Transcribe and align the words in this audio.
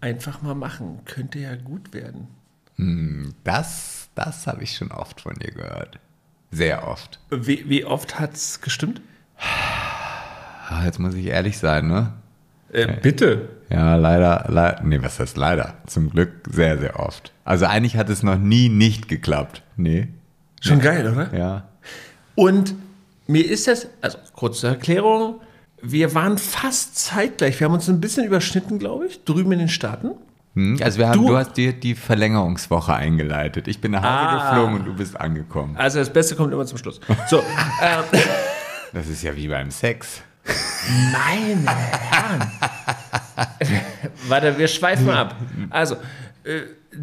Einfach 0.00 0.42
mal 0.42 0.54
machen. 0.54 1.00
Könnte 1.04 1.38
ja 1.38 1.54
gut 1.56 1.92
werden. 1.92 2.28
Hm, 2.76 3.34
das, 3.44 4.08
das 4.14 4.46
habe 4.46 4.62
ich 4.62 4.74
schon 4.76 4.90
oft 4.90 5.20
von 5.20 5.34
dir 5.34 5.50
gehört. 5.52 5.98
Sehr 6.50 6.86
oft. 6.88 7.20
Wie, 7.30 7.68
wie 7.68 7.84
oft 7.84 8.18
hat 8.18 8.34
es 8.34 8.60
gestimmt? 8.60 9.00
Ah, 9.38 10.84
Jetzt 10.84 10.98
muss 10.98 11.14
ich 11.14 11.26
ehrlich 11.26 11.58
sein, 11.58 11.88
ne? 11.88 12.12
Äh, 12.72 12.96
bitte. 13.02 13.48
Ja, 13.68 13.96
leider, 13.96 14.46
leider, 14.48 14.82
nee, 14.82 15.02
was 15.02 15.18
heißt 15.18 15.36
leider? 15.36 15.74
Zum 15.86 16.10
Glück 16.10 16.32
sehr, 16.50 16.78
sehr 16.78 16.98
oft. 17.00 17.32
Also 17.44 17.66
eigentlich 17.66 17.96
hat 17.96 18.08
es 18.08 18.22
noch 18.22 18.38
nie 18.38 18.68
nicht 18.68 19.08
geklappt. 19.08 19.62
Nee. 19.76 20.08
Schon 20.60 20.80
geil, 20.80 21.10
oder? 21.10 21.36
Ja. 21.36 21.68
Und 22.36 22.74
mir 23.26 23.48
ist 23.48 23.66
das, 23.66 23.88
also 24.00 24.18
kurze 24.34 24.68
Erklärung, 24.68 25.40
wir 25.82 26.14
waren 26.14 26.38
fast 26.38 26.96
zeitgleich. 26.98 27.58
Wir 27.60 27.66
haben 27.66 27.74
uns 27.74 27.88
ein 27.88 28.00
bisschen 28.00 28.24
überschnitten, 28.26 28.78
glaube 28.78 29.06
ich, 29.06 29.24
drüben 29.24 29.52
in 29.52 29.58
den 29.60 29.68
Staaten. 29.68 30.10
Hm, 30.54 30.78
Also 30.82 30.98
wir 30.98 31.08
haben, 31.08 31.20
Du- 31.20 31.28
du, 31.28 31.36
hast 31.36 31.56
dir 31.56 31.72
die 31.72 31.94
Verlängerungswoche 31.94 32.92
eingeleitet. 32.94 33.68
Ich 33.68 33.80
bin 33.80 33.92
nach 33.92 34.02
Hause 34.02 34.10
Ah. 34.42 34.50
geflogen 34.50 34.74
und 34.80 34.84
du 34.86 34.94
bist 34.94 35.18
angekommen. 35.20 35.76
Also 35.76 35.98
das 36.00 36.10
Beste 36.12 36.34
kommt 36.36 36.52
immer 36.52 36.66
zum 36.66 36.78
Schluss. 36.78 37.00
So, 37.28 37.38
ähm, 37.82 38.04
Das 38.92 39.06
ist 39.08 39.22
ja 39.22 39.34
wie 39.36 39.46
beim 39.48 39.70
Sex. 39.70 40.22
meine 41.12 41.70
Herren. 41.70 42.50
Warte, 44.28 44.58
wir 44.58 44.68
schweifen 44.68 45.06
mal 45.06 45.16
ab. 45.18 45.36
Also, 45.70 45.96
äh, 46.44 46.60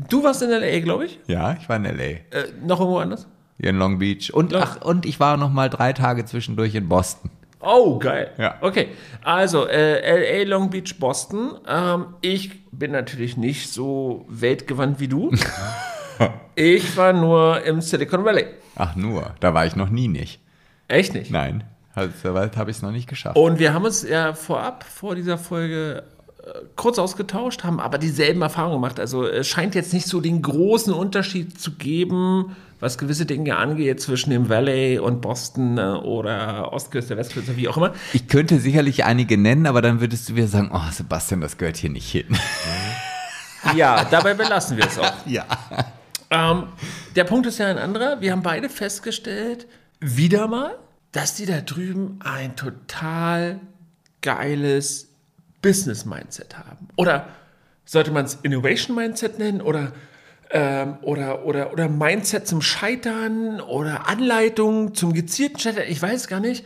du 0.09 0.23
warst 0.23 0.41
in 0.41 0.49
L.A., 0.51 0.79
glaube 0.81 1.05
ich. 1.05 1.19
Ja, 1.27 1.55
ich 1.59 1.67
war 1.69 1.77
in 1.77 1.85
L.A. 1.85 2.03
Äh, 2.03 2.21
noch 2.65 2.79
irgendwo 2.79 2.99
anders? 2.99 3.27
Hier 3.59 3.69
in 3.71 3.77
Long 3.77 3.97
Beach. 3.99 4.33
Und, 4.33 4.51
Long- 4.51 4.61
ach, 4.63 4.81
und 4.81 5.05
ich 5.05 5.19
war 5.19 5.37
noch 5.37 5.49
mal 5.51 5.69
drei 5.69 5.93
Tage 5.93 6.25
zwischendurch 6.25 6.75
in 6.75 6.87
Boston. 6.89 7.31
Oh, 7.69 7.99
geil. 7.99 8.31
Ja. 8.37 8.55
Okay, 8.61 8.89
also 9.25 9.67
äh, 9.67 10.43
LA, 10.43 10.49
Long 10.49 10.69
Beach, 10.69 10.97
Boston. 10.99 11.59
Ähm, 11.67 12.15
ich 12.21 12.65
bin 12.71 12.91
natürlich 12.91 13.35
nicht 13.35 13.73
so 13.73 14.25
weltgewandt 14.29 15.01
wie 15.01 15.09
du. 15.09 15.31
ich 16.55 16.95
war 16.95 17.11
nur 17.11 17.61
im 17.63 17.81
Silicon 17.81 18.23
Valley. 18.23 18.45
Ach 18.77 18.95
nur, 18.95 19.35
da 19.41 19.53
war 19.53 19.65
ich 19.65 19.75
noch 19.75 19.89
nie 19.89 20.07
nicht. 20.07 20.39
Echt 20.87 21.13
nicht? 21.13 21.29
Nein, 21.29 21.65
also, 21.93 22.13
so 22.23 22.33
weit 22.33 22.55
habe 22.55 22.71
ich 22.71 22.77
es 22.77 22.83
noch 22.83 22.91
nicht 22.91 23.09
geschafft. 23.09 23.35
Und 23.35 23.59
wir 23.59 23.73
haben 23.73 23.83
uns 23.83 24.07
ja 24.07 24.33
vorab, 24.33 24.85
vor 24.85 25.15
dieser 25.15 25.37
Folge, 25.37 26.03
kurz 26.75 26.99
ausgetauscht, 26.99 27.63
haben 27.63 27.79
aber 27.79 27.97
dieselben 27.97 28.41
Erfahrungen 28.41 28.75
gemacht. 28.75 28.99
Also 28.99 29.25
es 29.25 29.47
scheint 29.47 29.75
jetzt 29.75 29.93
nicht 29.93 30.07
so 30.07 30.21
den 30.21 30.41
großen 30.41 30.93
Unterschied 30.93 31.59
zu 31.59 31.71
geben, 31.71 32.55
was 32.79 32.97
gewisse 32.97 33.25
Dinge 33.25 33.57
angeht, 33.57 34.01
zwischen 34.01 34.29
dem 34.29 34.49
Valley 34.49 34.99
und 34.99 35.21
Boston 35.21 35.77
äh, 35.77 35.81
oder 35.81 36.71
Ostküste, 36.73 37.17
Westküste, 37.17 37.57
wie 37.57 37.67
auch 37.67 37.77
immer. 37.77 37.93
Ich 38.13 38.27
könnte 38.27 38.59
sicherlich 38.59 39.03
einige 39.03 39.37
nennen, 39.37 39.65
aber 39.65 39.81
dann 39.81 39.99
würdest 39.99 40.29
du 40.29 40.35
wieder 40.35 40.47
sagen, 40.47 40.69
oh 40.73 40.91
Sebastian, 40.91 41.41
das 41.41 41.57
gehört 41.57 41.77
hier 41.77 41.89
nicht 41.89 42.09
hin. 42.11 42.27
Ja, 43.75 44.05
dabei 44.05 44.33
belassen 44.33 44.77
wir 44.77 44.85
es 44.85 44.99
auch. 44.99 45.13
ja. 45.25 45.45
Ähm, 46.29 46.63
der 47.15 47.23
Punkt 47.23 47.47
ist 47.47 47.57
ja 47.57 47.67
ein 47.67 47.77
anderer. 47.77 48.21
Wir 48.21 48.31
haben 48.31 48.43
beide 48.43 48.69
festgestellt, 48.69 49.67
wieder 49.99 50.47
mal, 50.47 50.75
dass 51.11 51.35
die 51.35 51.45
da 51.45 51.61
drüben 51.61 52.19
ein 52.23 52.55
total 52.55 53.59
geiles 54.21 55.06
Business-Mindset 55.61 56.57
haben. 56.57 56.87
Oder 56.95 57.27
sollte 57.85 58.11
man 58.11 58.25
es 58.25 58.35
Innovation-Mindset 58.35 59.39
nennen 59.39 59.61
oder, 59.61 59.93
ähm, 60.51 60.97
oder, 61.01 61.45
oder, 61.45 61.73
oder 61.73 61.89
Mindset 61.89 62.47
zum 62.47 62.61
Scheitern 62.61 63.61
oder 63.61 64.07
Anleitung 64.07 64.93
zum 64.93 65.13
gezielten 65.13 65.59
Scheitern, 65.59 65.85
ich 65.87 66.01
weiß 66.01 66.27
gar 66.27 66.39
nicht. 66.39 66.65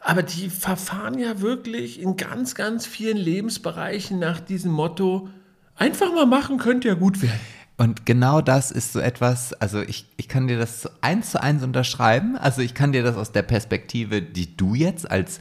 Aber 0.00 0.22
die 0.22 0.48
verfahren 0.48 1.18
ja 1.18 1.40
wirklich 1.40 2.00
in 2.00 2.16
ganz, 2.16 2.54
ganz 2.54 2.86
vielen 2.86 3.16
Lebensbereichen 3.16 4.18
nach 4.18 4.40
diesem 4.40 4.70
Motto, 4.70 5.28
einfach 5.76 6.12
mal 6.12 6.26
machen, 6.26 6.58
könnte 6.58 6.88
ja 6.88 6.94
gut 6.94 7.22
werden. 7.22 7.40
Und 7.76 8.06
genau 8.06 8.40
das 8.40 8.72
ist 8.72 8.92
so 8.92 8.98
etwas, 8.98 9.52
also 9.54 9.80
ich, 9.80 10.06
ich 10.16 10.28
kann 10.28 10.48
dir 10.48 10.58
das 10.58 10.90
eins 11.00 11.30
zu 11.30 11.40
eins 11.40 11.62
unterschreiben. 11.62 12.36
Also 12.36 12.60
ich 12.60 12.74
kann 12.74 12.90
dir 12.90 13.04
das 13.04 13.16
aus 13.16 13.30
der 13.30 13.42
Perspektive, 13.42 14.20
die 14.20 14.56
du 14.56 14.74
jetzt 14.74 15.08
als 15.08 15.38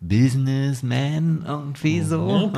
Businessman 0.00 1.44
irgendwie 1.46 2.00
so. 2.02 2.52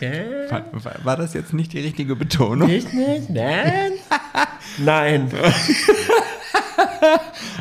äh, 0.00 0.50
War, 0.50 0.64
war- 0.72 1.04
war 1.04 1.16
das 1.16 1.34
jetzt 1.34 1.52
nicht 1.54 1.72
die 1.72 1.80
richtige 1.80 2.16
Betonung? 2.16 2.68
Nein. 3.28 3.92
Nein. 4.78 5.30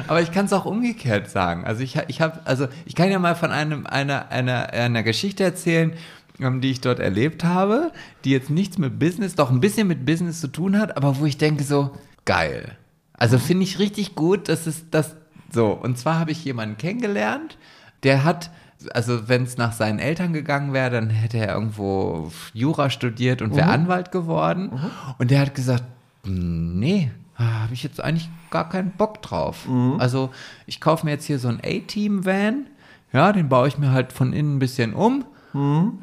Aber 0.07 0.21
ich 0.21 0.31
kann 0.31 0.45
es 0.45 0.53
auch 0.53 0.65
umgekehrt 0.65 1.29
sagen. 1.29 1.65
Also 1.65 1.81
ich, 1.83 1.97
ich 2.07 2.21
habe, 2.21 2.39
also 2.45 2.67
ich 2.85 2.95
kann 2.95 3.09
ja 3.11 3.19
mal 3.19 3.35
von 3.35 3.51
einem, 3.51 3.85
einer, 3.87 4.29
einer, 4.31 4.71
einer 4.73 5.03
Geschichte 5.03 5.43
erzählen, 5.43 5.93
ähm, 6.39 6.61
die 6.61 6.71
ich 6.71 6.81
dort 6.81 6.99
erlebt 6.99 7.43
habe, 7.43 7.91
die 8.23 8.31
jetzt 8.31 8.49
nichts 8.49 8.77
mit 8.77 8.99
Business, 8.99 9.35
doch 9.35 9.49
ein 9.49 9.59
bisschen 9.59 9.87
mit 9.87 10.05
Business 10.05 10.39
zu 10.39 10.47
tun 10.47 10.79
hat, 10.79 10.95
aber 10.97 11.19
wo 11.19 11.25
ich 11.25 11.37
denke 11.37 11.63
so, 11.63 11.91
geil. 12.25 12.77
Also 13.13 13.39
finde 13.39 13.63
ich 13.63 13.79
richtig 13.79 14.15
gut, 14.15 14.47
dass 14.49 14.67
es 14.67 14.89
das 14.91 15.15
so. 15.51 15.71
Und 15.71 15.97
zwar 15.97 16.19
habe 16.19 16.31
ich 16.31 16.45
jemanden 16.45 16.77
kennengelernt, 16.77 17.57
der 18.03 18.23
hat, 18.23 18.51
also 18.93 19.27
wenn 19.27 19.43
es 19.43 19.57
nach 19.57 19.73
seinen 19.73 19.99
Eltern 19.99 20.33
gegangen 20.33 20.73
wäre, 20.73 20.89
dann 20.91 21.09
hätte 21.09 21.37
er 21.37 21.53
irgendwo 21.53 22.31
Jura 22.53 22.89
studiert 22.89 23.41
und 23.41 23.55
wäre 23.55 23.69
Anwalt 23.69 24.11
geworden. 24.11 24.71
Und 25.17 25.31
der 25.31 25.41
hat 25.41 25.55
gesagt, 25.55 25.83
nee, 26.23 27.11
habe 27.35 27.73
ich 27.73 27.83
jetzt 27.83 28.01
eigentlich 28.03 28.29
gar 28.49 28.69
keinen 28.69 28.91
Bock 28.91 29.21
drauf. 29.21 29.67
Also 29.99 30.31
ich 30.65 30.81
kaufe 30.81 31.05
mir 31.05 31.11
jetzt 31.11 31.25
hier 31.25 31.39
so 31.39 31.47
einen 31.47 31.61
A-Team-Van, 31.63 32.67
ja, 33.13 33.31
den 33.31 33.49
baue 33.49 33.67
ich 33.67 33.77
mir 33.77 33.91
halt 33.91 34.11
von 34.13 34.33
innen 34.33 34.57
ein 34.57 34.59
bisschen 34.59 34.93
um. 34.93 35.25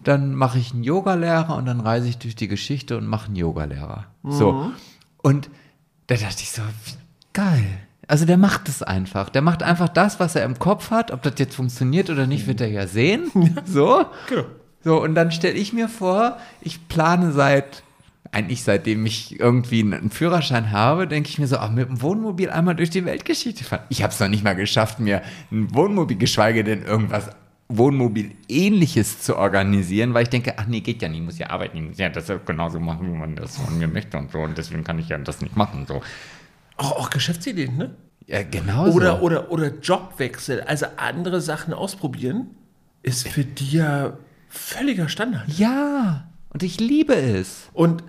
Dann 0.02 0.34
mache 0.34 0.58
ich 0.58 0.72
einen 0.72 0.82
Yogalehrer 0.82 1.56
und 1.56 1.66
dann 1.66 1.78
reise 1.80 2.08
ich 2.08 2.18
durch 2.18 2.34
die 2.34 2.48
Geschichte 2.48 2.98
und 2.98 3.06
mache 3.06 3.26
einen 3.26 3.36
Yogalehrer. 3.36 4.06
So. 4.24 4.72
Und 5.22 5.48
da 6.08 6.16
dachte 6.16 6.40
ich 6.40 6.50
so, 6.50 6.62
geil. 7.32 7.83
Also 8.06 8.26
der 8.26 8.36
macht 8.36 8.68
es 8.68 8.82
einfach. 8.82 9.28
Der 9.28 9.42
macht 9.42 9.62
einfach 9.62 9.88
das, 9.88 10.20
was 10.20 10.36
er 10.36 10.44
im 10.44 10.58
Kopf 10.58 10.90
hat. 10.90 11.10
Ob 11.10 11.22
das 11.22 11.34
jetzt 11.38 11.54
funktioniert 11.54 12.10
oder 12.10 12.26
nicht, 12.26 12.46
wird 12.46 12.60
er 12.60 12.68
ja 12.68 12.86
sehen. 12.86 13.30
So. 13.64 14.04
Genau. 14.28 14.44
So, 14.82 15.02
und 15.02 15.14
dann 15.14 15.32
stelle 15.32 15.54
ich 15.54 15.72
mir 15.72 15.88
vor, 15.88 16.36
ich 16.60 16.88
plane 16.88 17.32
seit, 17.32 17.82
eigentlich 18.32 18.62
seitdem 18.62 19.06
ich 19.06 19.40
irgendwie 19.40 19.80
einen 19.80 20.10
Führerschein 20.10 20.72
habe, 20.72 21.08
denke 21.08 21.30
ich 21.30 21.38
mir 21.38 21.46
so, 21.46 21.56
ach, 21.56 21.70
mit 21.70 21.88
dem 21.88 22.02
Wohnmobil 22.02 22.50
einmal 22.50 22.76
durch 22.76 22.90
die 22.90 23.06
Weltgeschichte 23.06 23.64
fahren. 23.64 23.84
Ich 23.88 24.02
habe 24.02 24.12
es 24.12 24.20
noch 24.20 24.28
nicht 24.28 24.44
mal 24.44 24.54
geschafft, 24.54 25.00
mir 25.00 25.22
ein 25.50 25.74
Wohnmobil, 25.74 26.18
geschweige 26.18 26.64
denn 26.64 26.82
irgendwas 26.82 27.30
Wohnmobil-ähnliches 27.68 29.20
zu 29.20 29.38
organisieren, 29.38 30.12
weil 30.12 30.24
ich 30.24 30.28
denke, 30.28 30.54
ach 30.58 30.66
nee, 30.66 30.80
geht 30.80 31.00
ja 31.00 31.08
nicht, 31.08 31.20
ich 31.20 31.24
muss 31.24 31.38
ja 31.38 31.48
arbeiten, 31.48 31.78
ich 31.78 31.82
muss 31.84 31.98
ja 31.98 32.10
das 32.10 32.30
genauso 32.44 32.78
machen, 32.78 33.10
wie 33.10 33.16
man 33.16 33.36
das 33.36 33.56
von 33.56 33.78
mir 33.78 33.88
möchte 33.88 34.18
und 34.18 34.30
so. 34.30 34.40
Und 34.40 34.58
deswegen 34.58 34.84
kann 34.84 34.98
ich 34.98 35.08
ja 35.08 35.16
das 35.16 35.40
nicht 35.40 35.56
machen. 35.56 35.86
So. 35.88 36.02
Auch, 36.76 36.92
auch 36.92 37.10
Geschäftsideen, 37.10 37.76
ne? 37.76 37.94
Ja, 38.26 38.42
genau 38.42 38.88
Oder, 38.88 39.18
so. 39.18 39.22
oder, 39.22 39.52
oder 39.52 39.68
Jobwechsel, 39.82 40.62
also 40.62 40.86
andere 40.96 41.40
Sachen 41.40 41.74
ausprobieren, 41.74 42.50
ist 43.02 43.28
für 43.28 43.44
die 43.44 43.72
ja 43.72 44.16
völliger 44.48 45.08
Standard. 45.08 45.46
Ja, 45.48 46.26
und 46.50 46.62
ich 46.62 46.80
liebe 46.80 47.14
es. 47.14 47.68
Und 47.74 48.02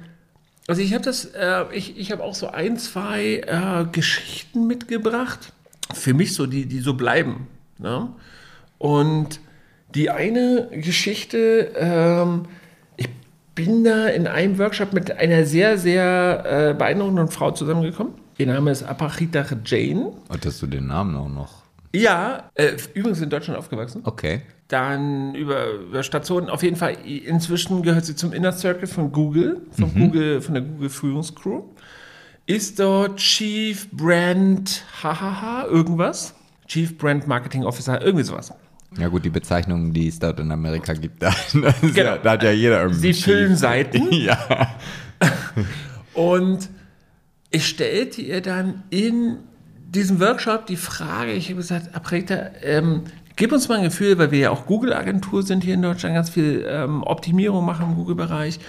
also 0.67 0.81
ich 0.81 0.93
habe 0.93 1.03
das, 1.03 1.25
äh, 1.25 1.65
ich, 1.73 1.97
ich 1.97 2.11
habe 2.11 2.23
auch 2.23 2.33
so 2.33 2.47
ein, 2.47 2.77
zwei 2.77 3.41
äh, 3.45 3.85
Geschichten 3.91 4.67
mitgebracht, 4.67 5.51
für 5.93 6.13
mich 6.13 6.33
so, 6.33 6.47
die, 6.47 6.65
die 6.65 6.79
so 6.79 6.95
bleiben. 6.95 7.47
Ne? 7.77 8.09
Und 8.77 9.39
die 9.93 10.09
eine 10.09 10.69
Geschichte, 10.71 11.71
ähm, 11.75 12.45
ich 12.97 13.09
bin 13.53 13.83
da 13.83 14.07
in 14.07 14.27
einem 14.27 14.57
Workshop 14.57 14.93
mit 14.93 15.11
einer 15.11 15.45
sehr, 15.45 15.77
sehr 15.77 16.43
äh, 16.45 16.73
beeindruckenden 16.73 17.27
Frau 17.27 17.51
zusammengekommen. 17.51 18.13
Ihr 18.37 18.47
Name 18.47 18.71
ist 18.71 18.83
Apachita 18.83 19.45
Jane. 19.63 20.11
Hast 20.43 20.61
du 20.61 20.67
den 20.67 20.87
Namen 20.87 21.15
auch 21.15 21.29
noch? 21.29 21.63
Ja, 21.93 22.49
äh, 22.55 22.73
übrigens 22.93 23.21
in 23.21 23.29
Deutschland 23.29 23.57
aufgewachsen. 23.57 24.01
Okay. 24.03 24.41
Dann 24.67 25.35
über, 25.35 25.71
über 25.71 26.03
Stationen. 26.03 26.49
Auf 26.49 26.61
jeden 26.63 26.75
Fall, 26.75 26.97
inzwischen 27.05 27.81
gehört 27.83 28.05
sie 28.05 28.15
zum 28.15 28.33
Inner 28.33 28.51
Circle 28.51 28.87
von 28.87 29.11
Google, 29.11 29.61
von 29.71 29.93
Google, 29.93 30.41
von 30.41 30.55
der 30.55 30.63
Google 30.63 30.89
Führungscrew. 30.89 31.61
Ist 32.47 32.79
dort 32.79 33.17
Chief 33.17 33.89
Brand, 33.91 34.83
hahaha, 35.01 35.65
irgendwas. 35.67 36.33
Chief 36.67 36.97
Brand 36.97 37.27
Marketing 37.27 37.63
Officer, 37.63 38.01
irgendwie 38.01 38.25
sowas. 38.25 38.51
Ja 38.97 39.07
gut, 39.07 39.23
die 39.23 39.29
Bezeichnungen, 39.29 39.93
die 39.93 40.07
es 40.07 40.19
dort 40.19 40.39
in 40.39 40.51
Amerika 40.51 40.93
gibt, 40.93 41.21
da, 41.23 41.29
ist 41.29 41.53
ja, 41.55 41.71
Genau. 41.81 42.17
da 42.21 42.31
hat 42.31 42.43
ja 42.43 42.51
jeder 42.51 42.81
irgendwie. 42.81 43.13
Sie 43.13 43.21
füllen 43.21 43.55
Seiten. 43.55 44.07
Ja. 44.11 44.75
Und 46.13 46.69
ich 47.55 47.67
stellte 47.67 48.21
ihr 48.21 48.41
dann 48.41 48.83
in 48.89 49.37
diesem 49.87 50.19
Workshop 50.19 50.65
die 50.65 50.75
Frage, 50.75 51.31
ich 51.31 51.45
habe 51.45 51.57
gesagt, 51.57 51.95
Apreta, 51.95 52.51
ähm, 52.61 53.03
gib 53.37 53.53
uns 53.53 53.69
mal 53.69 53.77
ein 53.77 53.85
Gefühl, 53.85 54.17
weil 54.17 54.31
wir 54.31 54.39
ja 54.39 54.49
auch 54.49 54.65
Google-Agentur 54.65 55.41
sind 55.41 55.63
hier 55.63 55.75
in 55.75 55.81
Deutschland, 55.81 56.15
ganz 56.15 56.29
viel 56.29 56.65
ähm, 56.67 57.01
Optimierung 57.03 57.63
machen 57.65 57.85
im 57.85 57.95
Google-Bereich 57.95 58.59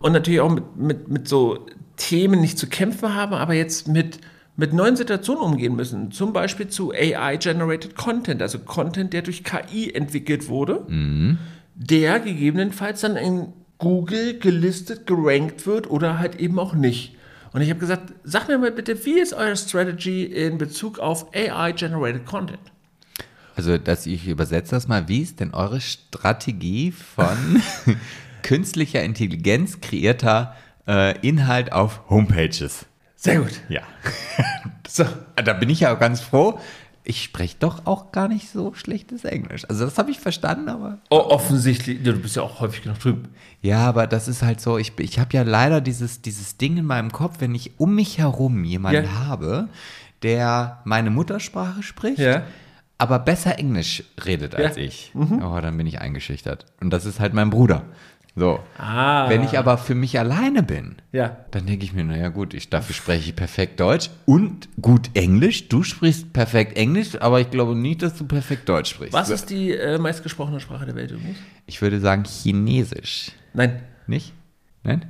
und 0.00 0.12
natürlich 0.12 0.40
auch 0.40 0.50
mit, 0.50 0.76
mit, 0.76 1.08
mit 1.08 1.28
so 1.28 1.64
Themen 1.96 2.40
nicht 2.40 2.58
zu 2.58 2.66
kämpfen 2.66 3.14
haben, 3.14 3.34
aber 3.34 3.54
jetzt 3.54 3.86
mit, 3.86 4.18
mit 4.56 4.72
neuen 4.72 4.96
Situationen 4.96 5.44
umgehen 5.44 5.76
müssen. 5.76 6.10
Zum 6.10 6.32
Beispiel 6.32 6.66
zu 6.66 6.90
AI-Generated 6.92 7.94
Content, 7.94 8.42
also 8.42 8.58
Content, 8.58 9.12
der 9.12 9.22
durch 9.22 9.44
KI 9.44 9.94
entwickelt 9.94 10.48
wurde, 10.48 10.86
der 11.76 12.18
gegebenenfalls 12.18 13.02
dann 13.02 13.14
in 13.14 13.52
Google 13.78 14.40
gelistet, 14.40 15.06
gerankt 15.06 15.68
wird 15.68 15.88
oder 15.88 16.18
halt 16.18 16.40
eben 16.40 16.58
auch 16.58 16.74
nicht. 16.74 17.14
Und 17.54 17.60
ich 17.60 17.70
habe 17.70 17.78
gesagt, 17.78 18.12
sag 18.24 18.48
mir 18.48 18.58
mal 18.58 18.72
bitte, 18.72 19.06
wie 19.06 19.20
ist 19.20 19.32
eure 19.32 19.56
Strategy 19.56 20.24
in 20.24 20.58
Bezug 20.58 20.98
auf 20.98 21.32
AI-generated 21.32 22.26
Content? 22.26 22.58
Also, 23.54 23.78
dass 23.78 24.06
ich 24.06 24.26
übersetze 24.26 24.72
das 24.72 24.88
mal, 24.88 25.06
wie 25.06 25.20
ist 25.20 25.38
denn 25.38 25.54
eure 25.54 25.80
Strategie 25.80 26.90
von 26.90 27.62
künstlicher 28.42 29.04
Intelligenz 29.04 29.80
kreierter 29.80 30.56
äh, 30.88 31.16
Inhalt 31.20 31.70
auf 31.70 32.10
Homepages? 32.10 32.86
Sehr 33.14 33.38
gut. 33.38 33.60
Ja. 33.68 33.82
so, 34.88 35.04
da 35.36 35.52
bin 35.52 35.70
ich 35.70 35.78
ja 35.78 35.94
auch 35.94 36.00
ganz 36.00 36.20
froh. 36.22 36.58
Ich 37.06 37.22
spreche 37.22 37.56
doch 37.60 37.84
auch 37.84 38.12
gar 38.12 38.28
nicht 38.28 38.48
so 38.50 38.72
schlechtes 38.72 39.24
Englisch. 39.24 39.68
Also 39.68 39.84
das 39.84 39.98
habe 39.98 40.10
ich 40.10 40.18
verstanden, 40.20 40.70
aber. 40.70 40.98
Oh, 41.10 41.16
offensichtlich, 41.18 41.98
ja, 42.04 42.12
du 42.12 42.18
bist 42.18 42.36
ja 42.36 42.42
auch 42.42 42.60
häufig 42.60 42.82
genug 42.82 42.98
drüben. 42.98 43.28
Ja, 43.60 43.80
aber 43.86 44.06
das 44.06 44.26
ist 44.26 44.42
halt 44.42 44.60
so, 44.60 44.78
ich, 44.78 44.98
ich 44.98 45.18
habe 45.18 45.30
ja 45.36 45.42
leider 45.42 45.82
dieses, 45.82 46.22
dieses 46.22 46.56
Ding 46.56 46.78
in 46.78 46.86
meinem 46.86 47.12
Kopf, 47.12 47.36
wenn 47.40 47.54
ich 47.54 47.72
um 47.78 47.94
mich 47.94 48.16
herum 48.18 48.64
jemanden 48.64 49.04
Ja. 49.04 49.26
habe, 49.26 49.68
der 50.22 50.80
meine 50.84 51.10
Muttersprache 51.10 51.82
spricht, 51.82 52.18
Ja. 52.20 52.44
aber 52.96 53.18
besser 53.18 53.58
Englisch 53.58 54.02
redet 54.24 54.54
als 54.54 54.76
Ja. 54.76 54.82
ich. 54.82 55.12
Oh, 55.14 55.58
dann 55.60 55.76
bin 55.76 55.86
ich 55.86 56.00
eingeschüchtert. 56.00 56.64
Und 56.80 56.88
das 56.90 57.04
ist 57.04 57.20
halt 57.20 57.34
mein 57.34 57.50
Bruder. 57.50 57.82
So. 58.36 58.58
Ah. 58.78 59.28
Wenn 59.28 59.44
ich 59.44 59.56
aber 59.58 59.78
für 59.78 59.94
mich 59.94 60.18
alleine 60.18 60.64
bin, 60.64 60.96
Ja. 61.12 61.36
dann 61.52 61.66
denke 61.66 61.84
ich 61.84 61.92
mir, 61.92 62.02
naja 62.02 62.30
gut, 62.30 62.52
ich, 62.52 62.68
dafür 62.68 62.92
spreche 62.94 63.28
ich 63.30 63.36
perfekt 63.36 63.78
Deutsch 63.78 64.10
und 64.26 64.68
gut 64.82 65.10
Englisch. 65.14 65.68
Du 65.68 65.84
sprichst 65.84 66.32
perfekt 66.32 66.76
Englisch, 66.76 67.10
aber 67.20 67.40
ich 67.40 67.50
glaube 67.50 67.76
nicht, 67.76 68.02
dass 68.02 68.16
du 68.16 68.26
perfekt 68.26 68.68
Deutsch 68.68 68.90
sprichst. 68.90 69.12
Was 69.12 69.30
ist 69.30 69.50
die 69.50 69.70
äh, 69.72 69.98
meistgesprochene 69.98 70.58
Sprache 70.58 70.84
der 70.84 70.96
Welt 70.96 71.12
übrigens? 71.12 71.38
Ich 71.66 71.80
würde 71.80 72.00
sagen 72.00 72.24
Chinesisch. 72.24 73.30
Nein, 73.52 73.80
Nicht? 74.08 74.32
Nein? 74.82 75.04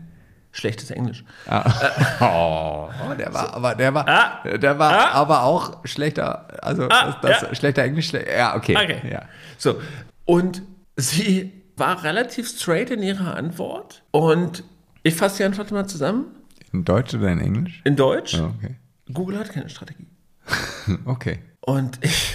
schlechtes 0.53 0.91
Englisch. 0.93 1.25
Oh, 2.21 2.89
der 3.19 3.33
war, 3.35 3.55
aber 3.55 3.75
der 3.75 3.93
war, 3.95 4.07
Ah. 4.09 4.49
der 4.57 4.79
war 4.79 4.93
Ah. 4.93 5.11
aber 5.13 5.43
auch 5.43 5.85
schlechter, 5.85 6.47
also 6.63 6.85
Ah, 6.91 7.17
das, 7.23 7.41
das 7.41 7.43
ja. 7.49 7.55
schlechter 7.55 7.83
Englisch, 7.83 8.11
schle- 8.11 8.31
ja, 8.31 8.55
okay. 8.55 8.77
Okay. 8.77 9.01
Ja. 9.11 9.23
So, 9.59 9.81
und 10.25 10.63
sie 10.97 11.53
war 11.77 12.03
relativ 12.05 12.49
straight 12.49 12.91
in 12.91 13.03
ihrer 13.03 13.37
Antwort 13.37 14.03
und 14.11 14.63
ich 15.03 15.15
fasse 15.15 15.39
die 15.39 15.45
Antwort 15.45 15.71
mal 15.71 15.87
zusammen. 15.87 16.27
In 16.73 16.85
Deutsch 16.85 17.15
oder 17.15 17.29
in 17.31 17.41
Englisch? 17.41 17.81
In 17.85 17.97
Deutsch, 17.97 18.35
Ja, 18.35 18.47
okay. 18.47 18.77
Google 19.13 19.39
hat 19.39 19.51
keine 19.51 19.69
Strategie. 19.69 20.07
Okay. 21.07 21.39
Und 21.61 21.99
ich 22.03 22.35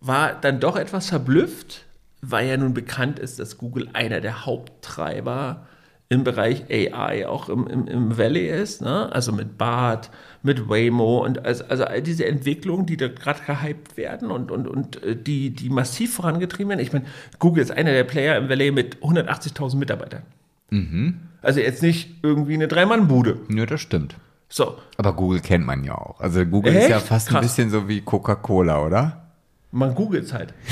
war 0.00 0.34
dann 0.34 0.60
doch 0.60 0.76
etwas 0.76 1.08
verblüfft, 1.08 1.86
weil 2.20 2.46
ja 2.46 2.56
nun 2.58 2.74
bekannt 2.74 3.18
ist, 3.18 3.38
dass 3.38 3.56
Google 3.56 3.88
einer 3.94 4.20
der 4.20 4.44
Haupttreiber 4.44 5.66
im 6.08 6.22
Bereich 6.22 6.64
AI 6.70 7.26
auch 7.26 7.48
im, 7.48 7.66
im, 7.66 7.86
im 7.88 8.16
Valley 8.18 8.48
ist. 8.48 8.80
Ne? 8.80 9.10
Also 9.12 9.32
mit 9.32 9.58
BART, 9.58 10.10
mit 10.42 10.68
Waymo 10.68 11.24
und 11.24 11.44
also, 11.44 11.64
also 11.68 11.84
all 11.84 12.00
diese 12.02 12.26
Entwicklungen, 12.26 12.86
die 12.86 12.96
da 12.96 13.08
gerade 13.08 13.40
gehypt 13.44 13.96
werden 13.96 14.30
und, 14.30 14.50
und, 14.52 14.68
und 14.68 15.02
äh, 15.02 15.16
die, 15.16 15.50
die 15.50 15.68
massiv 15.68 16.14
vorangetrieben 16.14 16.70
werden. 16.70 16.80
Ich 16.80 16.92
meine, 16.92 17.06
Google 17.40 17.62
ist 17.62 17.72
einer 17.72 17.90
der 17.92 18.04
Player 18.04 18.36
im 18.36 18.48
Valley 18.48 18.70
mit 18.70 18.98
180.000 18.98 19.76
Mitarbeitern. 19.76 20.22
Also 21.42 21.60
jetzt 21.60 21.82
nicht 21.82 22.10
irgendwie 22.22 22.54
eine 22.54 22.68
Drei-Mann-Bude. 22.68 23.38
Ja, 23.48 23.66
das 23.66 23.80
stimmt. 23.80 24.16
So, 24.48 24.76
Aber 24.96 25.12
Google 25.14 25.40
kennt 25.40 25.66
man 25.66 25.82
ja 25.84 25.94
auch. 25.96 26.20
Also 26.20 26.44
Google 26.44 26.74
ist 26.74 26.88
ja 26.88 26.98
Echt? 26.98 27.06
fast 27.06 27.28
ein 27.28 27.34
Krass. 27.34 27.42
bisschen 27.46 27.70
so 27.70 27.88
wie 27.88 28.00
Coca-Cola, 28.00 28.84
oder? 28.84 29.22
man 29.72 29.94
googelt 29.94 30.32
halt. 30.32 30.54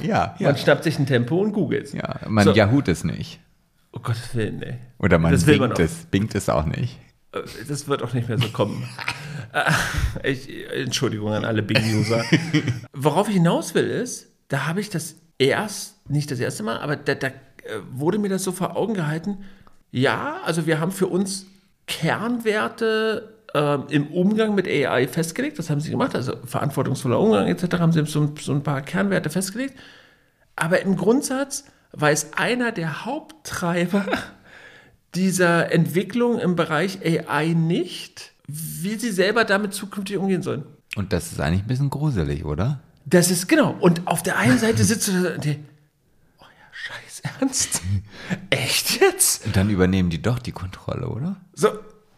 Ja, 0.00 0.36
ja. 0.38 0.46
Man 0.48 0.56
schnappt 0.56 0.84
sich 0.84 0.96
ein 1.00 1.06
Tempo 1.06 1.40
und 1.40 1.52
googelt. 1.52 1.92
ja 1.92 2.20
man 2.28 2.44
So. 2.44 2.52
Yahoo 2.52 2.80
es 2.86 3.02
nicht. 3.02 3.40
Oh 3.92 4.00
Gottes 4.00 4.34
Willen, 4.34 4.62
ey. 4.62 4.78
Oder 4.98 5.18
man 5.18 5.32
Das 5.32 5.46
auch. 5.48 5.78
es. 5.78 6.06
Bingt 6.10 6.34
es 6.34 6.48
auch 6.48 6.64
nicht. 6.64 6.98
Äh, 7.32 7.40
Das 7.68 7.88
wird 7.88 8.02
auch 8.02 8.12
nicht 8.14 8.28
mehr 8.28 8.38
so 8.38 8.48
kommen. 8.48 8.88
Äh, 10.22 10.30
ich, 10.30 10.48
Entschuldigung 10.70 11.30
an 11.30 11.44
alle 11.44 11.62
Bing-User. 11.62 12.24
Worauf 12.94 13.28
ich 13.28 13.34
hinaus 13.34 13.74
will, 13.74 13.84
ist, 13.84 14.28
da 14.48 14.66
habe 14.66 14.80
ich 14.80 14.88
das 14.88 15.16
erst, 15.38 16.08
nicht 16.08 16.30
das 16.30 16.40
erste 16.40 16.62
Mal, 16.62 16.78
aber 16.78 16.96
da, 16.96 17.14
da 17.14 17.26
äh, 17.28 17.32
wurde 17.90 18.18
mir 18.18 18.30
das 18.30 18.44
so 18.44 18.52
vor 18.52 18.78
Augen 18.78 18.94
gehalten. 18.94 19.44
Ja, 19.90 20.40
also 20.46 20.64
wir 20.66 20.80
haben 20.80 20.90
für 20.90 21.06
uns 21.06 21.44
Kernwerte 21.86 23.34
ähm, 23.54 23.84
im 23.90 24.06
Umgang 24.08 24.54
mit 24.54 24.66
AI 24.66 25.06
festgelegt. 25.06 25.58
Das 25.58 25.68
haben 25.68 25.80
sie 25.80 25.90
gemacht, 25.90 26.14
also 26.14 26.34
verantwortungsvoller 26.46 27.20
Umgang 27.20 27.48
etc. 27.48 27.78
haben 27.78 27.92
sie 27.92 28.04
so, 28.06 28.32
so 28.40 28.52
ein 28.52 28.62
paar 28.62 28.80
Kernwerte 28.80 29.28
festgelegt. 29.28 29.74
Aber 30.56 30.80
im 30.80 30.96
Grundsatz 30.96 31.64
war 31.92 32.10
es 32.10 32.32
einer 32.34 32.72
der 32.72 33.04
Haupttreiber 33.04 34.06
dieser 35.14 35.70
Entwicklung 35.72 36.38
im 36.38 36.56
Bereich 36.56 36.98
AI 37.04 37.48
nicht, 37.48 38.32
wie 38.46 38.96
sie 38.96 39.10
selber 39.10 39.44
damit 39.44 39.74
zukünftig 39.74 40.16
umgehen 40.16 40.42
sollen. 40.42 40.64
Und 40.96 41.12
das 41.12 41.32
ist 41.32 41.40
eigentlich 41.40 41.62
ein 41.62 41.68
bisschen 41.68 41.90
gruselig, 41.90 42.44
oder? 42.44 42.80
Das 43.04 43.30
ist 43.30 43.48
genau. 43.48 43.74
Und 43.80 44.06
auf 44.06 44.22
der 44.22 44.38
einen 44.38 44.58
Seite 44.58 44.84
sitzt 44.84 45.08
du 45.08 45.22
da 45.22 45.34
und 45.34 45.44
denkst, 45.44 45.60
oh 46.38 46.44
ja, 46.44 46.66
scheiß 46.72 47.22
Ernst? 47.40 47.82
Echt 48.50 49.00
jetzt? 49.00 49.46
Und 49.46 49.56
dann 49.56 49.70
übernehmen 49.70 50.10
die 50.10 50.20
doch 50.20 50.38
die 50.38 50.52
Kontrolle, 50.52 51.08
oder? 51.08 51.36
So, 51.54 51.68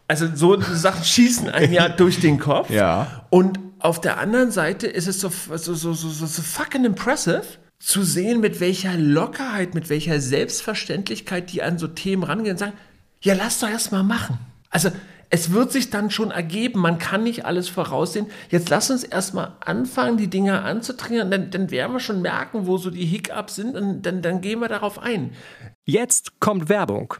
also 0.07 0.27
so 0.35 0.59
Sachen 0.61 1.03
schießen 1.03 1.49
einem 1.49 1.73
ja 1.73 1.89
durch 1.97 2.19
den 2.19 2.39
Kopf. 2.39 2.69
Ja. 2.69 3.25
Und 3.29 3.59
auf 3.79 4.01
der 4.01 4.19
anderen 4.19 4.51
Seite 4.51 4.87
ist 4.87 5.07
es 5.07 5.19
so, 5.19 5.29
so, 5.29 5.73
so, 5.73 5.93
so, 5.93 6.09
so 6.09 6.41
fucking 6.41 6.85
impressive 6.85 7.43
zu 7.79 8.03
sehen, 8.03 8.39
mit 8.39 8.59
welcher 8.59 8.97
Lockerheit, 8.97 9.75
mit 9.75 9.89
welcher 9.89 10.19
Selbstverständlichkeit 10.19 11.51
die 11.51 11.61
an 11.61 11.77
so 11.77 11.87
Themen 11.87 12.23
rangehen 12.23 12.53
und 12.53 12.57
sagen, 12.57 12.73
ja, 13.21 13.33
lass 13.33 13.59
doch 13.59 13.69
erst 13.69 13.91
mal 13.91 14.03
machen. 14.03 14.37
Also 14.69 14.91
es 15.29 15.51
wird 15.51 15.71
sich 15.71 15.89
dann 15.89 16.11
schon 16.11 16.31
ergeben, 16.31 16.79
man 16.79 16.99
kann 16.99 17.23
nicht 17.23 17.45
alles 17.45 17.67
voraussehen. 17.67 18.27
Jetzt 18.49 18.69
lass 18.69 18.91
uns 18.91 19.03
erstmal 19.03 19.53
anfangen, 19.59 20.17
die 20.17 20.29
Dinge 20.29 20.61
anzutrainieren, 20.61 21.31
dann, 21.31 21.51
dann 21.51 21.71
werden 21.71 21.93
wir 21.93 21.99
schon 21.99 22.21
merken, 22.21 22.67
wo 22.67 22.77
so 22.77 22.89
die 22.89 23.05
Hiccups 23.05 23.55
sind 23.55 23.75
und 23.75 24.03
dann, 24.03 24.21
dann 24.21 24.41
gehen 24.41 24.59
wir 24.59 24.67
darauf 24.67 24.99
ein. 24.99 25.31
Jetzt 25.85 26.39
kommt 26.39 26.69
Werbung. 26.69 27.15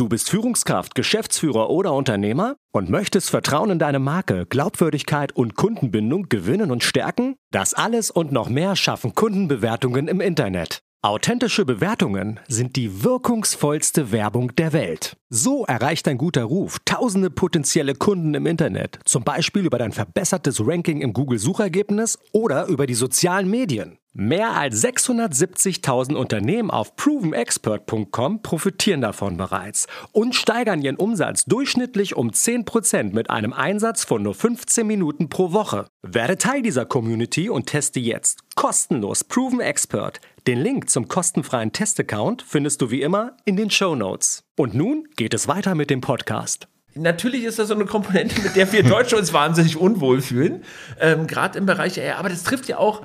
Du 0.00 0.08
bist 0.08 0.30
Führungskraft, 0.30 0.94
Geschäftsführer 0.94 1.68
oder 1.68 1.92
Unternehmer 1.92 2.56
und 2.72 2.88
möchtest 2.88 3.28
Vertrauen 3.28 3.68
in 3.68 3.78
deine 3.78 3.98
Marke, 3.98 4.46
Glaubwürdigkeit 4.46 5.36
und 5.36 5.56
Kundenbindung 5.56 6.30
gewinnen 6.30 6.70
und 6.70 6.82
stärken? 6.82 7.36
Das 7.50 7.74
alles 7.74 8.10
und 8.10 8.32
noch 8.32 8.48
mehr 8.48 8.76
schaffen 8.76 9.14
Kundenbewertungen 9.14 10.08
im 10.08 10.22
Internet. 10.22 10.80
Authentische 11.02 11.66
Bewertungen 11.66 12.40
sind 12.48 12.76
die 12.76 13.04
wirkungsvollste 13.04 14.10
Werbung 14.10 14.56
der 14.56 14.72
Welt. 14.72 15.18
So 15.28 15.66
erreicht 15.66 16.08
ein 16.08 16.16
guter 16.16 16.44
Ruf 16.44 16.78
tausende 16.86 17.28
potenzielle 17.28 17.94
Kunden 17.94 18.32
im 18.32 18.46
Internet, 18.46 19.00
zum 19.04 19.22
Beispiel 19.22 19.66
über 19.66 19.76
dein 19.76 19.92
verbessertes 19.92 20.66
Ranking 20.66 21.02
im 21.02 21.12
Google-Suchergebnis 21.12 22.18
oder 22.32 22.68
über 22.68 22.86
die 22.86 22.94
sozialen 22.94 23.50
Medien. 23.50 23.99
Mehr 24.12 24.56
als 24.56 24.84
670.000 24.84 26.16
Unternehmen 26.16 26.72
auf 26.72 26.96
provenexpert.com 26.96 28.42
profitieren 28.42 29.00
davon 29.00 29.36
bereits 29.36 29.86
und 30.10 30.34
steigern 30.34 30.82
ihren 30.82 30.96
Umsatz 30.96 31.44
durchschnittlich 31.44 32.16
um 32.16 32.30
10% 32.30 33.14
mit 33.14 33.30
einem 33.30 33.52
Einsatz 33.52 34.02
von 34.02 34.24
nur 34.24 34.34
15 34.34 34.84
Minuten 34.84 35.28
pro 35.28 35.52
Woche. 35.52 35.86
Werde 36.02 36.38
Teil 36.38 36.60
dieser 36.62 36.86
Community 36.86 37.48
und 37.48 37.66
teste 37.66 38.00
jetzt 38.00 38.40
kostenlos 38.56 39.22
Proven 39.22 39.60
Expert. 39.60 40.20
Den 40.48 40.58
Link 40.58 40.90
zum 40.90 41.06
kostenfreien 41.06 41.70
Testaccount 41.70 42.42
findest 42.42 42.82
du 42.82 42.90
wie 42.90 43.02
immer 43.02 43.36
in 43.44 43.54
den 43.54 43.70
Show 43.70 43.94
Notes. 43.94 44.42
Und 44.56 44.74
nun 44.74 45.06
geht 45.14 45.34
es 45.34 45.46
weiter 45.46 45.76
mit 45.76 45.88
dem 45.88 46.00
Podcast. 46.00 46.66
Natürlich 46.96 47.44
ist 47.44 47.60
das 47.60 47.68
so 47.68 47.74
eine 47.74 47.86
Komponente, 47.86 48.42
mit 48.42 48.56
der 48.56 48.72
wir 48.72 48.82
Deutsche 48.82 49.16
uns 49.16 49.32
wahnsinnig 49.32 49.76
unwohl 49.76 50.20
fühlen, 50.20 50.64
ähm, 50.98 51.28
gerade 51.28 51.56
im 51.56 51.66
Bereich 51.66 52.00
AI. 52.00 52.16
Aber 52.16 52.28
das 52.28 52.42
trifft 52.42 52.66
ja 52.66 52.78
auch, 52.78 53.02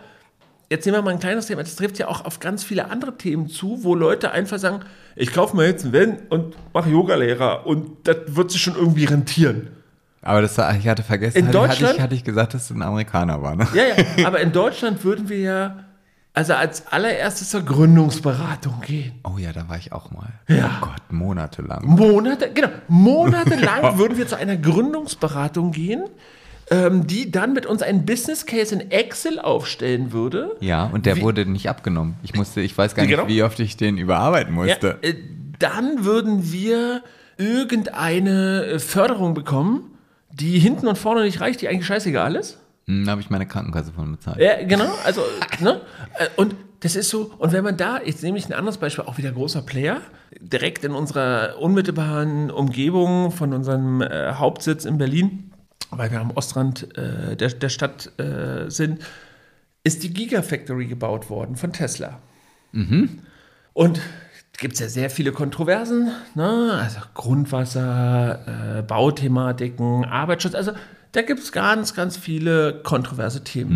jetzt 0.70 0.86
nehmen 0.86 0.98
wir 0.98 1.02
mal 1.02 1.12
ein 1.12 1.20
kleines 1.20 1.48
Thema, 1.48 1.64
das 1.64 1.76
trifft 1.76 1.98
ja 2.00 2.08
auch 2.08 2.26
auf 2.26 2.40
ganz 2.40 2.64
viele 2.64 2.90
andere 2.90 3.18
Themen 3.18 3.48
zu, 3.48 3.84
wo 3.84 3.96
Leute 3.96 4.32
einfach 4.32 4.60
sagen, 4.60 4.82
ich 5.16 5.34
kaufe 5.34 5.56
mir 5.56 5.66
jetzt 5.66 5.86
einen 5.86 5.94
Van 5.94 6.18
und 6.30 6.56
mache 6.74 6.90
Yogalehrer 6.90 7.66
und 7.66 8.08
das 8.08 8.18
wird 8.28 8.52
sich 8.52 8.62
schon 8.62 8.76
irgendwie 8.76 9.06
rentieren. 9.06 9.70
Aber 10.22 10.42
das, 10.42 10.58
ich 10.80 10.88
hatte 10.88 11.04
vergessen, 11.04 11.38
In 11.38 11.48
hatte, 11.48 11.60
hatte, 11.60 11.68
Deutschland? 11.70 11.96
ich, 11.96 12.02
hatte 12.02 12.16
ich 12.16 12.24
gesagt, 12.24 12.56
dass 12.56 12.68
du 12.68 12.74
ein 12.74 12.82
Amerikaner 12.82 13.42
war, 13.44 13.56
ne? 13.56 13.68
Ja, 13.74 13.84
ja, 14.18 14.28
aber 14.28 14.40
in 14.40 14.52
Deutschland 14.52 15.04
würden 15.04 15.30
wir 15.30 15.40
ja 15.40 15.86
also 16.36 16.54
als 16.54 16.88
allererstes 16.88 17.50
zur 17.50 17.62
Gründungsberatung 17.62 18.82
gehen. 18.82 19.14
Oh 19.24 19.38
ja, 19.38 19.54
da 19.54 19.70
war 19.70 19.78
ich 19.78 19.94
auch 19.94 20.12
mal. 20.12 20.34
Ja. 20.50 20.80
Oh 20.82 20.88
Gott, 20.88 21.02
monatelang. 21.10 21.86
Monate, 21.86 22.52
genau, 22.54 22.68
monatelang 22.90 23.98
würden 23.98 24.18
wir 24.18 24.28
zu 24.28 24.36
einer 24.36 24.58
Gründungsberatung 24.58 25.72
gehen, 25.72 26.04
ähm, 26.72 27.06
die 27.08 27.32
dann 27.32 27.54
mit 27.54 27.66
uns 27.66 27.82
einen 27.82 28.06
Business 28.06 28.46
Case 28.46 28.74
in 28.74 28.92
Excel 28.92 29.40
aufstellen 29.40 30.12
würde. 30.12 30.56
Ja, 30.62 30.86
und 30.86 31.06
der 31.06 31.18
Wie- 31.18 31.22
wurde 31.22 31.46
nicht 31.46 31.70
abgenommen. 31.70 32.16
Ich 32.24 32.34
musste, 32.36 32.62
ich 32.62 32.78
weiß 32.78 32.96
gar 32.96 33.04
nicht, 33.04 33.12
genau? 33.16 33.28
wie 33.28 33.44
oft 33.44 33.60
ich 33.60 33.78
den 33.78 33.98
überarbeiten 33.98 34.56
Ja, 34.56 34.62
musste. 34.64 34.98
äh, 35.02 35.14
dann 35.60 36.04
würden 36.06 36.52
wir 36.52 37.02
irgendeine 37.70 38.64
äh, 38.66 38.80
Förderung 38.80 39.34
bekommen, 39.34 39.92
die 40.32 40.60
hinten 40.60 40.88
und 40.88 40.98
vorne 40.98 41.24
nicht 41.24 41.42
reicht, 41.42 41.62
die 41.62 41.68
eigentlich 41.68 41.86
scheißegal 41.86 42.36
ist. 42.36 42.60
Hm, 42.88 43.06
Da 43.06 43.12
habe 43.12 43.22
ich 43.22 43.30
meine 43.30 43.46
Krankenkasse 43.48 43.92
von 43.94 44.12
bezahlt. 44.14 44.40
Ja, 44.40 44.64
genau, 44.64 44.90
also, 45.04 45.22
ne? 45.62 45.82
Äh, 46.18 46.28
Und 46.36 46.56
das 46.82 46.96
ist 46.96 47.10
so, 47.10 47.32
und 47.40 47.52
wenn 47.52 47.64
man 47.64 47.78
da, 47.78 48.00
jetzt 48.04 48.22
nehme 48.22 48.38
ich 48.38 48.46
ein 48.48 48.54
anderes 48.54 48.78
Beispiel, 48.78 49.06
auch 49.06 49.18
wieder 49.18 49.32
großer 49.32 49.62
Player, 49.64 50.02
direkt 50.40 50.84
in 50.84 50.92
unserer 50.92 51.56
unmittelbaren 51.60 52.52
Umgebung 52.52 53.32
von 53.32 53.54
unserem 53.54 54.02
äh, 54.02 54.34
Hauptsitz 54.34 54.86
in 54.86 54.98
Berlin, 55.00 55.45
weil 55.92 56.12
wir 56.12 56.20
am 56.20 56.32
Ostrand 56.32 56.98
äh, 56.98 57.36
der, 57.36 57.50
der 57.50 57.70
Stadt 57.70 58.12
äh, 58.20 58.70
sind, 58.70 59.00
ist 59.84 60.04
die 60.04 60.14
Gigafactory 60.14 60.88
gebaut 60.88 61.30
worden 61.30 61.56
von 61.56 61.72
Tesla. 61.74 62.20
Und 63.74 64.02
gibt 64.58 64.76
es 64.76 64.80
ja 64.80 64.88
sehr 64.88 65.10
viele 65.10 65.32
Kontroversen, 65.32 66.12
ne? 66.34 66.80
also 66.82 67.00
Grundwasser, 67.14 68.80
äh, 68.80 68.82
Bauthematiken, 68.84 70.06
Arbeitsschutz, 70.06 70.56
also 70.56 70.72
da 71.12 71.22
gibt 71.22 71.42
es 71.42 71.52
ganz, 71.52 71.94
ganz 71.94 72.18
viele 72.18 72.82
kontroverse 72.84 73.44
Themen. 73.44 73.74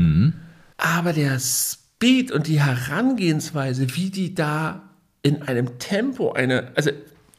Aber 0.77 1.13
der 1.13 1.39
Speed 1.39 2.31
und 2.31 2.47
die 2.47 2.61
Herangehensweise, 2.61 3.95
wie 3.95 4.09
die 4.09 4.33
da 4.35 4.89
in 5.21 5.41
einem 5.43 5.79
Tempo 5.79 6.33
eine, 6.33 6.71
also 6.75 6.91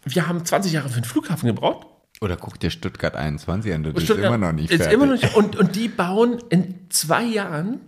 wir 0.05 0.27
haben 0.29 0.45
20 0.45 0.73
Jahre 0.73 0.89
für 0.89 1.01
den 1.01 1.05
Flughafen 1.05 1.47
gebraucht. 1.47 1.87
Oder 2.23 2.37
guck 2.37 2.61
dir 2.61 2.71
Stuttgart 2.71 3.17
21 3.17 3.73
an, 3.73 3.83
das 3.83 3.95
ist 3.95 4.05
Stuttgart 4.05 4.27
immer 4.27 4.39
noch 4.39 4.53
nicht 4.53 4.69
fertig. 4.69 4.93
Immer 4.93 5.07
noch 5.07 5.15
nicht, 5.15 5.35
und, 5.37 5.57
und 5.57 5.75
die 5.75 5.89
bauen 5.89 6.39
in 6.51 6.75
zwei 6.91 7.25
Jahren, 7.25 7.81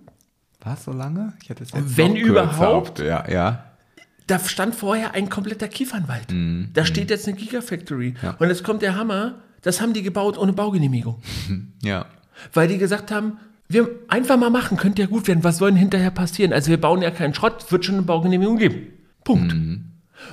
War 0.61 0.75
es 0.75 0.85
so 0.85 0.93
lange? 0.93 1.35
Ich 1.43 1.51
hätte 1.51 1.62
es 1.65 1.73
jetzt 1.73 1.97
Wenn 1.99 2.17
überhaupt. 2.17 2.99
Ja, 2.99 3.29
ja. 3.29 3.65
da 4.27 4.39
stand 4.39 4.75
vorher 4.75 5.12
ein 5.12 5.29
kompletter 5.29 5.69
Kiefernwald. 5.69 6.33
Da 6.73 6.85
steht 6.87 7.11
jetzt 7.11 7.29
eine 7.29 7.37
Gigafactory. 7.37 8.11
Mhm. 8.11 8.17
Ja. 8.23 8.37
Und 8.39 8.49
jetzt 8.49 8.65
kommt 8.65 8.81
der 8.81 8.97
Hammer, 8.97 9.43
das 9.61 9.83
haben 9.83 9.93
die 9.93 10.03
gebaut 10.03 10.39
ohne 10.39 10.53
Baugenehmigung. 10.53 11.23
Ja. 11.83 12.07
Weil 12.55 12.69
die 12.69 12.79
gesagt 12.79 13.11
haben, 13.11 13.39
wir 13.69 13.89
einfach 14.09 14.39
mal 14.39 14.49
machen, 14.51 14.79
könnte 14.79 15.03
ja 15.03 15.09
gut 15.09 15.29
werden. 15.29 15.45
Was 15.45 15.59
soll 15.59 15.71
denn 15.71 15.79
hinterher 15.79 16.11
passieren? 16.11 16.53
Also 16.53 16.71
wir 16.71 16.81
bauen 16.81 17.03
ja 17.03 17.11
keinen 17.11 17.35
Schrott, 17.35 17.71
wird 17.71 17.85
schon 17.85 17.97
eine 17.97 18.05
Baugenehmigung 18.05 18.57
geben. 18.57 18.87
Punkt. 19.25 19.53
Mhm. 19.53 19.85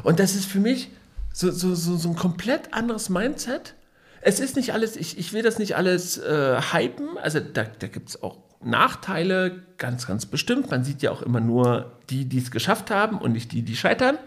Und 0.03 0.19
das 0.19 0.35
ist 0.35 0.45
für 0.45 0.59
mich 0.59 0.89
so, 1.33 1.51
so, 1.51 1.75
so, 1.75 1.97
so 1.97 2.09
ein 2.09 2.15
komplett 2.15 2.73
anderes 2.73 3.09
Mindset. 3.09 3.75
Es 4.21 4.39
ist 4.39 4.55
nicht 4.55 4.73
alles, 4.73 4.95
ich, 4.95 5.17
ich 5.17 5.33
will 5.33 5.41
das 5.41 5.59
nicht 5.59 5.75
alles 5.75 6.17
äh, 6.17 6.61
hypen. 6.73 7.17
Also 7.21 7.39
da, 7.39 7.63
da 7.63 7.87
gibt 7.87 8.09
es 8.09 8.23
auch 8.23 8.37
Nachteile, 8.61 9.63
ganz, 9.77 10.05
ganz 10.07 10.25
bestimmt. 10.25 10.69
Man 10.69 10.83
sieht 10.83 11.01
ja 11.01 11.11
auch 11.11 11.21
immer 11.21 11.39
nur 11.39 11.97
die, 12.09 12.25
die 12.25 12.39
es 12.39 12.51
geschafft 12.51 12.91
haben 12.91 13.19
und 13.19 13.31
nicht 13.31 13.51
die, 13.51 13.61
die 13.61 13.75
scheitern. 13.75 14.17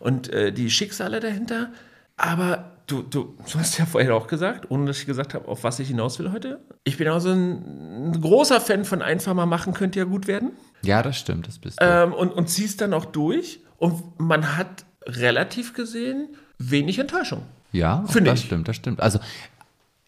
Und 0.00 0.32
äh, 0.32 0.52
die 0.52 0.70
Schicksale 0.70 1.20
dahinter. 1.20 1.72
Aber 2.16 2.76
du, 2.86 3.02
du, 3.02 3.36
du 3.50 3.58
hast 3.58 3.78
ja 3.78 3.86
vorher 3.86 4.14
auch 4.14 4.26
gesagt, 4.26 4.70
ohne 4.70 4.86
dass 4.86 4.98
ich 4.98 5.06
gesagt 5.06 5.34
habe, 5.34 5.48
auf 5.48 5.64
was 5.64 5.78
ich 5.78 5.88
hinaus 5.88 6.18
will 6.18 6.32
heute. 6.32 6.60
Ich 6.84 6.96
bin 6.98 7.08
auch 7.08 7.20
so 7.20 7.30
ein, 7.30 8.10
ein 8.10 8.20
großer 8.20 8.60
Fan 8.60 8.84
von 8.84 9.02
einfach 9.02 9.34
mal 9.34 9.46
machen, 9.46 9.74
könnte 9.74 9.98
ja 9.98 10.04
gut 10.04 10.26
werden. 10.26 10.52
Ja, 10.82 11.02
das 11.02 11.18
stimmt, 11.18 11.46
das 11.46 11.58
bist 11.58 11.80
du. 11.80 11.84
Ähm, 11.84 12.12
und, 12.12 12.32
und 12.32 12.48
ziehst 12.48 12.80
dann 12.80 12.94
auch 12.94 13.04
durch. 13.04 13.60
Und 13.76 14.18
man 14.18 14.56
hat 14.56 14.84
relativ 15.04 15.74
gesehen 15.74 16.28
wenig 16.58 16.98
Enttäuschung. 16.98 17.42
Ja, 17.72 18.04
finde 18.06 18.30
das 18.30 18.40
ich. 18.40 18.46
stimmt, 18.46 18.68
das 18.68 18.76
stimmt. 18.76 19.00
Also 19.00 19.18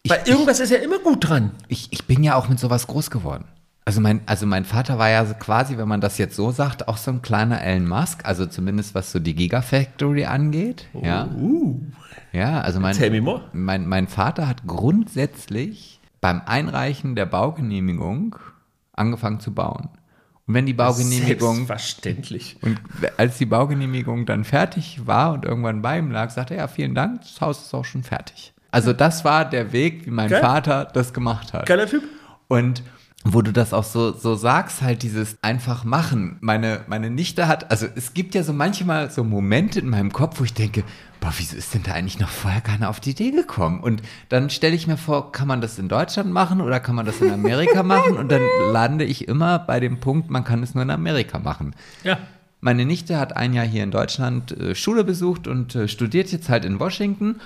ich, 0.03 0.11
Weil 0.11 0.21
irgendwas 0.25 0.59
ist 0.59 0.71
ja 0.71 0.77
immer 0.77 0.99
gut 0.99 1.29
dran. 1.29 1.51
ich, 1.67 1.87
ich 1.91 2.05
bin 2.05 2.23
ja 2.23 2.35
auch 2.35 2.49
mit 2.49 2.59
sowas 2.59 2.87
groß 2.87 3.11
geworden. 3.11 3.45
Also 3.83 3.99
mein, 3.99 4.21
also 4.27 4.45
mein 4.45 4.63
Vater 4.63 4.99
war 4.99 5.09
ja 5.09 5.25
so 5.25 5.33
quasi, 5.33 5.77
wenn 5.77 5.87
man 5.87 6.01
das 6.01 6.17
jetzt 6.19 6.35
so 6.35 6.51
sagt, 6.51 6.87
auch 6.87 6.97
so 6.97 7.11
ein 7.11 7.21
kleiner 7.21 7.61
Elon 7.63 7.87
Musk, 7.87 8.25
also 8.25 8.45
zumindest 8.45 8.93
was 8.93 9.11
so 9.11 9.19
die 9.19 9.33
Gigafactory 9.33 10.25
angeht. 10.25 10.87
Ja. 11.01 11.27
Ja, 12.31 12.61
also 12.61 12.79
mein, 12.79 12.95
mein, 13.53 13.87
mein 13.87 14.07
Vater 14.07 14.47
hat 14.47 14.65
grundsätzlich 14.67 15.99
beim 16.21 16.41
Einreichen 16.45 17.15
der 17.15 17.25
Baugenehmigung 17.25 18.35
angefangen 18.93 19.39
zu 19.39 19.51
bauen. 19.53 19.89
Und 20.51 20.55
wenn 20.55 20.65
die 20.65 20.73
Baugenehmigung 20.73 21.65
Selbstverständlich. 21.65 22.57
und 22.61 22.77
als 23.15 23.37
die 23.37 23.45
Baugenehmigung 23.45 24.25
dann 24.25 24.43
fertig 24.43 24.99
war 25.05 25.31
und 25.31 25.45
irgendwann 25.45 25.81
bei 25.81 25.97
ihm 25.97 26.11
lag, 26.11 26.29
sagte 26.29 26.55
er, 26.55 26.63
ja, 26.63 26.67
vielen 26.67 26.93
Dank, 26.93 27.21
das 27.21 27.39
Haus 27.39 27.61
ist 27.61 27.73
auch 27.73 27.85
schon 27.85 28.03
fertig. 28.03 28.51
Also 28.69 28.91
das 28.91 29.23
war 29.23 29.45
der 29.49 29.71
Weg, 29.71 30.05
wie 30.05 30.11
mein 30.11 30.29
Geil. 30.29 30.41
Vater 30.41 30.89
das 30.93 31.13
gemacht 31.13 31.53
hat. 31.53 31.67
Geiler 31.67 31.87
Typ. 31.87 32.03
Und 32.49 32.83
wo 33.23 33.41
du 33.41 33.53
das 33.53 33.73
auch 33.73 33.83
so, 33.83 34.11
so 34.13 34.35
sagst, 34.35 34.81
halt 34.81 35.03
dieses 35.03 35.37
einfach 35.43 35.83
machen. 35.83 36.37
Meine, 36.41 36.81
meine 36.87 37.09
Nichte 37.09 37.47
hat, 37.47 37.69
also 37.69 37.85
es 37.95 38.13
gibt 38.13 38.33
ja 38.33 38.43
so 38.43 38.51
manchmal 38.51 39.11
so 39.11 39.23
Momente 39.23 39.79
in 39.79 39.89
meinem 39.89 40.11
Kopf, 40.11 40.39
wo 40.39 40.43
ich 40.43 40.53
denke, 40.53 40.83
boah, 41.19 41.31
wieso 41.37 41.55
ist 41.55 41.73
denn 41.73 41.83
da 41.83 41.91
eigentlich 41.91 42.19
noch 42.19 42.29
vorher 42.29 42.61
keiner 42.61 42.89
auf 42.89 42.99
die 42.99 43.11
Idee 43.11 43.29
gekommen? 43.31 43.79
Und 43.79 44.01
dann 44.29 44.49
stelle 44.49 44.75
ich 44.75 44.87
mir 44.87 44.97
vor, 44.97 45.31
kann 45.31 45.47
man 45.47 45.61
das 45.61 45.77
in 45.77 45.87
Deutschland 45.87 46.31
machen 46.31 46.61
oder 46.61 46.79
kann 46.79 46.95
man 46.95 47.05
das 47.05 47.21
in 47.21 47.31
Amerika 47.31 47.83
machen? 47.83 48.17
Und 48.17 48.31
dann 48.31 48.41
lande 48.71 49.05
ich 49.05 49.27
immer 49.27 49.59
bei 49.59 49.79
dem 49.79 49.99
Punkt, 49.99 50.31
man 50.31 50.43
kann 50.43 50.63
es 50.63 50.73
nur 50.73 50.83
in 50.83 50.89
Amerika 50.89 51.37
machen. 51.37 51.75
Ja. 52.03 52.17
Meine 52.59 52.85
Nichte 52.85 53.19
hat 53.19 53.35
ein 53.35 53.53
Jahr 53.53 53.65
hier 53.65 53.83
in 53.83 53.91
Deutschland 53.91 54.51
äh, 54.51 54.75
Schule 54.75 55.03
besucht 55.03 55.47
und 55.47 55.75
äh, 55.75 55.87
studiert 55.87 56.31
jetzt 56.31 56.49
halt 56.49 56.65
in 56.65 56.79
Washington. 56.79 57.39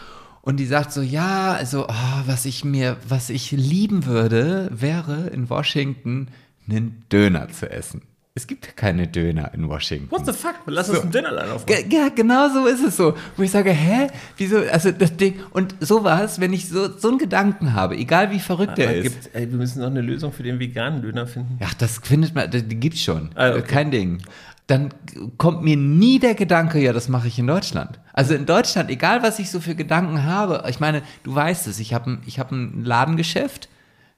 Und 0.45 0.57
die 0.57 0.65
sagt 0.65 0.93
so, 0.93 1.01
ja, 1.01 1.53
also, 1.53 1.87
oh, 1.87 2.21
was 2.27 2.45
ich 2.45 2.63
mir, 2.63 2.97
was 3.07 3.29
ich 3.31 3.51
lieben 3.51 4.05
würde, 4.05 4.69
wäre 4.71 5.27
in 5.27 5.49
Washington 5.49 6.27
einen 6.69 7.03
Döner 7.11 7.49
zu 7.49 7.69
essen. 7.69 8.03
Es 8.37 8.47
gibt 8.47 8.75
keine 8.75 9.07
Döner 9.07 9.53
in 9.53 9.69
Washington. 9.69 10.11
What 10.11 10.25
the 10.25 10.33
fuck? 10.33 10.55
Lass 10.65 10.89
uns 10.89 10.99
einen 10.99 11.11
Dinnerline 11.11 11.53
aufmachen. 11.53 11.89
Ja, 11.89 12.09
genau 12.09 12.49
so 12.49 12.67
ist 12.67 12.83
es 12.83 12.97
so. 12.97 13.15
Wo 13.37 13.43
ich 13.43 13.49
sage, 13.49 13.71
hä? 13.71 14.09
Wieso? 14.35 14.57
Also 14.57 14.91
das 14.91 15.15
Ding. 15.15 15.39
Und 15.51 15.73
sowas, 15.79 16.41
wenn 16.41 16.51
ich 16.51 16.67
so, 16.67 16.95
so 16.97 17.07
einen 17.07 17.17
Gedanken 17.17 17.73
habe, 17.73 17.95
egal 17.95 18.31
wie 18.31 18.39
verrückt 18.39 18.77
der 18.77 18.89
Aber 18.89 18.97
ist. 18.97 19.03
gibt, 19.03 19.35
ey, 19.35 19.49
wir 19.49 19.57
müssen 19.57 19.79
noch 19.79 19.87
eine 19.87 20.01
Lösung 20.01 20.33
für 20.33 20.43
den 20.43 20.59
veganen 20.59 21.01
Döner 21.01 21.27
finden. 21.27 21.57
Ach, 21.63 21.73
das 21.75 21.99
findet 22.03 22.35
man, 22.35 22.51
die 22.51 22.61
gibt's 22.61 23.01
schon. 23.01 23.29
Ah, 23.35 23.51
okay. 23.51 23.61
Kein 23.61 23.91
Ding. 23.91 24.21
Dann 24.67 24.93
kommt 25.37 25.63
mir 25.63 25.77
nie 25.77 26.17
der 26.17 26.33
Gedanke, 26.33 26.79
ja, 26.79 26.91
das 26.91 27.07
mache 27.07 27.27
ich 27.27 27.37
in 27.37 27.45
Deutschland. 27.45 27.99
Also 28.13 28.33
in 28.33 28.45
Deutschland, 28.45 28.89
egal 28.89 29.21
was 29.21 29.37
ich 29.37 29.51
so 29.51 29.59
für 29.59 29.75
Gedanken 29.75 30.23
habe, 30.23 30.63
ich 30.67 30.79
meine, 30.79 31.03
du 31.23 31.35
weißt 31.35 31.67
es, 31.67 31.79
ich 31.79 31.93
habe 31.93 32.11
ein, 32.11 32.23
ich 32.25 32.39
hab 32.39 32.51
ein 32.51 32.83
Ladengeschäft, 32.83 33.69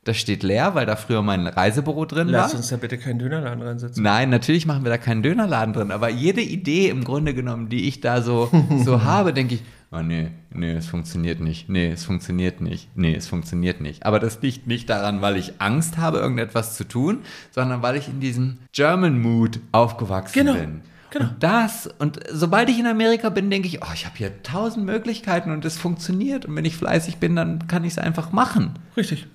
das 0.07 0.17
steht 0.17 0.43
leer, 0.43 0.75
weil 0.75 0.85
da 0.85 0.95
früher 0.95 1.21
mein 1.21 1.47
Reisebüro 1.47 2.05
drin 2.05 2.27
Lass 2.29 2.51
war. 2.51 2.57
uns 2.59 2.69
da 2.69 2.77
bitte 2.77 2.97
keinen 2.97 3.19
Dönerladen 3.19 3.61
reinsetzen. 3.61 4.01
Nein, 4.03 4.29
natürlich 4.29 4.65
machen 4.65 4.83
wir 4.83 4.89
da 4.89 4.97
keinen 4.97 5.23
Dönerladen 5.23 5.73
drin, 5.73 5.91
aber 5.91 6.09
jede 6.09 6.41
Idee 6.41 6.89
im 6.89 7.03
Grunde 7.03 7.33
genommen, 7.33 7.69
die 7.69 7.87
ich 7.87 8.01
da 8.01 8.21
so, 8.21 8.49
so 8.85 9.03
habe, 9.03 9.33
denke 9.33 9.55
ich, 9.55 9.63
oh 9.91 10.01
nee, 10.01 10.31
nee, 10.53 10.73
es 10.73 10.87
funktioniert 10.87 11.39
nicht, 11.39 11.69
nee, 11.69 11.91
es 11.91 12.03
funktioniert 12.05 12.61
nicht, 12.61 12.89
nee, 12.95 13.15
es 13.15 13.27
funktioniert 13.27 13.81
nicht. 13.81 14.05
Aber 14.05 14.19
das 14.19 14.41
liegt 14.41 14.67
nicht 14.67 14.89
daran, 14.89 15.21
weil 15.21 15.37
ich 15.37 15.53
Angst 15.59 15.97
habe, 15.97 16.17
irgendetwas 16.19 16.75
zu 16.75 16.83
tun, 16.85 17.19
sondern 17.51 17.81
weil 17.81 17.95
ich 17.95 18.07
in 18.09 18.19
diesem 18.19 18.57
German 18.73 19.21
Mood 19.21 19.59
aufgewachsen 19.71 20.33
Genau, 20.33 20.53
bin. 20.53 20.81
genau. 21.09 21.25
Und 21.29 21.35
das, 21.43 21.89
und 21.99 22.19
sobald 22.31 22.69
ich 22.69 22.79
in 22.79 22.85
Amerika 22.87 23.29
bin, 23.29 23.49
denke 23.49 23.67
ich, 23.67 23.81
oh, 23.81 23.91
ich 23.93 24.05
habe 24.05 24.17
hier 24.17 24.43
tausend 24.43 24.85
Möglichkeiten 24.85 25.51
und 25.51 25.63
es 25.65 25.77
funktioniert. 25.77 26.45
Und 26.45 26.55
wenn 26.55 26.65
ich 26.65 26.75
fleißig 26.75 27.17
bin, 27.17 27.35
dann 27.37 27.67
kann 27.67 27.83
ich 27.85 27.93
es 27.93 27.97
einfach 27.97 28.31
machen. 28.33 28.71
Richtig. 28.97 29.25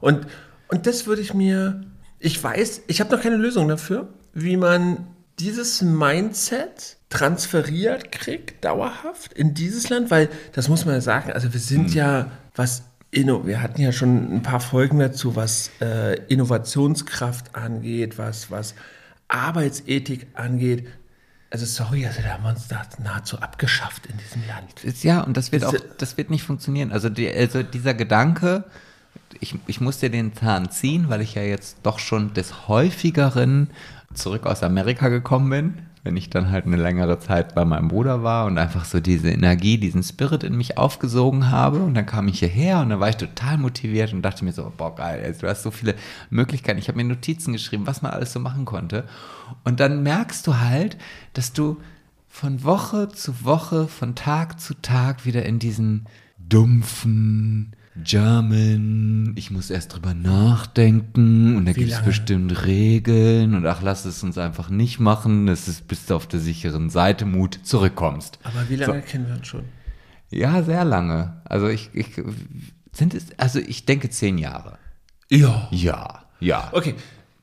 Und, 0.00 0.26
und 0.68 0.86
das 0.86 1.06
würde 1.06 1.22
ich 1.22 1.34
mir, 1.34 1.82
ich 2.18 2.42
weiß, 2.42 2.82
ich 2.86 3.00
habe 3.00 3.14
noch 3.14 3.22
keine 3.22 3.36
Lösung 3.36 3.68
dafür, 3.68 4.08
wie 4.34 4.56
man 4.56 5.06
dieses 5.38 5.82
Mindset 5.82 6.96
transferiert 7.10 8.10
kriegt, 8.12 8.64
dauerhaft 8.64 9.32
in 9.32 9.54
dieses 9.54 9.88
Land, 9.88 10.10
weil 10.10 10.28
das 10.52 10.68
muss 10.68 10.84
man 10.84 10.94
ja 10.96 11.00
sagen, 11.00 11.32
also 11.32 11.52
wir 11.52 11.60
sind 11.60 11.94
ja, 11.94 12.30
was 12.54 12.82
Inno, 13.10 13.46
wir 13.46 13.62
hatten 13.62 13.80
ja 13.80 13.92
schon 13.92 14.34
ein 14.36 14.42
paar 14.42 14.60
Folgen 14.60 14.98
dazu, 14.98 15.34
was 15.36 15.70
äh, 15.80 16.14
Innovationskraft 16.26 17.54
angeht, 17.54 18.18
was, 18.18 18.50
was 18.50 18.74
Arbeitsethik 19.28 20.26
angeht. 20.34 20.86
Also 21.50 21.64
sorry, 21.64 22.06
also 22.06 22.20
da 22.20 22.30
haben 22.30 22.42
wir 22.44 22.50
uns 22.50 22.68
da 22.68 22.82
nahezu 23.02 23.38
abgeschafft 23.38 24.04
in 24.06 24.18
diesem 24.18 24.46
Land. 24.46 24.84
Ist- 24.84 25.02
Ja, 25.04 25.22
und 25.22 25.36
das 25.36 25.52
wird 25.52 25.64
auch, 25.64 25.74
das 25.96 26.16
wird 26.18 26.28
nicht 26.30 26.42
funktionieren. 26.42 26.92
Also, 26.92 27.08
die, 27.08 27.30
also 27.32 27.62
dieser 27.62 27.94
Gedanke, 27.94 28.64
ich, 29.40 29.54
ich 29.66 29.80
muss 29.80 29.98
dir 29.98 30.10
den 30.10 30.34
Zahn 30.34 30.70
ziehen, 30.70 31.08
weil 31.08 31.20
ich 31.20 31.34
ja 31.34 31.42
jetzt 31.42 31.78
doch 31.82 31.98
schon 31.98 32.34
des 32.34 32.68
häufigeren 32.68 33.68
zurück 34.14 34.46
aus 34.46 34.62
Amerika 34.62 35.08
gekommen 35.08 35.50
bin, 35.50 35.74
wenn 36.02 36.16
ich 36.16 36.30
dann 36.30 36.50
halt 36.50 36.66
eine 36.66 36.76
längere 36.76 37.18
Zeit 37.18 37.54
bei 37.54 37.64
meinem 37.64 37.88
Bruder 37.88 38.22
war 38.22 38.46
und 38.46 38.56
einfach 38.58 38.84
so 38.84 39.00
diese 39.00 39.30
Energie, 39.30 39.78
diesen 39.78 40.02
Spirit 40.02 40.42
in 40.42 40.56
mich 40.56 40.78
aufgesogen 40.78 41.50
habe 41.50 41.78
und 41.80 41.94
dann 41.94 42.06
kam 42.06 42.28
ich 42.28 42.38
hierher 42.38 42.80
und 42.80 42.88
dann 42.90 43.00
war 43.00 43.10
ich 43.10 43.16
total 43.16 43.58
motiviert 43.58 44.12
und 44.12 44.22
dachte 44.22 44.44
mir 44.44 44.52
so, 44.52 44.72
boah 44.76 44.94
geil, 44.94 45.36
du 45.38 45.48
hast 45.48 45.62
so 45.62 45.70
viele 45.70 45.94
Möglichkeiten. 46.30 46.78
Ich 46.78 46.88
habe 46.88 46.96
mir 46.96 47.04
Notizen 47.04 47.52
geschrieben, 47.52 47.86
was 47.86 48.02
man 48.02 48.12
alles 48.12 48.32
so 48.32 48.40
machen 48.40 48.64
konnte 48.64 49.04
und 49.64 49.80
dann 49.80 50.02
merkst 50.02 50.46
du 50.46 50.58
halt, 50.58 50.96
dass 51.34 51.52
du 51.52 51.78
von 52.28 52.64
Woche 52.64 53.08
zu 53.08 53.44
Woche, 53.44 53.88
von 53.88 54.14
Tag 54.14 54.60
zu 54.60 54.74
Tag 54.80 55.26
wieder 55.26 55.44
in 55.44 55.58
diesen 55.58 56.06
dumpfen 56.38 57.74
German, 58.04 59.32
ich 59.36 59.50
muss 59.50 59.70
erst 59.70 59.94
drüber 59.94 60.14
nachdenken 60.14 61.56
und 61.56 61.66
da 61.66 61.72
gibt 61.72 61.90
es 61.90 62.02
bestimmt 62.02 62.64
Regeln 62.64 63.54
und 63.54 63.66
ach, 63.66 63.82
lass 63.82 64.04
es 64.04 64.22
uns 64.22 64.38
einfach 64.38 64.70
nicht 64.70 65.00
machen, 65.00 65.46
das 65.46 65.68
ist 65.68 65.88
bis 65.88 66.06
du 66.06 66.14
auf 66.14 66.26
der 66.26 66.40
sicheren 66.40 66.90
Seite 66.90 67.24
Mut 67.24 67.58
zurückkommst. 67.62 68.38
Aber 68.42 68.68
wie 68.68 68.76
lange 68.76 69.02
kennen 69.02 69.26
wir 69.26 69.36
uns 69.36 69.46
schon? 69.46 69.64
Ja, 70.30 70.62
sehr 70.62 70.84
lange. 70.84 71.40
Also 71.44 71.68
ich, 71.68 71.90
ich 71.92 72.22
sind 72.92 73.14
es, 73.14 73.26
also 73.38 73.58
ich 73.58 73.86
denke 73.86 74.10
zehn 74.10 74.38
Jahre. 74.38 74.78
Ja. 75.30 75.68
Ja, 75.70 76.24
ja. 76.40 76.68
Okay, 76.72 76.94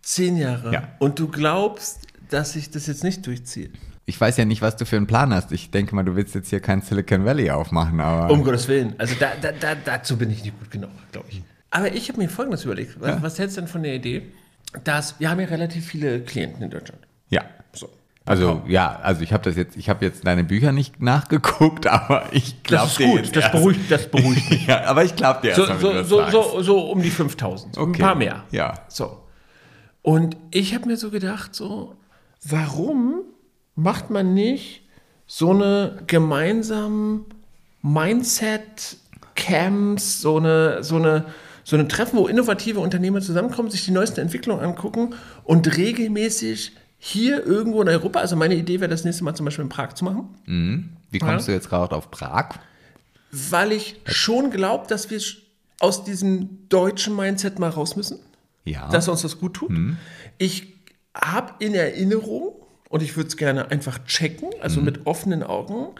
zehn 0.01 0.37
Jahre. 0.37 0.73
Ja. 0.73 0.87
Und 0.99 1.19
du 1.19 1.27
glaubst, 1.27 2.07
dass 2.29 2.55
ich 2.55 2.71
das 2.71 2.87
jetzt 2.87 3.03
nicht 3.03 3.25
durchziehe. 3.25 3.69
Ich 4.07 4.21
weiß 4.21 4.37
ja 4.37 4.45
nicht, 4.45 4.61
was 4.61 4.75
du 4.75 4.85
für 4.85 4.97
einen 4.97 5.07
Plan 5.07 5.33
hast. 5.33 5.51
Ich 5.51 5.71
denke 5.71 5.95
mal, 5.95 6.03
du 6.03 6.15
willst 6.15 6.35
jetzt 6.35 6.49
hier 6.49 6.59
kein 6.59 6.81
Silicon 6.81 7.25
Valley 7.25 7.49
aufmachen, 7.49 7.99
aber. 7.99 8.31
Um 8.31 8.43
Gottes 8.43 8.67
Willen. 8.67 8.93
Also 8.99 9.15
da, 9.19 9.31
da, 9.41 9.51
da, 9.51 9.73
dazu 9.75 10.15
bin 10.17 10.29
ich 10.29 10.43
nicht 10.43 10.57
gut 10.59 10.69
genug, 10.69 10.91
glaube 11.11 11.27
ich. 11.31 11.41
Aber 11.71 11.91
ich 11.93 12.07
habe 12.09 12.19
mir 12.19 12.29
Folgendes 12.29 12.63
überlegt. 12.65 12.99
Was, 13.01 13.09
Ja. 13.09 13.21
was 13.21 13.39
hältst 13.39 13.57
du 13.57 13.61
denn 13.61 13.67
von 13.67 13.81
der 13.83 13.95
Idee, 13.95 14.21
dass 14.83 15.19
wir 15.19 15.29
haben 15.29 15.39
ja 15.39 15.47
relativ 15.47 15.87
viele 15.87 16.21
Klienten 16.21 16.61
in 16.63 16.69
Deutschland. 16.69 17.01
ja. 17.29 17.41
So. 17.73 17.89
Also 18.27 18.63
ja, 18.67 18.99
also 19.03 19.21
ich 19.21 19.33
habe 19.33 19.43
das 19.43 19.55
jetzt, 19.55 19.75
ich 19.77 19.87
habe 19.89 20.03
jetzt 20.05 20.25
deine 20.25 20.43
Bücher 20.43 20.71
nicht 20.71 20.99
nachgeguckt, 21.01 21.85
aber 21.87 22.27
ich 22.31 22.63
glaube 22.63 22.83
Das 22.83 22.91
ist 22.91 22.99
dir 22.99 23.07
gut. 23.07 23.35
Das 23.35 23.51
beruhigt, 23.51 23.79
das 23.91 24.07
beruhigt 24.07 24.49
mich. 24.49 24.67
Ja, 24.67 24.83
aber 24.85 25.03
ich 25.03 25.15
glaube 25.15 25.41
dir 25.41 25.53
So, 25.55 25.65
erst, 25.65 25.81
mal, 25.81 25.89
wenn 25.89 25.97
du 25.97 26.03
so, 26.05 26.25
so, 26.29 26.41
so, 26.57 26.61
so 26.63 26.79
um 26.91 27.01
die 27.01 27.09
5000. 27.11 27.77
Ein 27.77 27.83
Okay. 27.83 28.01
paar 28.01 28.15
mehr. 28.15 28.43
Ja. 28.51 28.73
So. 28.87 29.21
Und 30.01 30.37
ich 30.51 30.73
habe 30.75 30.87
mir 30.87 30.97
so 30.97 31.09
gedacht, 31.11 31.53
so, 31.55 31.95
warum 32.43 33.21
macht 33.75 34.09
man 34.09 34.33
nicht 34.33 34.81
so 35.27 35.51
eine 35.51 35.99
gemeinsamen 36.07 37.25
Mindset-Camps, 37.81 40.21
so 40.21 40.37
eine, 40.37 40.83
so 40.83 40.95
eine, 40.97 41.25
so 41.63 41.75
eine 41.75 41.87
Treffen, 41.87 42.17
wo 42.17 42.27
innovative 42.27 42.79
Unternehmer 42.79 43.21
zusammenkommen, 43.21 43.69
sich 43.71 43.85
die 43.85 43.91
neuesten 43.91 44.19
Entwicklungen 44.21 44.63
angucken 44.63 45.15
und 45.43 45.77
regelmäßig 45.77 46.71
hier 46.97 47.45
irgendwo 47.45 47.81
in 47.81 47.89
Europa, 47.89 48.19
also 48.19 48.35
meine 48.35 48.55
Idee 48.55 48.79
wäre 48.79 48.89
das 48.89 49.03
nächste 49.03 49.23
Mal 49.23 49.35
zum 49.35 49.45
Beispiel 49.45 49.63
in 49.63 49.69
Prag 49.69 49.93
zu 49.93 50.05
machen, 50.05 50.89
Wie 51.11 51.19
kommst 51.19 51.47
du 51.47 51.51
jetzt 51.51 51.69
gerade 51.69 51.95
auf 51.95 52.09
Prag? 52.11 52.55
weil 53.31 53.71
ich 53.73 53.99
schon 54.05 54.49
glaube, 54.49 54.87
dass 54.87 55.09
wir 55.09 55.19
aus 55.79 56.05
diesem 56.05 56.69
deutschen 56.69 57.15
Mindset 57.15 57.59
mal 57.59 57.69
raus 57.69 57.95
müssen. 57.97 58.19
Ja. 58.63 58.89
dass 58.89 59.07
uns 59.07 59.21
das 59.21 59.37
gut 59.39 59.53
tut. 59.55 59.69
Ich 60.39 60.73
habe 61.13 61.53
in 61.59 61.75
Erinnerung, 61.75 62.54
und 62.89 63.01
ich 63.01 63.15
würde 63.15 63.27
es 63.27 63.37
gerne 63.37 63.71
einfach 63.71 64.03
checken, 64.05 64.49
also 64.61 64.81
mit 64.81 65.05
offenen 65.05 65.43
Augen, 65.43 65.95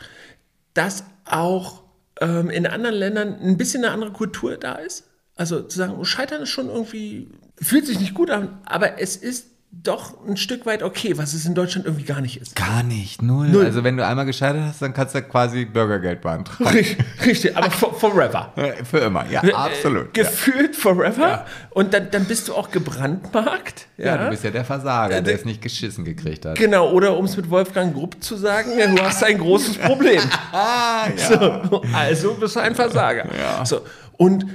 dass 0.74 1.04
auch 1.26 1.84
ähm, 2.22 2.50
in 2.50 2.68
anderen 2.68 2.96
Ländern 2.96 3.36
ein 3.42 3.58
bisschen 3.58 3.84
eine 3.84 3.94
andere 3.94 4.12
Kultur 4.12 4.58
da 4.58 4.76
ist. 4.76 5.10
Also 5.36 5.62
zu 5.62 5.78
sagen, 5.78 6.04
Scheitern 6.06 6.44
ist 6.44 6.50
schon 6.50 6.70
irgendwie, 6.70 7.30
fühlt 7.58 7.86
sich 7.86 8.00
nicht 8.00 8.14
gut 8.14 8.30
an, 8.30 8.60
aber 8.66 9.00
es 9.02 9.18
ist 9.18 9.48
doch 9.84 10.26
ein 10.28 10.38
Stück 10.38 10.66
weit 10.66 10.84
okay, 10.84 11.18
was 11.18 11.34
es 11.34 11.46
in 11.46 11.54
Deutschland 11.54 11.86
irgendwie 11.86 12.06
gar 12.06 12.22
nicht 12.22 12.42
ist. 12.42 12.56
Gar 12.56 12.84
nicht, 12.84 13.22
null. 13.22 13.50
Null. 13.50 13.66
Also 13.66 13.84
wenn 13.84 13.98
du 13.98 14.06
einmal 14.06 14.26
gescheitert 14.26 14.64
hast, 14.64 14.82
dann 14.82 14.94
kannst 14.94 15.16
du 15.16 15.22
quasi 15.22 15.66
Bürgergeld 15.66 16.22
beantragen. 16.22 16.70
Richtig, 16.70 16.98
richtig 17.26 17.58
aber 17.58 17.70
for, 17.70 17.94
forever. 17.94 18.54
Für 18.84 19.00
immer, 19.00 19.26
ja, 19.30 19.42
absolut. 19.42 20.18
Äh, 20.18 20.22
ja. 20.22 20.30
gefühlt 20.30 20.76
forever. 20.76 21.46
Und 21.72 21.94
dann, 21.94 22.10
dann 22.12 22.26
bist 22.26 22.48
du 22.48 22.56
auch 22.56 22.72
gebrandmarkt. 22.72 23.88
ja, 23.98 24.18
du 24.18 24.30
bist 24.30 24.44
ja 24.44 24.52
der 24.52 24.66
Versager, 24.66 25.22
der 25.22 25.36
es 25.36 25.46
nicht 25.46 25.62
geschissen 25.62 26.06
gekriegt 26.06 26.46
hat. 26.46 26.56
Genau, 26.58 26.92
oder 26.92 27.18
um 27.18 27.26
es 27.26 27.38
mit 27.38 27.50
Wolfgang 27.50 27.94
Grupp 27.94 28.24
zu 28.24 28.38
sagen, 28.38 28.72
ja, 28.78 28.88
du 28.88 29.02
hast 29.02 29.24
ein 29.24 29.38
großes 29.38 29.78
Problem. 29.78 30.22
Ah, 30.52 31.08
ja. 31.18 31.68
so, 31.70 31.82
also 31.94 32.34
bist 32.36 32.56
du 32.56 32.60
ein 32.60 32.76
Versager. 32.76 33.28
So, 33.66 33.82
und 34.18 34.46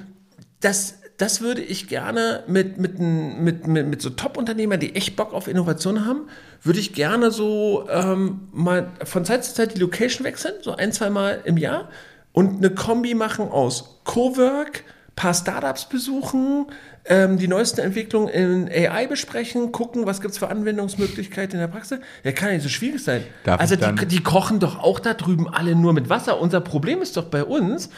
das, 0.60 0.94
das 1.20 1.42
würde 1.42 1.60
ich 1.60 1.86
gerne 1.86 2.44
mit, 2.46 2.78
mit, 2.78 2.98
mit, 2.98 3.66
mit, 3.66 3.86
mit 3.86 4.00
so 4.00 4.10
Top-Unternehmern, 4.10 4.80
die 4.80 4.96
echt 4.96 5.16
Bock 5.16 5.34
auf 5.34 5.48
Innovation 5.48 6.06
haben, 6.06 6.22
würde 6.62 6.80
ich 6.80 6.94
gerne 6.94 7.30
so 7.30 7.86
ähm, 7.90 8.48
mal 8.52 8.90
von 9.04 9.26
Zeit 9.26 9.44
zu 9.44 9.54
Zeit 9.54 9.74
die 9.74 9.80
Location 9.80 10.24
wechseln, 10.24 10.54
so 10.62 10.74
ein, 10.74 10.92
zwei 10.92 11.10
Mal 11.10 11.42
im 11.44 11.58
Jahr 11.58 11.90
und 12.32 12.58
eine 12.58 12.70
Kombi 12.70 13.14
machen 13.14 13.48
aus 13.48 14.00
Cowork, 14.04 14.84
paar 15.14 15.34
Startups 15.34 15.90
besuchen, 15.90 16.66
ähm, 17.04 17.38
die 17.38 17.48
neuesten 17.48 17.82
Entwicklungen 17.82 18.28
in 18.28 18.68
AI 18.70 19.06
besprechen, 19.06 19.72
gucken, 19.72 20.06
was 20.06 20.22
gibt 20.22 20.32
es 20.32 20.38
für 20.38 20.48
Anwendungsmöglichkeiten 20.48 21.54
in 21.54 21.60
der 21.60 21.68
Praxis. 21.68 21.98
Ja, 22.24 22.32
kann 22.32 22.48
ja 22.48 22.54
nicht 22.54 22.62
so 22.62 22.70
schwierig 22.70 23.04
sein. 23.04 23.24
Darf 23.44 23.60
also 23.60 23.76
die, 23.76 24.06
die 24.06 24.22
kochen 24.22 24.58
doch 24.58 24.78
auch 24.78 25.00
da 25.00 25.12
drüben 25.12 25.52
alle 25.52 25.74
nur 25.74 25.92
mit 25.92 26.08
Wasser. 26.08 26.40
Unser 26.40 26.62
Problem 26.62 27.02
ist 27.02 27.18
doch 27.18 27.24
bei 27.24 27.44
uns, 27.44 27.90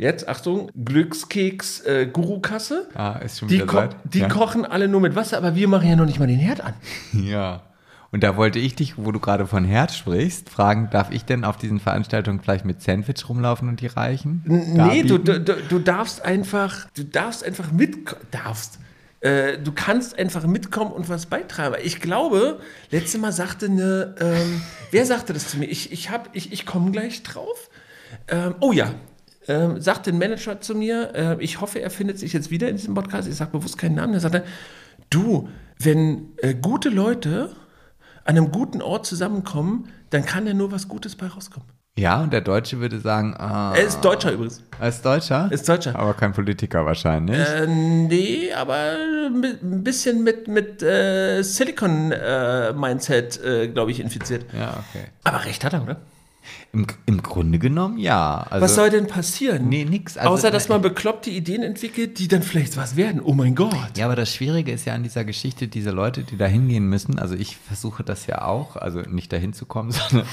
jetzt 0.00 0.28
Achtung, 0.28 0.70
Glückskeks 0.84 1.80
äh, 1.80 2.06
Gurukasse. 2.12 2.88
Ah, 2.94 3.18
ist 3.24 3.38
schon 3.38 3.48
Die, 3.48 3.56
wieder 3.56 3.66
ko 3.66 3.76
soweit? 3.76 3.96
die 4.04 4.18
ja. 4.20 4.28
kochen 4.28 4.64
alle 4.64 4.88
nur 4.88 5.00
mit 5.00 5.14
Wasser, 5.14 5.36
aber 5.36 5.54
wir 5.54 5.68
machen 5.68 5.88
ja 5.88 5.96
noch 5.96 6.06
nicht 6.06 6.18
mal 6.18 6.26
den 6.26 6.38
Herd 6.38 6.60
an. 6.62 6.74
Ja. 7.12 7.62
Und 8.12 8.24
da 8.24 8.36
wollte 8.36 8.58
ich 8.58 8.74
dich, 8.74 8.94
wo 8.98 9.12
du 9.12 9.20
gerade 9.20 9.46
von 9.46 9.64
Herz 9.64 9.94
sprichst, 9.94 10.50
fragen, 10.50 10.88
darf 10.90 11.12
ich 11.12 11.24
denn 11.26 11.44
auf 11.44 11.58
diesen 11.58 11.78
Veranstaltungen 11.78 12.40
vielleicht 12.40 12.64
mit 12.64 12.82
Sandwich 12.82 13.28
rumlaufen 13.28 13.68
und 13.68 13.80
die 13.80 13.86
reichen? 13.86 14.42
Nee, 14.46 15.04
du, 15.04 15.18
du, 15.18 15.38
du 15.38 15.78
darfst 15.78 16.24
einfach, 16.24 16.88
du 16.96 17.04
darfst 17.04 17.44
einfach 17.44 17.70
mit, 17.70 17.96
darfst. 18.32 18.80
Äh, 19.20 19.58
du 19.58 19.70
kannst 19.70 20.18
einfach 20.18 20.44
mitkommen 20.44 20.90
und 20.90 21.08
was 21.08 21.26
beitragen. 21.26 21.76
Ich 21.84 22.00
glaube, 22.00 22.58
letztes 22.90 23.20
Mal 23.20 23.30
sagte 23.30 23.66
eine, 23.66 24.16
ähm, 24.18 24.60
wer 24.90 25.06
sagte 25.06 25.32
das 25.32 25.46
zu 25.48 25.58
mir? 25.58 25.66
Ich, 25.66 25.92
ich, 25.92 26.10
hab- 26.10 26.30
ich, 26.34 26.52
ich 26.52 26.66
komme 26.66 26.90
gleich 26.90 27.22
drauf. 27.22 27.70
Ähm, 28.26 28.56
oh 28.58 28.72
ja, 28.72 28.90
ähm, 29.50 29.80
sagte 29.80 30.10
ein 30.10 30.18
Manager 30.18 30.60
zu 30.60 30.74
mir, 30.74 31.14
äh, 31.14 31.36
ich 31.42 31.60
hoffe, 31.60 31.80
er 31.80 31.90
findet 31.90 32.18
sich 32.18 32.32
jetzt 32.32 32.50
wieder 32.50 32.68
in 32.68 32.76
diesem 32.76 32.94
Podcast. 32.94 33.28
Ich 33.28 33.36
sage 33.36 33.50
bewusst 33.50 33.78
keinen 33.78 33.96
Namen. 33.96 34.12
Der 34.12 34.20
sagte, 34.20 34.44
du, 35.10 35.48
wenn 35.78 36.28
äh, 36.38 36.54
gute 36.54 36.88
Leute 36.88 37.50
an 38.24 38.36
einem 38.36 38.50
guten 38.52 38.80
Ort 38.82 39.06
zusammenkommen, 39.06 39.88
dann 40.10 40.24
kann 40.24 40.46
ja 40.46 40.54
nur 40.54 40.72
was 40.72 40.88
Gutes 40.88 41.16
bei 41.16 41.26
rauskommen. 41.26 41.68
Ja, 41.98 42.22
und 42.22 42.32
der 42.32 42.40
Deutsche 42.40 42.78
würde 42.80 43.00
sagen, 43.00 43.34
ah, 43.36 43.74
Er 43.76 43.82
ist 43.84 44.00
Deutscher 44.00 44.32
übrigens. 44.32 44.62
er 44.80 44.88
ist 44.88 45.04
Deutscher? 45.04 45.48
Ist 45.50 45.68
Deutscher. 45.68 45.98
Aber 45.98 46.14
kein 46.14 46.32
Politiker 46.32 46.86
wahrscheinlich. 46.86 47.36
Äh, 47.36 47.66
nee, 47.66 48.52
aber 48.54 48.94
mit, 49.30 49.62
ein 49.62 49.82
bisschen 49.82 50.22
mit, 50.22 50.46
mit 50.48 50.82
äh, 50.82 51.42
Silicon-Mindset, 51.42 53.44
äh, 53.44 53.68
glaube 53.68 53.90
ich, 53.90 54.00
infiziert. 54.00 54.46
ja, 54.56 54.70
okay. 54.90 55.06
Aber 55.24 55.44
recht 55.44 55.64
hat 55.64 55.72
er, 55.72 55.82
oder? 55.82 55.96
Im, 56.72 56.86
Im 57.06 57.20
Grunde 57.20 57.58
genommen 57.58 57.98
ja. 57.98 58.46
Also, 58.48 58.64
was 58.64 58.74
soll 58.76 58.90
denn 58.90 59.08
passieren? 59.08 59.68
Nee, 59.68 59.84
nix. 59.84 60.16
Also, 60.16 60.30
Außer, 60.30 60.50
dass 60.52 60.68
man 60.68 60.80
bekloppte 60.80 61.28
Ideen 61.28 61.64
entwickelt, 61.64 62.20
die 62.20 62.28
dann 62.28 62.42
vielleicht 62.42 62.76
was 62.76 62.94
werden. 62.94 63.20
Oh 63.20 63.32
mein 63.32 63.56
Gott. 63.56 63.74
Ja, 63.96 64.04
aber 64.04 64.14
das 64.14 64.32
Schwierige 64.32 64.70
ist 64.70 64.84
ja 64.84 64.94
an 64.94 65.02
dieser 65.02 65.24
Geschichte, 65.24 65.66
diese 65.66 65.90
Leute, 65.90 66.22
die 66.22 66.36
da 66.36 66.46
hingehen 66.46 66.88
müssen, 66.88 67.18
also 67.18 67.34
ich 67.34 67.56
versuche 67.56 68.04
das 68.04 68.28
ja 68.28 68.42
auch, 68.42 68.76
also 68.76 69.00
nicht 69.00 69.32
dahin 69.32 69.52
zu 69.52 69.66
kommen, 69.66 69.90
sondern 70.10 70.28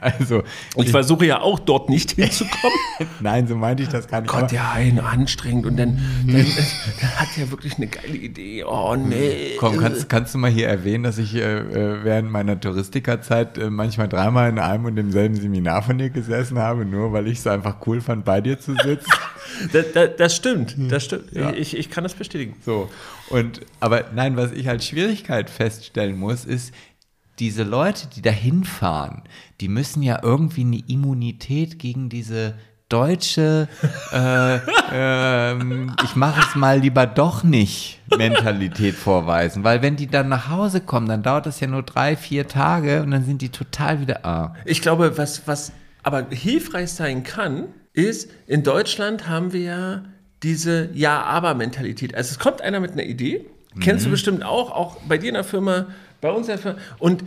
also, 0.00 0.36
also 0.36 0.42
Ich 0.76 0.90
versuche 0.90 1.26
ja 1.26 1.40
auch 1.40 1.58
dort 1.58 1.88
nicht 1.88 2.12
hinzukommen. 2.12 2.78
nein, 3.20 3.48
so 3.48 3.56
meinte 3.56 3.82
ich 3.82 3.88
das 3.88 4.06
gar 4.06 4.20
nicht. 4.20 4.30
Gott, 4.30 4.52
ja, 4.52 4.70
ein 4.72 5.00
anstrengend. 5.00 5.66
Und 5.66 5.76
dann, 5.76 6.00
dann, 6.24 6.36
dann 6.36 7.10
hat 7.16 7.28
er 7.36 7.50
wirklich 7.50 7.76
eine 7.78 7.88
geile 7.88 8.16
Idee. 8.16 8.62
Oh 8.62 8.94
nee. 8.94 9.56
Komm, 9.58 9.78
kannst, 9.78 10.08
kannst 10.08 10.34
du 10.34 10.38
mal 10.38 10.50
hier 10.50 10.68
erwähnen, 10.68 11.02
dass 11.02 11.18
ich 11.18 11.34
äh, 11.34 11.58
äh, 11.58 12.04
während 12.04 12.30
meiner 12.30 12.60
Touristikerzeit 12.60 13.58
äh, 13.58 13.70
manchmal 13.70 14.08
dreimal 14.08 14.48
in 14.48 14.60
einem 14.60 14.84
und 14.84 14.94
demselben 14.94 15.47
Seminar 15.48 15.82
von 15.82 15.96
dir 15.98 16.10
gesessen 16.10 16.58
habe, 16.58 16.84
nur 16.84 17.12
weil 17.12 17.26
ich 17.26 17.38
es 17.38 17.46
einfach 17.46 17.86
cool 17.86 18.00
fand, 18.00 18.24
bei 18.24 18.40
dir 18.40 18.60
zu 18.60 18.74
sitzen? 18.74 19.10
das, 19.72 19.92
das, 19.92 20.10
das 20.16 20.36
stimmt, 20.36 20.76
das 20.90 21.04
stimmt. 21.04 21.32
Ja. 21.32 21.52
Ich, 21.52 21.76
ich 21.76 21.90
kann 21.90 22.04
das 22.04 22.14
bestätigen. 22.14 22.56
So. 22.64 22.90
Und, 23.30 23.62
aber 23.80 24.04
nein, 24.14 24.36
was 24.36 24.52
ich 24.52 24.68
als 24.68 24.86
Schwierigkeit 24.86 25.48
feststellen 25.48 26.18
muss, 26.18 26.44
ist, 26.44 26.72
diese 27.38 27.62
Leute, 27.62 28.08
die 28.08 28.20
da 28.20 28.30
hinfahren, 28.30 29.22
die 29.60 29.68
müssen 29.68 30.02
ja 30.02 30.20
irgendwie 30.22 30.62
eine 30.62 30.82
Immunität 30.86 31.78
gegen 31.78 32.08
diese 32.08 32.58
deutsche, 32.88 33.68
äh, 34.12 34.58
ähm, 34.92 35.94
ich 36.04 36.16
mache 36.16 36.40
es 36.40 36.54
mal 36.54 36.78
lieber 36.78 37.06
doch 37.06 37.44
nicht 37.44 38.00
Mentalität 38.16 38.94
vorweisen. 38.94 39.64
Weil 39.64 39.82
wenn 39.82 39.96
die 39.96 40.06
dann 40.06 40.28
nach 40.28 40.48
Hause 40.48 40.80
kommen, 40.80 41.08
dann 41.08 41.22
dauert 41.22 41.46
das 41.46 41.60
ja 41.60 41.66
nur 41.66 41.82
drei, 41.82 42.16
vier 42.16 42.48
Tage 42.48 43.02
und 43.02 43.10
dann 43.10 43.24
sind 43.24 43.42
die 43.42 43.50
total 43.50 44.00
wieder, 44.00 44.24
ah, 44.24 44.54
Ich 44.64 44.80
glaube, 44.80 45.18
was, 45.18 45.46
was 45.46 45.72
aber 46.02 46.26
hilfreich 46.30 46.90
sein 46.90 47.22
kann, 47.22 47.64
ist, 47.92 48.30
in 48.46 48.62
Deutschland 48.62 49.28
haben 49.28 49.52
wir 49.52 49.60
ja 49.60 50.02
diese 50.42 50.90
Ja-Aber-Mentalität. 50.94 52.14
Also 52.14 52.30
es 52.32 52.38
kommt 52.38 52.62
einer 52.62 52.80
mit 52.80 52.92
einer 52.92 53.04
Idee, 53.04 53.44
kennst 53.80 54.06
du 54.06 54.10
bestimmt 54.10 54.44
auch, 54.44 54.70
auch 54.70 54.96
bei 55.08 55.18
dir 55.18 55.28
in 55.28 55.34
der 55.34 55.44
Firma, 55.44 55.88
bei 56.20 56.30
uns 56.30 56.48
in 56.48 56.54
der 56.54 56.58
Firma, 56.58 56.78
und 56.98 57.24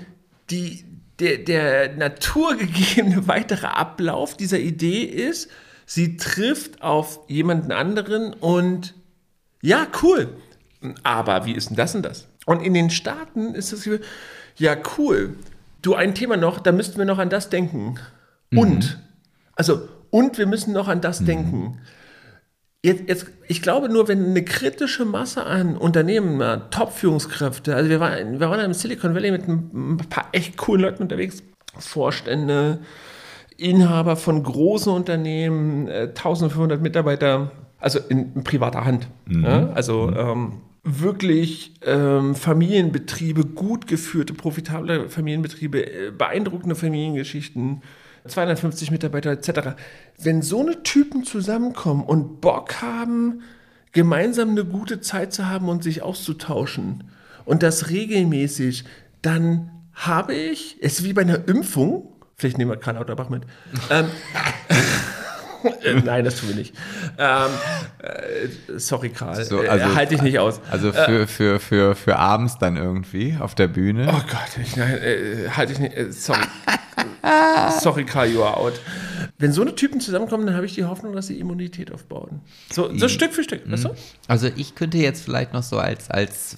die, 0.50 0.86
der, 1.22 1.38
der 1.38 1.96
naturgegebene 1.96 3.28
weitere 3.28 3.68
Ablauf 3.68 4.36
dieser 4.36 4.60
Idee 4.60 5.04
ist, 5.04 5.50
sie 5.86 6.18
trifft 6.18 6.82
auf 6.82 7.20
jemanden 7.28 7.72
anderen 7.72 8.34
und 8.34 8.96
ja, 9.62 9.88
cool. 10.02 10.30
Aber 11.04 11.46
wie 11.46 11.54
ist 11.54 11.70
denn 11.70 11.78
das 11.78 11.94
und 11.94 12.04
das? 12.04 12.28
Und 12.46 12.62
in 12.62 12.74
den 12.74 12.90
Staaten 12.90 13.54
ist 13.54 13.72
das, 13.72 13.88
ja, 14.58 14.76
cool. 14.98 15.36
Du, 15.84 15.94
ein 15.94 16.16
Thema 16.16 16.38
noch, 16.38 16.60
da 16.60 16.72
müssten 16.72 16.98
wir 16.98 17.06
noch 17.06 17.20
an 17.20 17.30
das 17.30 17.50
denken. 17.50 18.00
Und. 18.54 19.00
Also, 19.56 19.88
und 20.10 20.38
wir 20.38 20.48
müssen 20.48 20.74
noch 20.74 20.88
an 20.88 21.02
das 21.02 21.24
denken. 21.24 21.80
Jetzt, 22.84 23.04
jetzt, 23.08 23.28
ich 23.48 23.62
glaube 23.62 23.90
nur, 23.90 24.08
wenn 24.08 24.26
eine 24.26 24.44
kritische 24.44 25.06
Masse 25.06 25.46
an 25.46 25.78
Unternehmen, 25.78 26.42
äh, 26.42 26.62
Top-Führungskräfte, 26.72 27.76
also 27.76 27.92
wir 27.92 28.00
waren, 28.00 28.40
wir 28.40 28.50
waren 28.50 28.60
im 28.60 28.74
Silicon 28.74 29.14
Valley 29.14 29.32
mit 29.32 29.48
ein, 29.48 29.98
paar 30.10 30.30
echt 30.32 30.58
coolen 30.58 30.82
Leuten 30.82 31.04
unterwegs, 31.04 31.44
Vorstände, 31.78 32.80
Inhaber 33.56 34.16
von 34.16 34.42
großen 34.42 34.92
Unternehmen, 34.92 35.88
äh, 35.90 36.08
1500 36.08 36.82
Mitarbeiter, 36.82 37.52
also 37.80 38.00
in, 38.10 38.34
in 38.34 38.44
privater 38.44 38.84
Hand. 38.84 39.08
Ja? 39.30 39.70
Also 39.74 40.12
ähm, 40.12 40.54
wirklich 40.84 41.74
ähm, 41.86 42.34
Familienbetriebe, 42.34 43.46
gut 43.46 43.86
geführte, 43.86 44.34
profitable 44.34 45.08
Familienbetriebe, 45.08 45.86
äh, 45.86 46.12
beeindruckende 46.12 46.74
Familiengeschichten, 46.74 47.84
250 48.28 48.92
Mitarbeiter 48.92 49.32
etc. 49.32 49.76
Wenn 50.18 50.42
so 50.42 50.62
eine 50.62 50.84
Typen 50.84 51.24
zusammenkommen 51.24 52.04
und 52.04 52.42
Bock 52.42 52.82
haben, 52.82 53.42
gemeinsam 53.92 54.52
eine 54.52 54.66
gute 54.66 55.02
Zeit 55.02 55.34
zu 55.34 55.48
haben 55.48 55.70
und 55.70 55.84
sich 55.84 56.02
auszutauschen 56.02 57.06
und 57.46 57.64
das 57.64 57.90
regelmäßig, 57.90 58.86
dann 59.22 59.72
habe 59.94 60.34
ich, 60.34 60.78
es 60.82 61.00
ist 61.00 61.04
wie 61.04 61.14
bei 61.14 61.22
einer 61.22 61.48
Impfung, 61.48 62.14
vielleicht 62.38 62.58
nehmen 62.58 62.72
wir 62.72 62.78
Karl 62.78 62.96
Lauterbach 62.96 63.30
mit, 63.30 63.44
ähm, 63.90 64.06
äh, 64.70 64.76
Nein, 66.04 66.26
das 66.26 66.38
tun 66.38 66.50
wir 66.50 66.56
nicht. 66.56 66.76
Ähm, 67.18 67.50
äh, 68.00 68.78
sorry, 68.80 69.10
Karl. 69.10 69.44
So, 69.44 69.64
äh, 69.64 69.68
also- 69.68 69.96
halte 69.96 70.16
ich 70.16 70.22
nicht 70.22 70.40
aus. 70.40 70.60
Also 70.70 70.92
für, 70.92 71.28
für, 71.28 71.60
für, 71.60 71.96
für 71.96 72.18
abends 72.18 72.58
dann 72.58 72.78
irgendwie 72.78 73.38
auf 73.40 73.56
der 73.56 73.68
Bühne. 73.68 74.08
Oh 74.10 74.22
Gott, 74.30 74.58
ich, 74.62 74.76
nein, 74.76 74.98
äh, 74.98 75.50
halte 75.56 75.74
ich 75.74 75.80
nicht. 75.80 75.96
Äh, 75.96 76.12
sorry. 76.12 76.42
sorry, 77.80 78.06
Karl, 78.06 78.28
you 78.30 78.44
are 78.44 78.58
out. 78.58 78.80
Wenn 79.38 79.52
so 79.52 79.62
eine 79.62 79.76
Typen 79.76 80.00
zusammenkommen, 80.00 80.46
dann 80.46 80.56
habe 80.56 80.66
ich 80.66 80.74
die 80.76 80.86
Hoffnung, 80.86 81.14
dass 81.14 81.28
sie 81.28 81.40
Immunität 81.40 81.92
aufbauen. 81.92 82.42
So, 82.72 82.96
so 82.96 83.08
Stück 83.08 83.34
für 83.34 83.44
Stück, 83.44 83.70
weißt 83.70 83.86
du? 83.86 83.96
Also 84.28 84.50
ich 84.56 84.76
könnte 84.76 84.98
jetzt 84.98 85.24
vielleicht 85.24 85.54
noch 85.54 85.64
so 85.64 85.78
als, 85.78 86.10
als, 86.10 86.58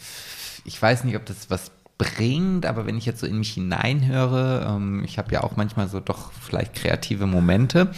ich 0.66 0.82
weiß 0.82 1.04
nicht, 1.04 1.16
ob 1.16 1.26
das 1.26 1.50
was 1.50 1.72
bringt, 1.98 2.66
aber 2.66 2.86
wenn 2.86 2.98
ich 2.98 3.06
jetzt 3.06 3.20
so 3.22 3.28
in 3.28 3.38
mich 3.40 3.52
hineinhöre, 3.54 4.66
ähm, 4.68 5.04
ich 5.06 5.18
habe 5.18 5.32
ja 5.32 5.44
auch 5.44 5.56
manchmal 5.56 5.88
so 5.88 6.00
doch 6.00 6.32
vielleicht 6.34 6.76
kreative 6.76 7.26
Momente. 7.28 7.92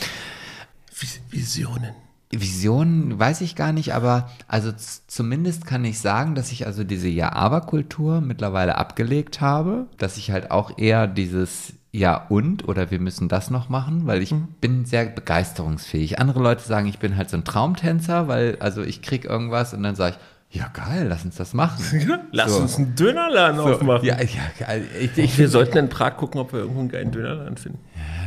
Vis- 0.98 1.22
Visionen. 1.30 1.92
Visionen 2.32 3.20
weiß 3.20 3.42
ich 3.42 3.56
gar 3.56 3.72
nicht, 3.72 3.94
aber 3.94 4.30
also 4.48 4.72
zumindest 5.08 5.66
kann 5.68 5.86
ich 5.86 6.00
sagen, 6.00 6.36
dass 6.36 6.52
ich 6.52 6.66
also 6.66 6.84
diese 6.84 7.08
Ja-Aber-Kultur 7.08 8.20
mittlerweile 8.22 8.78
abgelegt 8.78 9.42
habe, 9.42 9.88
dass 9.98 10.18
ich 10.18 10.32
halt 10.32 10.52
auch 10.52 10.78
eher 10.78 11.08
dieses 11.08 11.74
Ja 11.92 12.26
und 12.30 12.68
oder 12.68 12.92
wir 12.92 13.00
müssen 13.00 13.30
das 13.30 13.52
noch 13.52 13.70
machen, 13.70 14.06
weil 14.08 14.22
ich 14.22 14.34
bin 14.60 14.86
sehr 14.86 15.06
begeisterungsfähig. 15.06 16.20
Andere 16.20 16.42
Leute 16.42 16.64
sagen, 16.64 16.88
ich 16.88 17.00
bin 17.00 17.16
halt 17.16 17.30
so 17.30 17.38
ein 17.38 17.46
Traumtänzer, 17.46 18.28
weil 18.28 18.58
also 18.60 18.82
ich 18.82 19.02
krieg 19.02 19.26
irgendwas 19.26 19.74
und 19.74 19.84
dann 19.84 19.96
sage 19.96 20.16
ich, 20.16 20.35
ja 20.56 20.68
geil, 20.74 21.06
lass 21.10 21.24
uns 21.26 21.36
das 21.36 21.54
machen. 21.54 21.84
Lass 22.32 22.52
So. 22.54 22.62
uns 22.62 22.78
einen 22.78 22.96
Dönerladen 22.96 23.60
aufmachen. 23.60 24.06
Ja, 24.06 24.20
ja, 24.22 24.28
geil. 24.60 24.84
Ich, 25.00 25.18
ich, 25.18 25.38
Wir 25.38 25.50
sollten 25.50 25.78
in 25.78 25.90
Prag 25.90 26.18
gucken, 26.18 26.40
ob 26.40 26.54
wir 26.54 26.60
irgendwo 26.62 26.80
einen 26.80 26.90
geilen 26.90 27.12
Dönerladen 27.12 27.58
finden. 27.58 27.80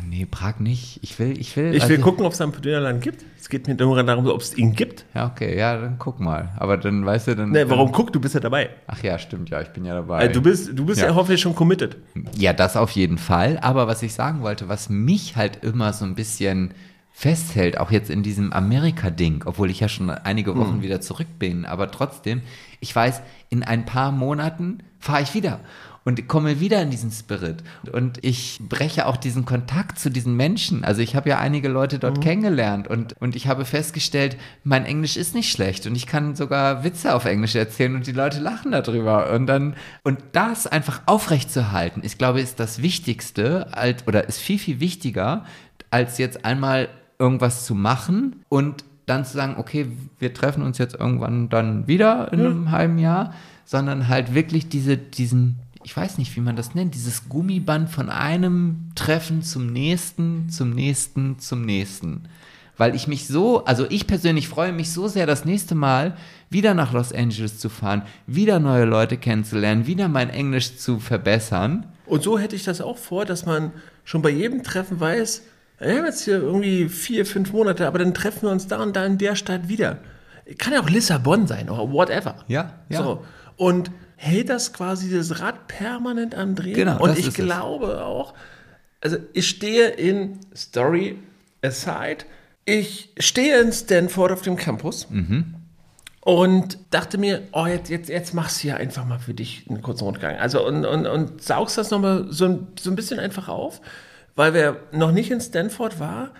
nee, 0.08 0.26
Prag 0.30 0.58
nicht. 0.60 1.00
Ich 1.02 1.18
will, 1.18 1.38
ich 1.38 1.56
will. 1.56 1.74
Ich 1.74 1.82
will 1.88 1.96
also- 1.96 2.02
gucken, 2.02 2.24
ob 2.26 2.32
es 2.32 2.38
da 2.38 2.44
einen 2.44 2.60
Dönerladen 2.60 3.00
gibt. 3.00 3.24
Es 3.40 3.48
geht 3.48 3.66
mir 3.66 3.74
nur 3.76 4.02
darum, 4.02 4.26
ob 4.26 4.40
es 4.42 4.56
ihn 4.58 4.74
gibt. 4.74 5.04
Ja, 5.14 5.26
okay, 5.26 5.56
ja, 5.56 5.76
dann 5.80 5.96
guck 5.98 6.20
mal. 6.20 6.50
Aber 6.58 6.76
dann 6.76 7.06
weißt 7.06 7.28
du 7.28 7.36
dann. 7.36 7.50
Ne, 7.50 7.68
warum 7.70 7.86
dann, 7.86 7.94
guck? 7.94 8.12
Du 8.12 8.20
bist 8.20 8.34
ja 8.34 8.40
dabei. 8.40 8.70
Ach 8.86 9.02
ja, 9.02 9.18
stimmt, 9.18 9.48
ja, 9.50 9.60
ich 9.62 9.68
bin 9.68 9.84
ja 9.84 9.94
dabei. 9.94 10.18
Also 10.18 10.34
du 10.34 10.42
bist, 10.42 10.70
du 10.78 10.84
bist 10.84 11.00
ja, 11.00 11.06
Ja. 11.08 11.14
hoffentlich 11.14 11.40
schon 11.40 11.54
committed. 11.54 11.96
Ja, 12.36 12.52
das 12.52 12.76
auf 12.76 12.90
jeden 12.90 13.16
Fall. 13.16 13.58
Aber 13.62 13.86
was 13.86 14.02
ich 14.02 14.12
sagen 14.12 14.42
wollte, 14.42 14.68
was 14.68 14.88
mich 14.90 15.36
halt 15.36 15.64
immer 15.64 15.92
so 15.92 16.04
ein 16.04 16.14
bisschen 16.14 16.72
festhält, 17.18 17.78
auch 17.78 17.90
jetzt 17.90 18.10
in 18.10 18.22
diesem 18.22 18.52
Amerika-Ding, 18.52 19.42
obwohl 19.44 19.70
ich 19.70 19.80
ja 19.80 19.88
schon 19.88 20.08
einige 20.08 20.54
Wochen 20.56 20.82
wieder 20.82 21.00
zurück 21.00 21.26
bin, 21.40 21.66
aber 21.66 21.90
trotzdem, 21.90 22.42
ich 22.78 22.94
weiß, 22.94 23.22
in 23.50 23.64
ein 23.64 23.84
paar 23.84 24.12
Monaten 24.12 24.84
fahre 25.00 25.22
ich 25.22 25.34
wieder 25.34 25.58
und 26.04 26.28
komme 26.28 26.60
wieder 26.60 26.80
in 26.80 26.90
diesen 26.90 27.10
Spirit. 27.10 27.64
Und 27.90 28.24
ich 28.24 28.60
breche 28.68 29.06
auch 29.06 29.16
diesen 29.16 29.44
Kontakt 29.44 29.98
zu 29.98 30.12
diesen 30.12 30.36
Menschen. 30.36 30.84
Also 30.84 31.02
ich 31.02 31.16
habe 31.16 31.28
ja 31.28 31.40
einige 31.40 31.66
Leute 31.66 31.98
dort 31.98 32.20
kennengelernt 32.20 32.86
und, 32.86 33.20
und 33.20 33.34
ich 33.34 33.48
habe 33.48 33.64
festgestellt, 33.64 34.36
mein 34.62 34.86
Englisch 34.86 35.16
ist 35.16 35.34
nicht 35.34 35.50
schlecht 35.50 35.88
und 35.88 35.96
ich 35.96 36.06
kann 36.06 36.36
sogar 36.36 36.84
Witze 36.84 37.16
auf 37.16 37.24
Englisch 37.24 37.56
erzählen 37.56 37.96
und 37.96 38.06
die 38.06 38.12
Leute 38.12 38.38
lachen 38.38 38.70
darüber. 38.70 39.32
Und 39.32 39.48
dann, 39.48 39.74
und 40.04 40.20
das 40.32 40.68
einfach 40.68 41.02
aufrechtzuerhalten, 41.06 42.02
ich 42.04 42.16
glaube, 42.16 42.40
ist 42.40 42.60
das 42.60 42.80
Wichtigste 42.80 43.66
als, 43.76 44.06
oder 44.06 44.28
ist 44.28 44.38
viel, 44.38 44.60
viel 44.60 44.78
wichtiger, 44.78 45.44
als 45.90 46.18
jetzt 46.18 46.44
einmal 46.44 46.88
irgendwas 47.18 47.64
zu 47.64 47.74
machen 47.74 48.44
und 48.48 48.84
dann 49.06 49.24
zu 49.24 49.36
sagen, 49.36 49.54
okay, 49.58 49.86
wir 50.18 50.34
treffen 50.34 50.62
uns 50.62 50.78
jetzt 50.78 50.94
irgendwann 50.94 51.48
dann 51.48 51.86
wieder 51.86 52.32
in 52.32 52.40
einem 52.40 52.70
halben 52.70 52.98
Jahr, 52.98 53.34
sondern 53.64 54.08
halt 54.08 54.34
wirklich 54.34 54.68
diese, 54.68 54.96
diesen, 54.96 55.58
ich 55.82 55.96
weiß 55.96 56.18
nicht, 56.18 56.36
wie 56.36 56.40
man 56.40 56.56
das 56.56 56.74
nennt, 56.74 56.94
dieses 56.94 57.28
Gummiband 57.28 57.90
von 57.90 58.10
einem 58.10 58.90
Treffen 58.94 59.42
zum 59.42 59.72
nächsten, 59.72 60.48
zum 60.50 60.70
nächsten, 60.70 61.38
zum 61.38 61.62
nächsten. 61.62 62.24
Weil 62.76 62.94
ich 62.94 63.08
mich 63.08 63.26
so, 63.26 63.64
also 63.64 63.86
ich 63.90 64.06
persönlich 64.06 64.48
freue 64.48 64.72
mich 64.72 64.92
so 64.92 65.08
sehr, 65.08 65.26
das 65.26 65.44
nächste 65.44 65.74
Mal 65.74 66.16
wieder 66.48 66.74
nach 66.74 66.92
Los 66.92 67.12
Angeles 67.12 67.58
zu 67.58 67.68
fahren, 67.68 68.02
wieder 68.26 68.60
neue 68.60 68.84
Leute 68.84 69.16
kennenzulernen, 69.16 69.86
wieder 69.86 70.06
mein 70.08 70.30
Englisch 70.30 70.76
zu 70.76 71.00
verbessern. 71.00 71.86
Und 72.06 72.22
so 72.22 72.38
hätte 72.38 72.54
ich 72.54 72.64
das 72.64 72.80
auch 72.80 72.96
vor, 72.96 73.24
dass 73.24 73.46
man 73.46 73.72
schon 74.04 74.22
bei 74.22 74.30
jedem 74.30 74.62
Treffen 74.62 75.00
weiß, 75.00 75.42
wir 75.78 75.96
haben 75.96 76.04
jetzt 76.04 76.24
hier 76.24 76.40
irgendwie 76.40 76.88
vier, 76.88 77.24
fünf 77.24 77.52
Monate, 77.52 77.86
aber 77.86 77.98
dann 77.98 78.14
treffen 78.14 78.42
wir 78.42 78.50
uns 78.50 78.66
da 78.66 78.82
und 78.82 78.96
da 78.96 79.04
in 79.04 79.18
der 79.18 79.36
Stadt 79.36 79.68
wieder. 79.68 79.98
Kann 80.58 80.72
ja 80.72 80.80
auch 80.80 80.88
Lissabon 80.90 81.46
sein 81.46 81.68
oder 81.68 81.92
whatever. 81.92 82.36
Ja, 82.48 82.74
ja. 82.88 83.02
So. 83.02 83.24
Und 83.56 83.90
hält 84.16 84.48
das 84.48 84.72
quasi 84.72 85.14
das 85.14 85.40
Rad 85.40 85.68
permanent 85.68 86.34
am 86.34 86.54
Drehen. 86.54 86.74
Genau, 86.74 87.00
und 87.00 87.12
ich 87.12 87.28
ist 87.28 87.28
es. 87.28 87.34
glaube 87.34 88.04
auch, 88.04 88.34
also 89.00 89.16
ich 89.32 89.48
stehe 89.48 89.88
in 89.88 90.40
Story 90.54 91.18
aside, 91.62 92.24
ich 92.64 93.10
stehe 93.18 93.60
in 93.60 93.72
Stanford 93.72 94.32
auf 94.32 94.42
dem 94.42 94.56
Campus 94.56 95.06
und 96.20 96.78
dachte 96.90 97.16
mir, 97.16 97.42
oh, 97.52 97.66
jetzt, 97.66 97.88
jetzt, 97.88 98.08
jetzt 98.08 98.34
machst 98.34 98.58
du 98.58 98.62
hier 98.62 98.76
einfach 98.76 99.06
mal 99.06 99.18
für 99.18 99.34
dich 99.34 99.64
einen 99.68 99.82
kurzen 99.82 100.04
Rundgang. 100.04 100.36
Also 100.36 100.66
und, 100.66 100.84
und, 100.84 101.06
und 101.06 101.42
saugst 101.42 101.78
das 101.78 101.90
nochmal 101.90 102.26
so, 102.30 102.66
so 102.78 102.90
ein 102.90 102.96
bisschen 102.96 103.20
einfach 103.20 103.48
auf, 103.48 103.80
weil 104.38 104.54
wer 104.54 104.76
noch 104.92 105.10
nicht 105.10 105.32
in 105.32 105.40
Stanford 105.40 105.98
war, 105.98 106.30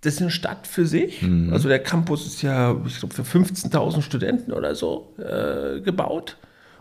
das 0.00 0.14
ist 0.14 0.22
eine 0.22 0.30
Stadt 0.30 0.66
für 0.66 0.86
sich. 0.86 1.22
Also 1.52 1.68
der 1.68 1.80
Campus 1.80 2.26
ist 2.26 2.40
ja, 2.40 2.74
ich 2.86 2.98
glaube, 2.98 3.14
für 3.14 3.22
15.000 3.22 4.00
Studenten 4.00 4.52
oder 4.52 4.74
so 4.74 5.14
äh, 5.18 5.80
gebaut. 5.82 6.38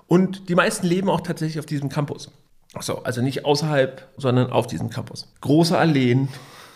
Und 0.08 0.48
die 0.48 0.56
meisten 0.56 0.88
leben 0.88 1.10
auch 1.10 1.20
tatsächlich 1.20 1.60
auf 1.60 1.66
diesem 1.66 1.90
Campus. 1.90 2.32
So, 2.80 3.04
also 3.04 3.22
nicht 3.22 3.44
außerhalb, 3.44 4.08
sondern 4.16 4.50
auf 4.50 4.66
diesem 4.66 4.90
Campus. 4.90 5.34
Große 5.42 5.78
Alleen, 5.78 6.30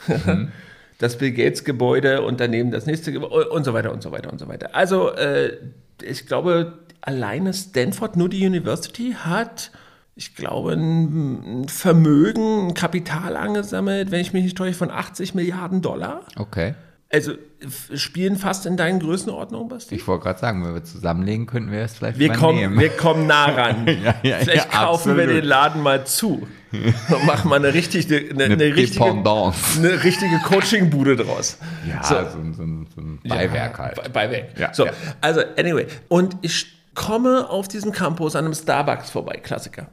das 0.98 1.18
Bill 1.18 1.32
Gates 1.32 1.64
Gebäude 1.64 2.22
und 2.22 2.42
daneben 2.42 2.72
das 2.72 2.86
nächste 2.86 3.14
Gebäude 3.14 3.50
und 3.50 3.64
so 3.64 3.74
weiter 3.74 3.94
und 3.94 4.04
so 4.04 4.12
weiter 4.12 4.30
und 4.30 4.40
so 4.40 4.50
weiter. 4.50 4.76
Also 4.76 5.12
äh, 5.14 5.58
ich 6.04 6.28
glaube, 6.28 6.80
alleine 7.00 7.54
Stanford, 7.54 8.18
nur 8.18 8.28
die 8.28 8.46
University, 8.46 9.16
hat, 9.18 9.72
ich 10.16 10.36
glaube, 10.36 10.74
ein 10.74 11.68
Vermögen, 11.68 12.68
ein 12.70 12.74
Kapital 12.74 13.36
angesammelt, 13.36 14.12
wenn 14.12 14.22
ich 14.22 14.34
mich 14.34 14.44
nicht 14.44 14.58
täusche, 14.58 14.74
von 14.76 14.90
80 14.92 15.36
Milliarden 15.36 15.82
Dollar. 15.82 16.22
Okay. 16.38 16.74
Also 17.12 17.34
spielen 17.94 18.36
fast 18.36 18.66
in 18.66 18.78
deinen 18.78 19.00
Größenordnungen, 19.00 19.68
Basti. 19.70 19.96
Ich 19.96 20.08
wollte 20.08 20.24
gerade 20.24 20.40
sagen, 20.40 20.66
wenn 20.66 20.74
wir 20.74 20.84
zusammenlegen, 20.84 21.46
könnten 21.46 21.72
wir 21.72 21.82
es 21.82 21.94
vielleicht 21.96 22.18
Wir 22.18 22.30
mal 22.30 22.38
kommen, 22.38 22.60
nehmen. 22.60 22.80
wir 22.80 22.90
kommen 22.90 23.28
nah 23.28 23.46
ran. 23.46 23.86
Ja, 24.04 24.16
ja, 24.24 24.38
Vielleicht 24.40 24.74
ja, 24.74 24.80
kaufen 24.86 25.16
wir 25.16 25.24
absolut. 25.24 25.44
den 25.44 25.46
Laden 25.48 25.82
mal 25.84 26.06
zu 26.06 26.48
und 26.72 27.26
machen 27.26 27.50
mal 27.50 27.58
eine 27.60 27.74
richtige, 27.74 28.18
eine, 28.18 28.46
Eine 28.46 28.54
eine 28.56 28.76
richtige, 28.76 29.04
eine 29.06 30.04
richtige 30.04 30.40
Coaching-Bude 30.40 31.16
draus. 31.16 31.58
Ja, 31.88 32.04
So. 32.04 32.16
so, 32.16 32.38
ein- 32.40 32.54
so, 32.54 32.64
so 32.96 33.02
ein 33.02 33.20
Beiwerk 33.24 33.78
halt. 33.80 34.04
Be- 34.04 34.10
Beiwerk. 34.10 34.58
Ja, 34.60 34.74
so, 34.74 34.86
also, 35.22 35.42
anyway. 35.58 35.86
Und 36.10 36.36
ich 36.42 36.66
komme 36.96 37.50
auf 37.50 37.68
diesem 37.68 37.92
Campus 37.92 38.36
an 38.36 38.46
einem 38.46 38.54
Starbucks 38.56 39.10
vorbei, 39.12 39.40
Klassiker. 39.44 39.88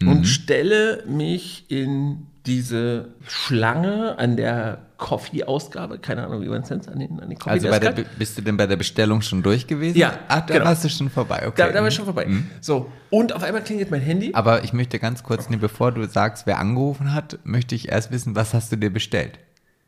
Mhm. 0.00 0.08
Und 0.08 0.24
stelle 0.24 1.04
mich 1.06 1.64
in 1.68 2.26
diese 2.46 3.08
Schlange 3.26 4.18
an 4.18 4.36
der 4.36 4.78
Coffee-Ausgabe, 4.96 5.98
keine 5.98 6.24
Ahnung, 6.24 6.42
wie 6.42 6.48
man 6.48 6.62
es 6.62 6.70
nennt, 6.70 6.88
an 6.88 6.98
den, 6.98 7.20
an 7.20 7.28
den 7.28 7.38
Coffee 7.38 7.68
Also 7.68 7.78
der, 7.78 8.04
bist 8.18 8.36
du 8.36 8.42
denn 8.42 8.56
bei 8.56 8.66
der 8.66 8.76
Bestellung 8.76 9.22
schon 9.22 9.42
durch 9.42 9.66
gewesen? 9.66 9.96
Ja, 9.96 10.18
Ach, 10.28 10.40
da 10.46 10.54
genau. 10.54 10.66
warst 10.66 10.84
du 10.84 10.88
schon 10.88 11.10
vorbei, 11.10 11.46
okay. 11.46 11.54
da, 11.56 11.68
da 11.68 11.80
war 11.80 11.88
ich 11.88 11.94
schon 11.94 12.06
vorbei. 12.06 12.26
So, 12.60 12.90
und 13.10 13.32
auf 13.32 13.42
einmal 13.42 13.62
klingelt 13.62 13.90
mein 13.90 14.00
Handy. 14.00 14.30
Aber 14.34 14.64
ich 14.64 14.72
möchte 14.72 14.98
ganz 14.98 15.22
kurz, 15.22 15.48
nee, 15.48 15.56
bevor 15.56 15.92
du 15.92 16.06
sagst, 16.08 16.46
wer 16.46 16.58
angerufen 16.58 17.14
hat, 17.14 17.38
möchte 17.44 17.74
ich 17.74 17.90
erst 17.90 18.10
wissen, 18.10 18.34
was 18.34 18.54
hast 18.54 18.72
du 18.72 18.76
dir 18.76 18.90
bestellt? 18.90 19.38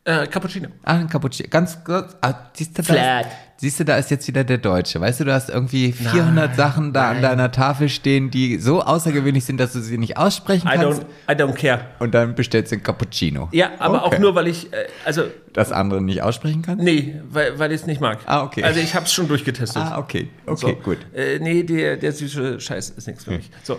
Äh, 0.05 0.27
Cappuccino. 0.29 0.69
Ah, 0.83 0.95
ein 0.97 1.09
Cappuccino. 1.11 1.49
Ganz 1.51 1.85
kurz. 1.85 2.17
Ah, 2.23 2.33
siehst, 2.55 2.79
du, 2.79 2.83
da 2.83 2.95
Flat. 2.95 3.27
ist, 3.27 3.33
siehst 3.59 3.81
du, 3.81 3.85
da 3.85 3.97
ist 3.99 4.11
jetzt 4.11 4.27
wieder 4.27 4.45
der 4.45 4.57
Deutsche. 4.57 4.99
Weißt 4.99 5.21
du, 5.21 5.25
du 5.25 5.35
hast 5.35 5.51
irgendwie 5.51 5.93
400 5.93 6.57
Sachen 6.57 6.95
da 6.95 7.11
an 7.11 7.21
nein. 7.21 7.23
deiner 7.23 7.53
Tafel 7.53 7.91
stehen, 7.91 8.31
die 8.31 8.57
so 8.57 8.81
außergewöhnlich 8.81 9.45
sind, 9.45 9.59
dass 9.61 9.75
du 9.75 9.81
sie 9.81 9.99
nicht 9.99 10.17
aussprechen 10.17 10.67
I 10.67 10.77
kannst. 10.77 11.03
don't, 11.03 11.05
I 11.31 11.35
don't 11.37 11.53
care. 11.55 11.83
Und 11.99 12.15
dann 12.15 12.35
bestellst 12.35 12.73
du 12.73 12.77
ein 12.77 12.83
Cappuccino. 12.83 13.51
Ja, 13.53 13.73
aber 13.79 14.07
Okay. 14.07 14.17
auch 14.17 14.19
nur, 14.21 14.35
weil 14.35 14.47
ich, 14.49 14.73
äh, 14.73 14.87
also, 15.05 15.25
Das 15.53 15.71
andere 15.71 16.01
nicht 16.01 16.23
aussprechen 16.23 16.63
kannst? 16.63 16.83
nee, 16.83 17.21
weil, 17.29 17.59
weil 17.59 17.71
ich 17.71 17.83
es 17.83 17.87
nicht 17.87 18.01
mag. 18.01 18.21
Ah, 18.25 18.43
okay. 18.45 18.63
Also 18.65 18.81
ich 18.81 18.95
habe 18.95 19.05
es 19.05 19.13
schon 19.13 19.29
durchgetestet. 19.29 19.83
Ah, 19.83 19.99
okay. 19.99 20.31
Okay, 20.47 20.77
So. 20.79 20.83
gut. 20.83 20.99
Äh, 21.15 21.41
nee, 21.41 21.63
der, 21.63 21.99
der 21.99 22.13
süße 22.13 22.59
Scheiß 22.59 22.89
ist 22.89 23.07
nichts 23.07 23.25
für 23.25 23.33
mich. 23.33 23.51
So, 23.65 23.79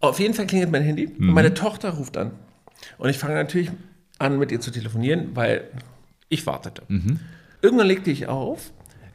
auf 0.00 0.20
jeden 0.20 0.34
Fall 0.34 0.46
klingelt 0.46 0.70
mein 0.70 0.82
Handy 0.82 1.06
Mhm. 1.06 1.28
und 1.30 1.34
meine 1.34 1.54
Tochter 1.54 1.88
ruft 1.94 2.18
an. 2.18 2.32
Und 2.98 3.08
ich 3.08 3.16
fange 3.16 3.34
natürlich 3.34 3.70
an, 4.18 4.38
mit 4.38 4.52
ihr 4.52 4.60
zu 4.60 4.70
telefonieren, 4.70 5.34
weil 5.34 5.64
ich 6.28 6.46
wartete. 6.46 6.82
Mhm. 6.88 7.20
Irgendwann 7.62 7.86
legte 7.86 8.10
ich 8.10 8.26
auf, 8.26 8.72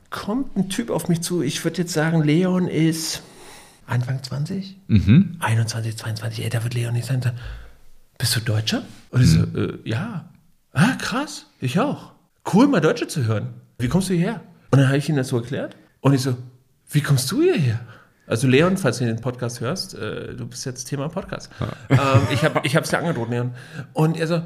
kommt 0.10 0.56
ein 0.58 0.70
Typ 0.70 0.90
auf 0.90 1.08
mich 1.08 1.22
zu. 1.22 1.42
Ich 1.42 1.64
würde 1.64 1.80
jetzt 1.80 1.94
sagen, 1.94 2.24
Leon 2.24 2.68
ist 2.68 3.22
Anfang 3.86 4.22
20? 4.22 4.78
Mhm. 4.88 5.38
21, 5.40 5.98
22, 5.98 6.44
ey, 6.44 6.50
da 6.50 6.64
wird 6.64 6.74
Leon 6.74 6.94
nicht 6.94 7.08
sein. 7.08 7.22
Bist 8.18 8.36
du 8.36 8.40
Deutscher? 8.40 8.84
Und 9.12 9.22
ich 9.22 9.32
so, 9.32 9.44
äh, 9.58 9.80
ja. 9.84 10.30
Ah, 10.74 10.96
krass, 10.96 11.48
ich 11.60 11.80
auch. 11.80 12.12
Cool, 12.54 12.68
mal 12.68 12.82
Deutsche 12.82 13.08
zu 13.08 13.26
hören. 13.26 13.54
Wie 13.80 13.88
kommst 13.88 14.10
du 14.10 14.14
hierher? 14.14 14.42
Und 14.72 14.80
dann 14.80 14.88
habe 14.88 14.98
ich 14.98 15.10
ihm 15.10 15.16
das 15.16 15.30
so 15.30 15.38
erklärt. 15.38 15.76
Und 16.02 16.14
ich 16.14 16.22
so, 16.22 16.38
wie 16.92 17.02
kommst 17.02 17.32
du 17.32 17.42
hierher? 17.42 17.80
Also 18.28 18.48
Leon, 18.48 18.78
falls 18.78 19.00
du 19.00 19.06
den 19.06 19.22
Podcast 19.22 19.60
hörst, 19.60 19.96
äh, 19.96 20.36
du 20.36 20.46
bist 20.46 20.66
jetzt 20.66 20.86
Thema 20.86 21.10
Podcast. 21.10 21.50
Ähm, 21.90 21.98
ich 22.32 22.44
habe 22.44 22.62
ich 22.64 22.76
es 22.76 22.90
dir 22.90 23.00
angedroht, 23.00 23.30
Leon. 23.30 23.54
Und 23.94 24.18
er 24.18 24.28
so, 24.28 24.44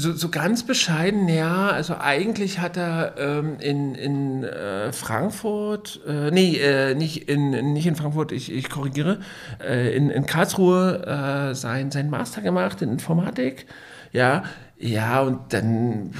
so, 0.00 0.12
so 0.12 0.28
ganz 0.28 0.62
bescheiden, 0.62 1.28
ja, 1.28 1.70
also 1.70 1.96
eigentlich 1.98 2.60
hat 2.60 2.76
er 2.76 3.16
ähm, 3.18 3.56
in, 3.58 3.96
in 3.96 4.44
äh, 4.44 4.92
Frankfurt, 4.92 6.00
äh, 6.06 6.30
nee, 6.30 6.56
äh, 6.56 6.94
nicht, 6.94 7.28
in, 7.28 7.72
nicht 7.72 7.84
in 7.84 7.96
Frankfurt, 7.96 8.30
ich, 8.30 8.52
ich 8.52 8.70
korrigiere, 8.70 9.18
äh, 9.60 9.96
in, 9.96 10.08
in 10.08 10.24
Karlsruhe 10.24 11.04
äh, 11.50 11.54
sein, 11.56 11.90
sein 11.90 12.10
Master 12.10 12.42
gemacht 12.42 12.80
in 12.80 12.92
Informatik, 12.92 13.66
ja, 14.12 14.44
ja, 14.78 15.20
und 15.20 15.52
dann 15.52 16.12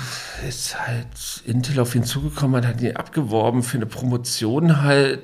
ist 0.48 0.76
halt 0.76 1.42
Intel 1.46 1.78
auf 1.78 1.94
ihn 1.94 2.02
zugekommen, 2.02 2.66
hat 2.66 2.80
ihn 2.80 2.96
abgeworben 2.96 3.62
für 3.62 3.76
eine 3.76 3.86
Promotion 3.86 4.82
halt, 4.82 5.20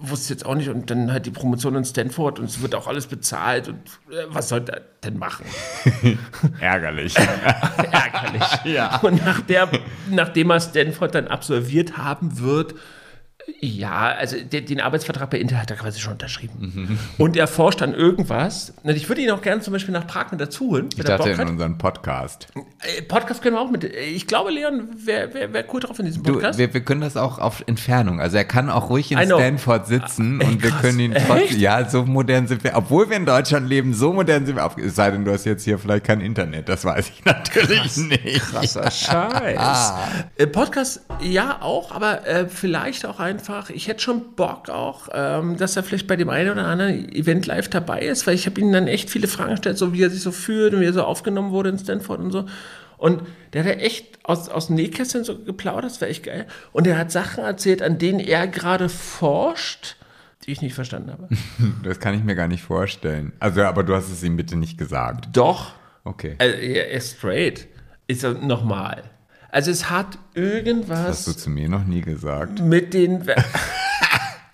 wusste 0.00 0.34
jetzt 0.34 0.46
auch 0.46 0.54
nicht, 0.54 0.68
und 0.68 0.90
dann 0.90 1.12
halt 1.12 1.26
die 1.26 1.30
Promotion 1.30 1.74
in 1.76 1.84
Stanford 1.84 2.38
und 2.38 2.46
es 2.46 2.62
wird 2.62 2.74
auch 2.74 2.86
alles 2.86 3.06
bezahlt 3.06 3.68
und 3.68 3.78
äh, 4.10 4.24
was 4.28 4.48
soll 4.48 4.64
er 4.68 4.82
denn 5.04 5.18
machen? 5.18 5.46
Ärgerlich. 6.60 7.16
ärgerlich. 7.92 8.64
Ja. 8.64 8.98
Und 9.00 9.24
nach 9.24 9.40
der, 9.40 9.68
nachdem 10.08 10.50
er 10.50 10.60
Stanford 10.60 11.14
dann 11.14 11.28
absolviert 11.28 11.96
haben 11.96 12.38
wird, 12.38 12.74
ja, 13.60 14.14
also 14.18 14.36
den, 14.40 14.64
den 14.66 14.80
Arbeitsvertrag 14.80 15.30
bei 15.30 15.38
Intel 15.38 15.58
hat 15.58 15.70
er 15.70 15.76
quasi 15.76 16.00
schon 16.00 16.12
unterschrieben. 16.14 16.98
Und 17.18 17.36
er 17.36 17.46
forscht 17.46 17.82
an 17.82 17.94
irgendwas. 17.94 18.72
Und 18.82 18.96
ich 18.96 19.08
würde 19.08 19.20
ihn 19.22 19.30
auch 19.30 19.42
gerne 19.42 19.60
zum 19.60 19.72
Beispiel 19.72 19.92
nach 19.92 20.06
Prag 20.06 20.30
mit 20.30 20.40
dazu 20.40 20.70
holen. 20.70 20.88
Ich 20.96 21.04
dachte 21.04 21.30
in 21.30 21.40
unseren 21.48 21.76
Podcast. 21.78 22.48
Äh, 22.54 23.02
Podcast 23.02 23.42
können 23.42 23.56
wir 23.56 23.60
auch 23.60 23.70
mit. 23.70 23.84
Ich 23.84 24.26
glaube, 24.26 24.50
Leon 24.50 24.88
wäre 25.04 25.34
wär, 25.34 25.52
wär 25.52 25.64
cool 25.74 25.80
drauf 25.80 25.98
in 25.98 26.06
diesem 26.06 26.22
Du, 26.22 26.32
Podcast. 26.34 26.58
wir, 26.58 26.72
wir 26.72 26.80
können 26.80 27.00
das 27.02 27.16
auch 27.16 27.38
auf 27.38 27.62
Entfernung. 27.66 28.20
Also 28.20 28.36
er 28.36 28.44
kann 28.44 28.70
auch 28.70 28.88
ruhig 28.90 29.12
in. 29.12 29.18
Stanford 29.18 29.86
sitzen 29.86 30.40
Ey, 30.40 30.46
und 30.46 30.62
wir 30.62 30.70
krass. 30.70 30.80
können 30.80 31.00
ihn 31.00 31.14
trotzdem. 31.14 31.58
Ja, 31.60 31.88
so 31.88 32.04
modern 32.04 32.46
sind 32.46 32.64
wir. 32.64 32.74
Obwohl 32.76 33.10
wir 33.10 33.16
in 33.16 33.26
Deutschland 33.26 33.68
leben, 33.68 33.92
so 33.94 34.12
modern 34.12 34.46
sind 34.46 34.56
wir 34.56 34.64
auf. 34.64 34.76
Es 34.78 34.94
sei 34.96 35.10
denn, 35.10 35.24
du 35.24 35.32
hast 35.32 35.44
jetzt 35.44 35.64
hier 35.64 35.78
vielleicht 35.78 36.04
kein 36.04 36.20
Internet. 36.20 36.68
Das 36.68 36.84
weiß 36.84 37.10
ich 37.10 37.24
natürlich 37.24 37.96
nicht. 37.96 38.40
Krasser 38.40 38.90
Scheiß. 38.90 39.92
Äh, 40.36 40.46
Podcast 40.46 41.02
ja 41.20 41.58
auch, 41.60 41.92
aber 41.92 42.26
äh, 42.26 42.48
vielleicht 42.48 43.04
auch 43.06 43.20
einfach, 43.30 43.70
ich 43.70 43.88
hätte 43.88 44.00
schon 44.02 44.34
Bock 44.34 44.68
auch, 44.68 45.08
ähm, 45.12 45.56
dass 45.56 45.76
er 45.76 45.82
vielleicht 45.82 46.06
bei 46.06 46.16
dem 46.16 46.28
einen 46.28 46.50
oder 46.50 46.66
anderen 46.66 47.10
Event 47.12 47.46
live 47.46 47.68
dabei 47.68 48.02
ist, 48.02 48.26
weil 48.26 48.34
ich 48.34 48.46
habe 48.46 48.60
ihm 48.60 48.72
dann 48.72 48.86
echt 48.86 49.08
viele 49.10 49.28
Fragen 49.28 49.52
gestellt, 49.52 49.78
so 49.78 49.92
wie 49.92 50.02
er 50.02 50.10
sich 50.10 50.22
so 50.22 50.32
fühlt 50.32 50.74
und 50.74 50.80
wie 50.80 50.86
er 50.86 50.92
so 50.92 51.04
aufgenommen 51.04 51.50
wurde 51.50 51.70
in 51.70 51.78
Stanford 51.78 52.20
und 52.20 52.30
so. 52.32 52.46
Und 52.98 53.22
der 53.52 53.64
hat 53.64 53.70
ja 53.70 53.76
echt 53.80 54.18
aus, 54.24 54.48
aus 54.50 54.66
dem 54.66 54.76
Nähkästchen 54.76 55.24
so 55.24 55.38
geplaudert, 55.38 55.86
das 55.90 56.00
war 56.02 56.08
echt 56.08 56.24
geil. 56.24 56.46
Und 56.72 56.86
er 56.86 56.98
hat 56.98 57.10
Sachen 57.10 57.42
erzählt, 57.42 57.80
an 57.80 57.98
denen 57.98 58.20
er 58.20 58.46
gerade 58.46 58.90
forscht, 58.90 59.96
die 60.44 60.52
ich 60.52 60.60
nicht 60.62 60.74
verstanden 60.74 61.10
habe. 61.12 61.28
Das 61.82 61.98
kann 62.00 62.14
ich 62.14 62.22
mir 62.24 62.34
gar 62.34 62.48
nicht 62.48 62.62
vorstellen. 62.62 63.32
Also, 63.40 63.62
aber 63.62 63.82
du 63.84 63.94
hast 63.94 64.10
es 64.10 64.22
ihm 64.22 64.36
bitte 64.36 64.56
nicht 64.56 64.76
gesagt. 64.78 65.28
Doch, 65.32 65.72
Okay. 66.04 66.34
also, 66.38 66.56
er 66.56 66.90
ist 66.90 67.18
straight. 67.18 67.66
Ist 68.06 68.24
er 68.24 68.32
nochmal. 68.34 69.02
Also 69.52 69.70
es 69.70 69.90
hat 69.90 70.18
irgendwas 70.34 71.08
Hast 71.08 71.26
du 71.26 71.32
zu 71.32 71.50
mir 71.50 71.68
noch 71.68 71.84
nie 71.84 72.02
gesagt. 72.02 72.60
mit 72.60 72.94
den. 72.94 73.24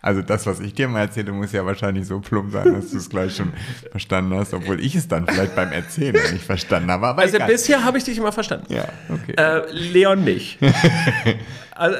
Also 0.02 0.22
das, 0.22 0.46
was 0.46 0.60
ich 0.60 0.72
dir 0.72 0.86
mal 0.86 1.00
erzähle, 1.00 1.32
muss 1.32 1.50
ja 1.50 1.66
wahrscheinlich 1.66 2.06
so 2.06 2.20
plump 2.20 2.52
sein, 2.52 2.74
dass 2.74 2.92
du 2.92 2.96
es 2.98 3.10
gleich 3.10 3.34
schon 3.34 3.52
verstanden 3.90 4.38
hast, 4.38 4.54
obwohl 4.54 4.78
ich 4.78 4.94
es 4.94 5.08
dann 5.08 5.26
vielleicht 5.26 5.56
beim 5.56 5.72
Erzählen 5.72 6.14
nicht 6.32 6.44
verstanden 6.44 6.92
habe. 6.92 7.08
Aber 7.08 7.22
Also 7.22 7.34
egal. 7.38 7.48
bisher 7.48 7.82
habe 7.82 7.98
ich 7.98 8.04
dich 8.04 8.16
immer 8.16 8.30
verstanden. 8.30 8.72
Ja, 8.72 8.84
okay. 9.08 9.32
Äh, 9.36 9.68
Leon 9.72 10.22
nicht. 10.22 10.60
also, 11.74 11.96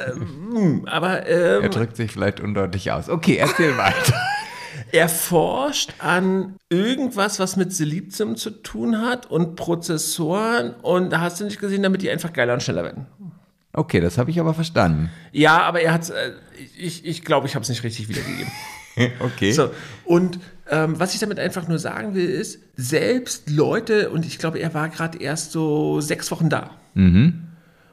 ähm, 0.55 0.87
aber 0.89 1.23
er 1.23 1.61
ähm, 1.65 1.69
drückt 1.69 1.97
sich 1.97 2.09
vielleicht 2.09 2.39
undeutlich 2.39 2.93
aus. 2.93 3.09
Okay, 3.09 3.35
erzähl 3.35 3.77
weiter. 3.77 4.13
Er 4.91 5.09
forscht 5.09 5.93
an 5.99 6.55
irgendwas, 6.69 7.39
was 7.39 7.55
mit 7.55 7.73
Silizium 7.73 8.35
zu 8.35 8.51
tun 8.51 9.01
hat 9.01 9.25
und 9.25 9.55
Prozessoren 9.55 10.73
und 10.81 11.11
da 11.11 11.21
hast 11.21 11.39
du 11.39 11.45
nicht 11.45 11.59
gesehen, 11.59 11.83
damit 11.83 12.01
die 12.01 12.09
einfach 12.09 12.33
geiler 12.33 12.53
und 12.53 12.63
schneller 12.63 12.83
werden. 12.83 13.07
Okay, 13.73 13.99
das 13.99 14.17
habe 14.17 14.31
ich 14.31 14.39
aber 14.39 14.53
verstanden. 14.53 15.11
Ja, 15.31 15.61
aber 15.61 15.81
er 15.81 15.93
hat, 15.93 16.09
äh, 16.09 16.31
ich, 16.77 17.05
ich 17.05 17.23
glaube, 17.23 17.47
ich 17.47 17.55
habe 17.55 17.63
es 17.63 17.69
nicht 17.69 17.83
richtig 17.83 18.09
wiedergegeben. 18.09 18.51
Okay. 19.19 19.51
So, 19.51 19.69
und 20.05 20.39
ähm, 20.71 20.99
was 20.99 21.13
ich 21.13 21.19
damit 21.19 21.37
einfach 21.37 21.67
nur 21.67 21.77
sagen 21.77 22.15
will, 22.15 22.27
ist, 22.27 22.59
selbst 22.75 23.47
Leute, 23.47 24.09
und 24.09 24.25
ich 24.25 24.39
glaube, 24.39 24.57
er 24.57 24.73
war 24.73 24.89
gerade 24.89 25.19
erst 25.19 25.51
so 25.51 26.01
sechs 26.01 26.31
Wochen 26.31 26.49
da. 26.49 26.71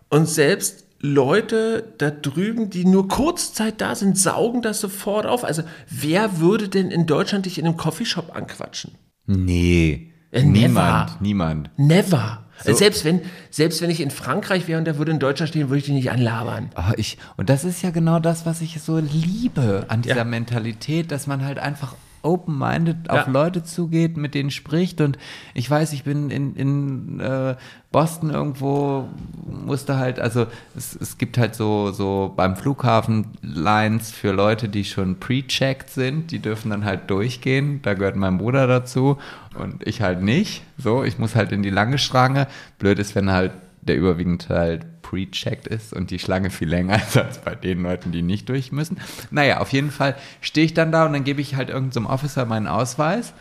Und 0.08 0.26
selbst 0.26 0.83
Leute 1.04 1.92
da 1.98 2.10
drüben, 2.10 2.70
die 2.70 2.86
nur 2.86 3.08
Kurzzeit 3.08 3.80
da 3.82 3.94
sind, 3.94 4.16
saugen 4.18 4.62
das 4.62 4.80
sofort 4.80 5.26
auf. 5.26 5.44
Also, 5.44 5.62
wer 5.90 6.38
würde 6.38 6.70
denn 6.70 6.90
in 6.90 7.04
Deutschland 7.06 7.44
dich 7.44 7.58
in 7.58 7.66
einem 7.66 7.76
Coffeeshop 7.76 8.34
anquatschen? 8.34 8.92
Nee. 9.26 10.12
Äh, 10.30 10.44
niemand, 10.44 11.10
never. 11.10 11.16
niemand. 11.20 11.70
Never. 11.76 12.40
Also 12.58 12.72
selbst, 12.72 13.04
wenn, 13.04 13.20
selbst 13.50 13.82
wenn 13.82 13.90
ich 13.90 14.00
in 14.00 14.10
Frankreich 14.10 14.66
wäre 14.66 14.78
und 14.78 14.86
der 14.86 14.96
würde 14.96 15.12
in 15.12 15.18
Deutschland 15.18 15.50
stehen, 15.50 15.68
würde 15.68 15.78
ich 15.78 15.84
den 15.84 15.96
nicht 15.96 16.10
anlabern. 16.10 16.70
Oh, 16.76 16.92
ich, 16.96 17.18
und 17.36 17.50
das 17.50 17.64
ist 17.64 17.82
ja 17.82 17.90
genau 17.90 18.18
das, 18.18 18.46
was 18.46 18.62
ich 18.62 18.80
so 18.80 18.98
liebe 18.98 19.84
an 19.88 20.02
dieser 20.02 20.16
Ja. 20.18 20.24
Mentalität, 20.24 21.10
dass 21.10 21.26
man 21.26 21.44
halt 21.44 21.58
einfach 21.58 21.94
open-minded 22.24 23.10
auf 23.10 23.26
Ja. 23.26 23.32
Leute 23.32 23.62
zugeht, 23.62 24.16
mit 24.16 24.34
denen 24.34 24.50
spricht. 24.50 25.00
Und 25.00 25.18
ich 25.54 25.70
weiß, 25.70 25.92
ich 25.92 26.04
bin 26.04 26.30
in, 26.30 26.56
in 26.56 27.20
äh, 27.20 27.56
Boston 27.92 28.30
irgendwo, 28.30 29.08
musste 29.46 29.96
halt, 29.96 30.18
also 30.18 30.46
es, 30.76 30.96
es 30.96 31.18
gibt 31.18 31.38
halt 31.38 31.54
so, 31.54 31.92
so 31.92 32.32
beim 32.34 32.56
Flughafen 32.56 33.28
Lines 33.42 34.10
für 34.10 34.32
Leute, 34.32 34.68
die 34.68 34.84
schon 34.84 35.20
pre-checked 35.20 35.90
sind, 35.90 36.30
die 36.30 36.40
dürfen 36.40 36.70
dann 36.70 36.84
halt 36.84 37.10
durchgehen. 37.10 37.80
Da 37.82 37.94
gehört 37.94 38.16
mein 38.16 38.38
Bruder 38.38 38.66
dazu 38.66 39.18
und 39.58 39.86
ich 39.86 40.02
halt 40.02 40.22
nicht. 40.22 40.62
So, 40.78 41.04
ich 41.04 41.18
muss 41.18 41.36
halt 41.36 41.52
in 41.52 41.62
die 41.62 41.70
lange 41.70 41.98
Schrange. 41.98 42.48
Blöd 42.78 42.98
ist, 42.98 43.14
wenn 43.14 43.30
halt 43.30 43.52
der 43.82 43.96
überwiegend 43.96 44.48
halt 44.48 44.86
pre-checked 45.14 45.66
ist 45.66 45.92
und 45.92 46.10
die 46.10 46.18
Schlange 46.18 46.50
viel 46.50 46.68
länger 46.68 46.96
ist 46.96 47.16
als 47.16 47.38
bei 47.38 47.54
den 47.54 47.82
Leuten, 47.82 48.12
die 48.12 48.22
nicht 48.22 48.48
durch 48.48 48.72
müssen. 48.72 48.98
Naja, 49.30 49.58
auf 49.60 49.70
jeden 49.72 49.90
Fall 49.90 50.14
stehe 50.40 50.66
ich 50.66 50.74
dann 50.74 50.92
da 50.92 51.06
und 51.06 51.12
dann 51.12 51.24
gebe 51.24 51.40
ich 51.40 51.54
halt 51.56 51.70
irgendeinem 51.70 52.06
Officer 52.06 52.44
meinen 52.46 52.66
Ausweis. 52.66 53.32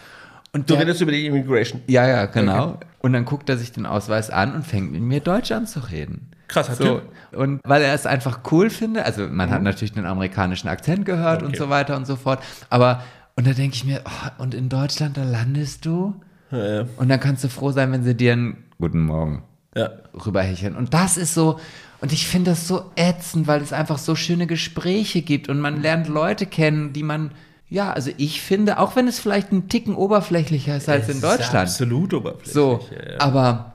Und 0.53 0.69
Du 0.69 0.75
der, 0.75 0.83
redest 0.83 1.01
über 1.01 1.11
die 1.11 1.25
Immigration. 1.25 1.81
ja, 1.87 2.07
ja, 2.07 2.25
genau. 2.27 2.79
Und 2.99 3.13
dann 3.13 3.25
guckt 3.25 3.49
er 3.49 3.57
sich 3.57 3.71
den 3.71 3.85
Ausweis 3.87 4.29
an 4.29 4.53
und 4.53 4.65
fängt 4.65 4.91
mit 4.91 5.01
mir 5.01 5.19
Deutsch 5.19 5.51
an 5.51 5.65
zu 5.65 5.79
reden. 5.79 6.29
Krasser 6.47 6.75
So, 6.75 6.83
Typ. 6.99 7.03
und 7.37 7.59
weil 7.63 7.81
er 7.81 7.93
es 7.93 8.05
einfach 8.05 8.41
cool 8.51 8.69
finde, 8.69 9.03
also 9.05 9.27
man 9.27 9.49
hat 9.49 9.63
natürlich 9.63 9.93
den 9.93 10.05
amerikanischen 10.05 10.67
Akzent 10.67 11.05
gehört 11.05 11.41
und 11.41 11.49
Okay. 11.49 11.57
so 11.57 11.69
weiter 11.69 11.97
und 11.97 12.05
so 12.05 12.15
fort, 12.15 12.43
aber 12.69 13.01
und 13.35 13.47
da 13.47 13.53
denke 13.53 13.75
ich 13.75 13.83
mir, 13.83 14.01
oh, 14.05 14.43
und 14.43 14.53
in 14.53 14.69
Deutschland, 14.69 15.17
da 15.17 15.23
landest 15.23 15.85
du 15.87 16.13
Ja, 16.51 16.81
ja. 16.81 16.85
und 16.97 17.09
dann 17.09 17.19
kannst 17.19 17.43
du 17.43 17.47
froh 17.47 17.71
sein, 17.71 17.91
wenn 17.91 18.03
sie 18.03 18.13
dir 18.15 18.33
einen 18.33 18.63
guten 18.79 18.99
Morgen 19.01 19.41
ja. 19.75 19.91
rüberhecheln. 20.25 20.75
Und 20.75 20.93
das 20.93 21.17
ist 21.17 21.33
so, 21.33 21.59
und 22.01 22.11
ich 22.11 22.27
finde 22.27 22.51
das 22.51 22.67
so 22.67 22.91
ätzend, 22.95 23.47
weil 23.47 23.61
es 23.61 23.73
einfach 23.73 23.97
so 23.97 24.15
schöne 24.15 24.47
Gespräche 24.47 25.21
gibt 25.21 25.49
und 25.49 25.59
man 25.59 25.81
lernt 25.81 26.07
Leute 26.07 26.45
kennen, 26.45 26.93
die 26.93 27.03
man, 27.03 27.31
ja, 27.69 27.91
also 27.91 28.11
ich 28.17 28.41
finde, 28.41 28.79
auch 28.79 28.95
wenn 28.95 29.07
es 29.07 29.19
vielleicht 29.19 29.51
einen 29.51 29.69
Ticken 29.69 29.95
oberflächlicher 29.95 30.77
ist 30.77 30.89
als 30.89 31.09
in 31.09 31.21
Deutschland. 31.21 31.69
Absolut 31.69 32.13
oberflächlich. 32.13 32.53
So, 32.53 32.87
ja. 32.91 33.19
aber 33.19 33.72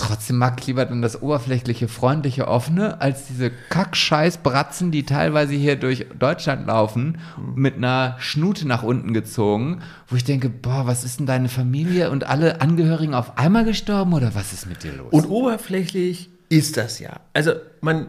trotzdem 0.00 0.36
mag 0.38 0.58
ich 0.60 0.66
lieber 0.66 0.84
dann 0.84 1.02
das 1.02 1.22
oberflächliche, 1.22 1.86
freundliche, 1.88 2.48
offene, 2.48 3.00
als 3.00 3.26
diese 3.26 3.50
Kackscheiß-Bratzen, 3.68 4.90
die 4.90 5.04
teilweise 5.04 5.54
hier 5.54 5.76
durch 5.76 6.06
Deutschland 6.18 6.66
laufen, 6.66 7.18
mit 7.54 7.76
einer 7.76 8.16
Schnute 8.18 8.66
nach 8.66 8.82
unten 8.82 9.12
gezogen, 9.14 9.82
wo 10.08 10.16
ich 10.16 10.24
denke, 10.24 10.48
boah, 10.48 10.86
was 10.86 11.04
ist 11.04 11.20
denn 11.20 11.26
deine 11.26 11.48
Familie 11.48 12.10
und 12.10 12.24
alle 12.24 12.60
Angehörigen 12.60 13.14
auf 13.14 13.38
einmal 13.38 13.64
gestorben 13.64 14.12
oder 14.14 14.34
was 14.34 14.52
ist 14.52 14.66
mit 14.66 14.82
dir 14.82 14.92
los? 14.92 15.12
Und 15.12 15.26
oberflächlich 15.26 16.30
ist 16.48 16.76
das 16.76 16.98
ja. 16.98 17.20
Also 17.32 17.52
man, 17.80 18.08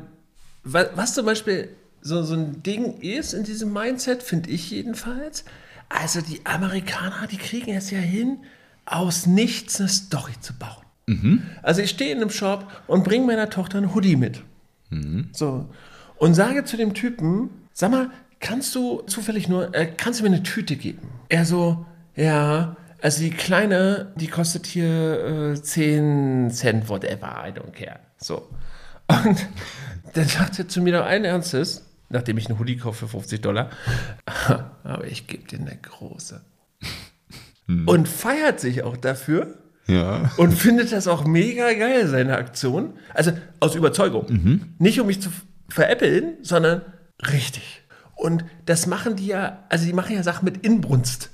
wa- 0.63 0.89
was 0.95 1.13
zum 1.13 1.25
Beispiel 1.25 1.69
so, 2.01 2.23
so 2.23 2.33
ein 2.33 2.63
Ding 2.63 2.99
ist 3.01 3.33
in 3.33 3.43
diesem 3.43 3.71
Mindset, 3.73 4.23
finde 4.23 4.49
ich 4.49 4.71
jedenfalls, 4.71 5.45
also 5.89 6.21
die 6.21 6.45
Amerikaner, 6.45 7.27
die 7.29 7.37
kriegen 7.37 7.75
es 7.75 7.91
ja 7.91 7.99
hin, 7.99 8.37
aus 8.85 9.27
nichts 9.27 9.79
eine 9.79 9.89
Story 9.89 10.33
zu 10.41 10.53
bauen. 10.57 10.80
Also 11.61 11.81
ich 11.81 11.89
stehe 11.89 12.11
in 12.11 12.17
einem 12.17 12.29
Shop 12.29 12.67
und 12.87 13.03
bringe 13.03 13.25
meiner 13.25 13.49
Tochter 13.49 13.77
einen 13.77 13.93
Hoodie 13.93 14.15
mit. 14.15 14.43
So. 15.31 15.69
Und 16.17 16.33
sage 16.35 16.63
zu 16.65 16.77
dem 16.77 16.93
Typen, 16.93 17.49
sag 17.73 17.91
mal, 17.91 18.11
kannst 18.39 18.75
du 18.75 19.01
zufällig 19.03 19.47
nur, 19.47 19.73
äh, 19.73 19.87
kannst 19.95 20.19
du 20.19 20.23
mir 20.23 20.35
eine 20.35 20.43
Tüte 20.43 20.75
geben? 20.75 21.07
Er 21.29 21.45
so, 21.45 21.85
ja, 22.15 22.75
also 23.01 23.21
die 23.21 23.31
kleine, 23.31 24.11
die 24.15 24.27
kostet 24.27 24.67
hier 24.67 25.53
äh, 25.53 25.61
10 25.61 26.51
Cent, 26.51 26.89
whatever, 26.89 27.43
I 27.47 27.51
don't 27.51 27.71
care. 27.71 27.99
So. 28.17 28.49
Und 29.07 29.47
dann 30.13 30.27
sagt 30.27 30.59
er 30.59 30.67
zu 30.67 30.81
mir 30.81 30.99
noch 30.99 31.05
allen 31.05 31.25
Ernstes, 31.25 31.87
nachdem 32.09 32.37
ich 32.37 32.47
einen 32.47 32.59
Hoodie 32.59 32.77
kaufe 32.77 33.07
für 33.07 33.07
50 33.07 33.41
Dollar. 33.41 33.69
Aber 34.83 35.05
ich 35.05 35.27
gebe 35.27 35.47
dir 35.47 35.59
eine 35.59 35.77
große. 35.77 36.41
Und 37.85 38.09
feiert 38.09 38.59
sich 38.59 38.83
auch 38.83 38.97
dafür 38.97 39.60
Ja. 39.87 40.31
und 40.37 40.53
findet 40.53 40.91
das 40.91 41.07
auch 41.07 41.25
mega 41.25 41.73
geil, 41.73 42.07
seine 42.07 42.37
Aktion. 42.37 42.93
Also 43.13 43.31
aus 43.59 43.75
Überzeugung. 43.75 44.65
Nicht 44.77 44.99
um 45.01 45.07
mich 45.07 45.21
zu 45.21 45.29
veräppeln, 45.69 46.37
sondern 46.41 46.81
richtig. 47.31 47.81
Und 48.15 48.45
das 48.65 48.85
machen 48.85 49.15
die 49.15 49.27
ja, 49.27 49.63
also 49.69 49.85
die 49.85 49.93
machen 49.93 50.15
ja 50.15 50.23
Sachen 50.23 50.45
mit 50.45 50.63
Inbrunst. 50.65 51.31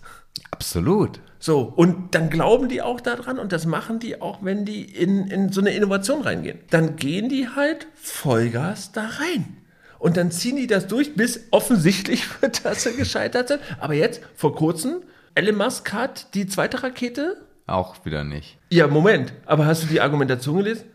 Absolut. 0.52 1.20
So, 1.40 1.62
und 1.62 2.16
dann 2.16 2.30
glauben 2.30 2.68
die 2.68 2.82
auch 2.82 3.00
daran 3.00 3.38
und 3.38 3.52
das 3.52 3.66
machen 3.66 4.00
die 4.00 4.22
auch, 4.22 4.40
wenn 4.44 4.66
die 4.66 4.84
in, 4.84 5.28
in 5.28 5.52
so 5.52 5.62
eine 5.62 5.72
Innovation 5.72 6.22
reingehen. 6.22 6.60
Dann 6.70 6.96
gehen 6.96 7.30
die 7.30 7.50
halt 7.50 7.88
Vollgas 7.94 8.92
da 8.92 9.02
rein. 9.02 9.58
Und 10.00 10.18
dann 10.18 10.32
ziehen 10.32 10.56
die 10.56 10.68
das 10.68 10.88
durch, 10.88 11.16
bis 11.16 11.42
offensichtlich 11.52 12.24
wird, 12.42 12.66
dass 12.66 12.84
sie 12.84 12.96
gescheitert 12.96 13.50
sind. 13.50 13.62
Aber 13.80 13.94
jetzt, 13.94 14.22
vor 14.36 14.56
kurzem, 14.56 15.02
Elon 15.36 15.58
Musk 15.58 15.94
hat 15.94 16.34
die 16.34 16.48
zweite 16.48 16.84
Rakete. 16.84 17.38
Auch 17.68 18.04
wieder 18.06 18.24
nicht. 18.24 18.58
Ja, 18.70 18.88
Moment, 18.88 19.34
aber 19.46 19.66
hast 19.66 19.84
du 19.84 19.88
die 19.88 20.00
Argumentation 20.02 20.58
gelesen? 20.58 20.86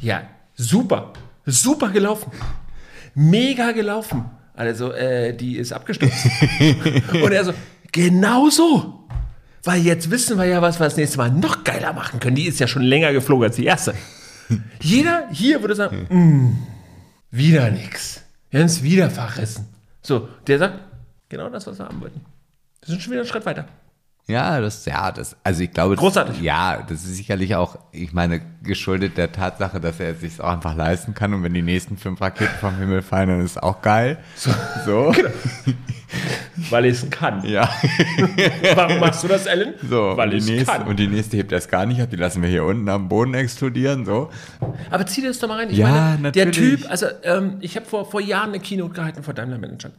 Ja, 0.00 0.22
super. 0.54 1.12
Super 1.44 1.88
gelaufen. 1.90 2.30
Mega 3.14 3.72
gelaufen. 3.72 4.24
Also, 4.54 4.92
äh, 4.92 5.34
die 5.36 5.56
ist 5.56 5.72
abgestürzt. 5.72 6.26
und 7.12 7.32
er 7.32 7.44
so, 7.44 7.52
genau 7.92 8.48
so. 8.48 9.08
Weil 9.64 9.80
jetzt 9.82 10.10
wissen 10.10 10.38
wir 10.38 10.44
ja, 10.44 10.62
was 10.62 10.78
wir 10.78 10.84
das 10.84 10.96
nächste 10.96 11.18
Mal 11.18 11.30
noch 11.30 11.64
geiler 11.64 11.92
machen 11.92 12.20
können. 12.20 12.36
Die 12.36 12.46
ist 12.46 12.60
ja 12.60 12.68
schon 12.68 12.82
länger 12.82 13.12
geflogen 13.12 13.44
als 13.44 13.56
die 13.56 13.64
erste. 13.66 13.94
Jeder 14.80 15.28
hier 15.32 15.60
würde 15.60 15.74
sagen, 15.74 16.06
"Mm, 16.08 16.56
wieder 17.30 17.70
nix. 17.70 18.22
Wir 18.50 18.60
haben 18.60 18.66
es 18.66 18.82
wieder 18.82 19.10
verrissen. 19.10 19.66
So, 20.02 20.28
der 20.46 20.58
sagt, 20.58 20.78
genau 21.28 21.48
das, 21.50 21.66
was 21.66 21.78
wir 21.78 21.86
haben 21.86 22.00
wollten. 22.00 22.20
Wir 22.80 22.88
sind 22.88 23.02
schon 23.02 23.12
wieder 23.12 23.20
einen 23.22 23.28
Schritt 23.30 23.44
weiter. 23.46 23.66
Ja, 24.26 24.60
das, 24.60 24.84
ja, 24.84 25.10
das, 25.10 25.36
also 25.42 25.62
ich 25.62 25.72
glaube, 25.72 25.96
Großartig. 25.96 26.40
ja, 26.40 26.82
das 26.88 27.04
ist 27.04 27.16
sicherlich 27.16 27.56
auch, 27.56 27.78
ich 27.90 28.12
meine, 28.12 28.40
geschuldet 28.62 29.16
der 29.18 29.32
Tatsache, 29.32 29.80
dass 29.80 29.98
er 29.98 30.10
es 30.10 30.20
sich 30.20 30.40
auch 30.40 30.52
einfach 30.52 30.76
leisten 30.76 31.14
kann 31.14 31.34
und 31.34 31.42
wenn 31.42 31.52
die 31.52 31.62
nächsten 31.62 31.96
fünf 31.96 32.20
Raketen 32.20 32.54
vom 32.60 32.76
Himmel 32.76 33.02
fallen, 33.02 33.28
dann 33.28 33.40
ist 33.40 33.52
es 33.52 33.58
auch 33.58 33.82
geil. 33.82 34.18
So. 34.36 34.50
so. 34.86 35.12
Weil 36.70 36.86
ich 36.86 37.02
es 37.02 37.10
kann. 37.10 37.44
Ja. 37.44 37.68
Warum 38.74 39.00
machst 39.00 39.24
du 39.24 39.28
das, 39.28 39.46
Ellen? 39.46 39.74
So, 39.88 40.16
Weil 40.16 40.34
ich 40.34 40.44
die 40.44 40.50
es 40.52 40.58
nächste, 40.58 40.78
kann. 40.78 40.86
und 40.88 40.98
die 41.00 41.08
nächste 41.08 41.36
hebt 41.36 41.50
erst 41.50 41.68
gar 41.70 41.86
nicht 41.86 42.00
ab, 42.00 42.10
die 42.10 42.16
lassen 42.16 42.42
wir 42.42 42.48
hier 42.48 42.64
unten 42.64 42.88
am 42.88 43.08
Boden 43.08 43.34
explodieren, 43.34 44.04
so. 44.04 44.30
Aber 44.90 45.06
zieh 45.06 45.22
dir 45.22 45.28
das 45.28 45.38
doch 45.40 45.48
mal 45.48 45.56
rein. 45.58 45.70
Ich 45.70 45.78
Ja, 45.78 45.88
meine, 45.88 46.30
der 46.32 46.46
natürlich. 46.46 46.82
Typ, 46.82 46.90
also 46.90 47.06
ähm, 47.24 47.56
ich 47.60 47.74
habe 47.76 47.86
vor, 47.86 48.08
vor 48.08 48.20
Jahren 48.20 48.50
eine 48.50 48.60
Keynote 48.60 48.92
gehalten 48.94 49.22
vor 49.24 49.34
Daimler 49.34 49.58
Managern. 49.58 49.92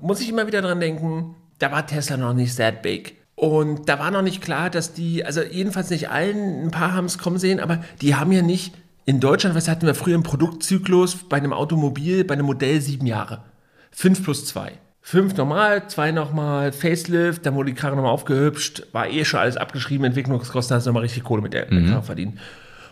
Muss 0.00 0.20
ich 0.20 0.28
immer 0.30 0.46
wieder 0.46 0.62
dran 0.62 0.80
denken, 0.80 1.34
da 1.58 1.70
war 1.72 1.86
Tesla 1.86 2.16
noch 2.16 2.32
nicht 2.34 2.56
that 2.56 2.80
big. 2.82 3.16
Und 3.36 3.88
da 3.88 3.98
war 3.98 4.10
noch 4.10 4.22
nicht 4.22 4.40
klar, 4.40 4.70
dass 4.70 4.92
die, 4.92 5.24
also 5.24 5.42
jedenfalls 5.42 5.90
nicht 5.90 6.08
allen, 6.10 6.66
ein 6.66 6.70
paar 6.70 6.92
haben 6.92 7.06
es 7.06 7.18
kommen 7.18 7.38
sehen, 7.38 7.58
aber 7.60 7.82
die 8.00 8.14
haben 8.14 8.30
ja 8.32 8.42
nicht 8.42 8.74
in 9.06 9.20
Deutschland, 9.20 9.54
was 9.56 9.68
hatten 9.68 9.86
wir 9.86 9.94
früher 9.94 10.14
im 10.14 10.22
Produktzyklus 10.22 11.28
bei 11.28 11.36
einem 11.36 11.52
Automobil, 11.52 12.24
bei 12.24 12.34
einem 12.34 12.46
Modell 12.46 12.80
sieben 12.80 13.06
Jahre. 13.06 13.42
Fünf 13.90 14.22
plus 14.22 14.46
zwei. 14.46 14.72
Fünf 15.02 15.36
normal, 15.36 15.88
zwei 15.88 16.12
nochmal 16.12 16.72
Facelift, 16.72 17.44
dann 17.44 17.54
wurde 17.54 17.72
die 17.72 17.76
Karre 17.76 17.94
nochmal 17.94 18.12
aufgehübscht, 18.12 18.86
war 18.92 19.08
eh 19.08 19.24
schon 19.26 19.40
alles 19.40 19.58
abgeschrieben, 19.58 20.06
Entwicklungskosten, 20.06 20.74
hast 20.74 20.86
du 20.86 20.90
nochmal 20.90 21.02
richtig 21.02 21.24
Kohle 21.24 21.42
mit 21.42 21.52
der 21.52 21.70
Mhm. 21.70 21.90
Karre 21.90 22.02
verdient. 22.02 22.38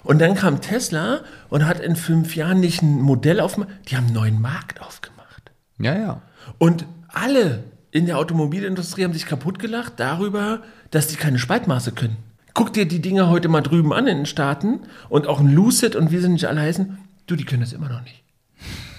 Und 0.04 0.20
dann 0.20 0.34
kam 0.34 0.60
Tesla 0.60 1.20
und 1.48 1.66
hat 1.66 1.80
in 1.80 1.96
fünf 1.96 2.36
Jahren 2.36 2.60
nicht 2.60 2.82
ein 2.82 3.00
Modell 3.00 3.40
aufgemacht, 3.40 3.70
die 3.88 3.96
haben 3.96 4.06
einen 4.06 4.14
neuen 4.14 4.40
Markt 4.42 4.82
aufgemacht. 4.82 5.52
Ja, 5.78 5.94
ja. 5.94 6.22
Und 6.58 6.84
alle 7.08 7.64
in 7.92 8.06
der 8.06 8.18
Automobilindustrie 8.18 9.04
haben 9.04 9.12
sich 9.12 9.26
kaputt 9.26 9.58
gelacht 9.58 9.94
darüber, 9.98 10.62
dass 10.90 11.08
die 11.08 11.16
keine 11.16 11.38
Spaltmaße 11.38 11.92
können. 11.92 12.16
Guck 12.54 12.72
dir 12.72 12.86
die 12.86 13.00
Dinger 13.00 13.28
heute 13.28 13.48
mal 13.48 13.60
drüben 13.60 13.92
an 13.92 14.06
in 14.06 14.18
den 14.18 14.26
Staaten 14.26 14.80
und 15.08 15.26
auch 15.26 15.40
ein 15.40 15.54
Lucid 15.54 15.94
und 15.94 16.10
wie 16.10 16.18
sie 16.18 16.28
nicht 16.28 16.46
alle 16.46 16.62
heißen. 16.62 16.98
Du, 17.26 17.36
die 17.36 17.44
können 17.44 17.60
das 17.60 17.72
immer 17.72 17.88
noch 17.88 18.02
nicht. 18.02 18.24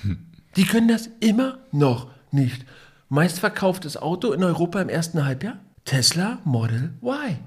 Die 0.56 0.66
können 0.66 0.88
das 0.88 1.10
immer 1.20 1.58
noch 1.72 2.12
nicht. 2.32 2.64
Meistverkauftes 3.10 3.98
Auto 3.98 4.32
in 4.32 4.44
Europa 4.44 4.80
im 4.80 4.90
ersten 4.90 5.26
Halbjahr? 5.26 5.58
Tesla 5.84 6.38
Model 6.44 6.94
Y. 7.02 7.38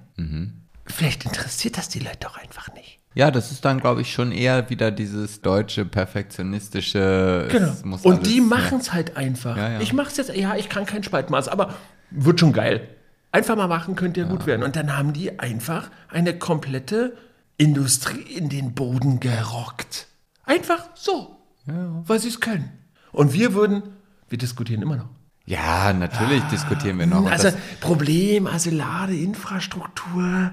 Vielleicht 0.87 1.25
interessiert 1.25 1.79
das 1.79 1.89
die 1.89 2.01
Leute 2.01 2.19
doch 2.21 2.37
einfach 2.37 2.73
nicht. 2.75 2.96
Ja, 3.17 3.31
das 3.31 3.51
ist 3.51 3.65
dann, 3.65 3.81
glaube 3.81 4.03
ich, 4.03 4.13
schon 4.13 4.31
eher 4.31 4.69
wieder 4.69 4.91
dieses 4.91 5.41
deutsche, 5.41 5.87
perfektionistische. 5.87 7.49
Genau. 7.51 7.99
Und 8.03 8.27
die 8.27 8.43
machen 8.43 8.79
es 8.79 8.93
halt 8.93 9.17
einfach. 9.17 9.57
Ja, 9.57 9.71
ja. 9.71 9.81
Ich 9.81 9.95
mache 9.95 10.09
es 10.09 10.19
jetzt, 10.19 10.37
ja, 10.37 10.55
ich 10.55 10.69
kann 10.69 10.85
kein 10.85 11.03
Spaltmaß, 11.03 11.49
aber 11.49 11.73
wird 12.11 12.41
schon 12.41 12.53
geil. 12.53 12.87
Einfach 13.33 13.57
mal 13.57 13.69
machen, 13.69 13.97
könnte 13.97 14.21
ja, 14.21 14.27
gut 14.27 14.47
werden. 14.47 14.63
Und 14.63 14.77
dann 14.77 14.95
haben 14.95 15.15
die 15.15 15.39
einfach 15.39 15.91
eine 16.11 16.39
komplette 16.39 17.17
Industrie 17.57 18.21
in 18.21 18.51
den 18.51 18.75
Boden 18.75 19.19
gerockt. 19.19 20.09
Einfach 20.45 20.85
so. 20.95 21.39
Weil 21.65 22.19
sie 22.19 22.29
es 22.29 22.41
können. 22.41 22.71
Und 23.13 23.33
wir 23.33 23.55
würden, 23.55 23.83
wir 24.29 24.37
diskutieren 24.37 24.83
immer 24.83 24.97
noch. 24.97 25.09
Ja, 25.47 25.95
natürlich 25.95 26.43
diskutieren 26.45 26.99
wir 26.99 27.07
noch. 27.07 27.31
Also 27.31 27.45
das, 27.45 27.57
Problem, 27.81 28.47
also 28.47 28.69
Ladeinfrastruktur, 28.69 30.51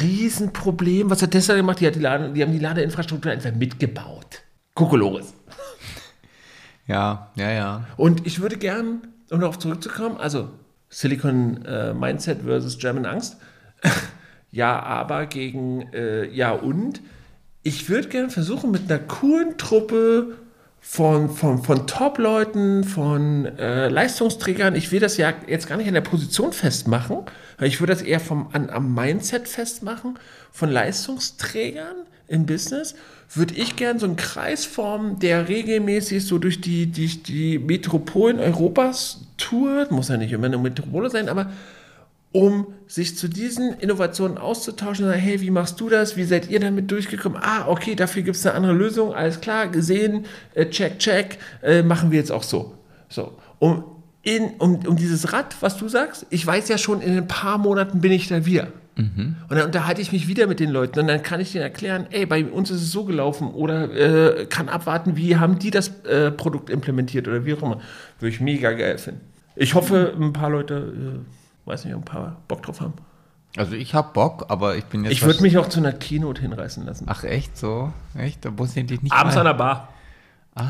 Riesenproblem. 0.00 1.10
Was 1.10 1.22
hat 1.22 1.32
Tesla 1.32 1.54
gemacht? 1.54 1.80
Die, 1.80 1.86
hat 1.86 1.94
die, 1.94 2.00
Lade, 2.00 2.32
die 2.32 2.42
haben 2.42 2.52
die 2.52 2.58
Ladeinfrastruktur 2.58 3.32
einfach 3.32 3.52
mitgebaut. 3.52 4.42
Kokolores. 4.74 5.34
ja, 6.86 7.30
ja, 7.36 7.50
ja. 7.50 7.86
Und 7.96 8.26
ich 8.26 8.40
würde 8.40 8.56
gern, 8.56 9.08
um 9.30 9.40
darauf 9.40 9.58
zurückzukommen, 9.58 10.16
also 10.16 10.50
Silicon 10.88 11.64
äh, 11.64 11.94
Mindset 11.94 12.42
versus 12.42 12.78
German 12.78 13.06
Angst. 13.06 13.36
ja, 14.50 14.80
aber 14.82 15.26
gegen 15.26 15.92
äh, 15.92 16.26
ja 16.28 16.52
und. 16.52 17.00
Ich 17.64 17.88
würde 17.88 18.08
gern 18.08 18.30
versuchen, 18.30 18.72
mit 18.72 18.90
einer 18.90 18.98
coolen 18.98 19.56
Truppe 19.56 20.36
von, 20.84 21.30
von, 21.30 21.62
von 21.62 21.86
Top-Leuten, 21.86 22.82
von 22.82 23.46
äh, 23.56 23.88
Leistungsträgern, 23.88 24.74
ich 24.74 24.90
will 24.90 24.98
das 24.98 25.16
ja 25.16 25.32
jetzt 25.46 25.68
gar 25.68 25.76
nicht 25.76 25.86
an 25.86 25.94
der 25.94 26.00
Position 26.00 26.52
festmachen, 26.52 27.18
ich 27.60 27.80
würde 27.80 27.92
das 27.94 28.02
eher 28.02 28.18
vom, 28.18 28.48
an, 28.52 28.68
am 28.68 28.92
Mindset 28.92 29.48
festmachen, 29.48 30.18
von 30.50 30.70
Leistungsträgern 30.70 31.94
im 32.26 32.46
Business, 32.46 32.96
würde 33.32 33.54
ich 33.54 33.76
gern 33.76 34.00
so 34.00 34.06
einen 34.06 34.16
Kreis 34.16 34.66
formen, 34.66 35.20
der 35.20 35.48
regelmäßig 35.48 36.26
so 36.26 36.38
durch 36.38 36.60
die, 36.60 36.86
die, 36.86 37.22
die 37.22 37.58
Metropolen 37.60 38.40
Europas 38.40 39.20
tourt, 39.38 39.92
muss 39.92 40.08
ja 40.08 40.16
nicht 40.16 40.32
immer 40.32 40.46
eine 40.46 40.58
Metropole 40.58 41.10
sein, 41.10 41.28
aber 41.28 41.52
um 42.32 42.66
sich 42.86 43.16
zu 43.16 43.28
diesen 43.28 43.74
Innovationen 43.78 44.38
auszutauschen 44.38 45.04
und 45.04 45.10
sagen, 45.10 45.22
hey, 45.22 45.40
wie 45.40 45.50
machst 45.50 45.80
du 45.80 45.88
das? 45.88 46.16
Wie 46.16 46.24
seid 46.24 46.48
ihr 46.48 46.60
damit 46.60 46.90
durchgekommen? 46.90 47.38
Ah, 47.40 47.68
okay, 47.68 47.94
dafür 47.94 48.22
gibt 48.22 48.36
es 48.36 48.46
eine 48.46 48.54
andere 48.54 48.72
Lösung, 48.72 49.14
alles 49.14 49.40
klar, 49.40 49.68
gesehen, 49.68 50.24
äh, 50.54 50.66
check, 50.66 50.98
check, 50.98 51.38
äh, 51.62 51.82
machen 51.82 52.10
wir 52.10 52.18
jetzt 52.18 52.32
auch 52.32 52.42
so. 52.42 52.74
So, 53.08 53.36
um, 53.58 53.84
in, 54.22 54.50
um, 54.58 54.76
um 54.86 54.96
dieses 54.96 55.32
Rad, 55.32 55.56
was 55.60 55.76
du 55.76 55.88
sagst, 55.88 56.26
ich 56.30 56.46
weiß 56.46 56.68
ja 56.68 56.78
schon, 56.78 57.02
in 57.02 57.16
ein 57.16 57.28
paar 57.28 57.58
Monaten 57.58 58.00
bin 58.00 58.12
ich 58.12 58.28
da 58.28 58.46
wieder. 58.46 58.68
Und 59.48 59.56
dann 59.56 59.66
unterhalte 59.66 60.02
ich 60.02 60.12
mich 60.12 60.28
wieder 60.28 60.46
mit 60.46 60.60
den 60.60 60.70
Leuten 60.70 61.00
und 61.00 61.06
dann 61.06 61.22
kann 61.22 61.40
ich 61.40 61.52
denen 61.52 61.62
erklären, 61.62 62.06
ey, 62.10 62.26
bei 62.26 62.44
uns 62.44 62.70
ist 62.70 62.82
es 62.82 62.92
so 62.92 63.04
gelaufen 63.04 63.48
oder 63.48 63.90
äh, 63.90 64.44
kann 64.46 64.68
abwarten, 64.68 65.16
wie 65.16 65.36
haben 65.36 65.58
die 65.58 65.70
das 65.70 66.04
äh, 66.04 66.30
Produkt 66.30 66.68
implementiert 66.68 67.26
oder 67.26 67.46
wie 67.46 67.54
auch 67.54 67.62
immer. 67.62 67.80
Würde 68.20 68.34
ich 68.34 68.40
mega 68.40 68.70
geil 68.72 68.98
finden. 68.98 69.22
Ich 69.56 69.74
hoffe, 69.74 70.14
ein 70.18 70.34
paar 70.34 70.50
Leute, 70.50 70.74
äh, 70.74 71.41
weiß 71.64 71.84
nicht, 71.84 71.94
ein 71.94 72.04
paar 72.04 72.36
Bock 72.48 72.62
drauf 72.62 72.80
haben. 72.80 72.94
Also 73.56 73.74
ich 73.74 73.94
habe 73.94 74.12
Bock, 74.12 74.46
aber 74.48 74.76
ich 74.76 74.84
bin 74.86 75.04
jetzt. 75.04 75.12
Ich 75.12 75.22
würde 75.22 75.42
mich 75.42 75.58
auch 75.58 75.68
zu 75.68 75.80
einer 75.80 75.92
Keynote 75.92 76.40
hinreißen 76.40 76.86
lassen. 76.86 77.04
Ach 77.08 77.22
echt 77.24 77.56
so? 77.56 77.92
Echt? 78.16 78.44
Da 78.44 78.50
muss 78.50 78.74
ich 78.76 78.86
dich 78.86 79.02
nicht 79.02 79.12
Abends 79.12 79.36
an 79.36 79.44
der 79.44 79.54
Bar. 79.54 79.88
bei 80.54 80.64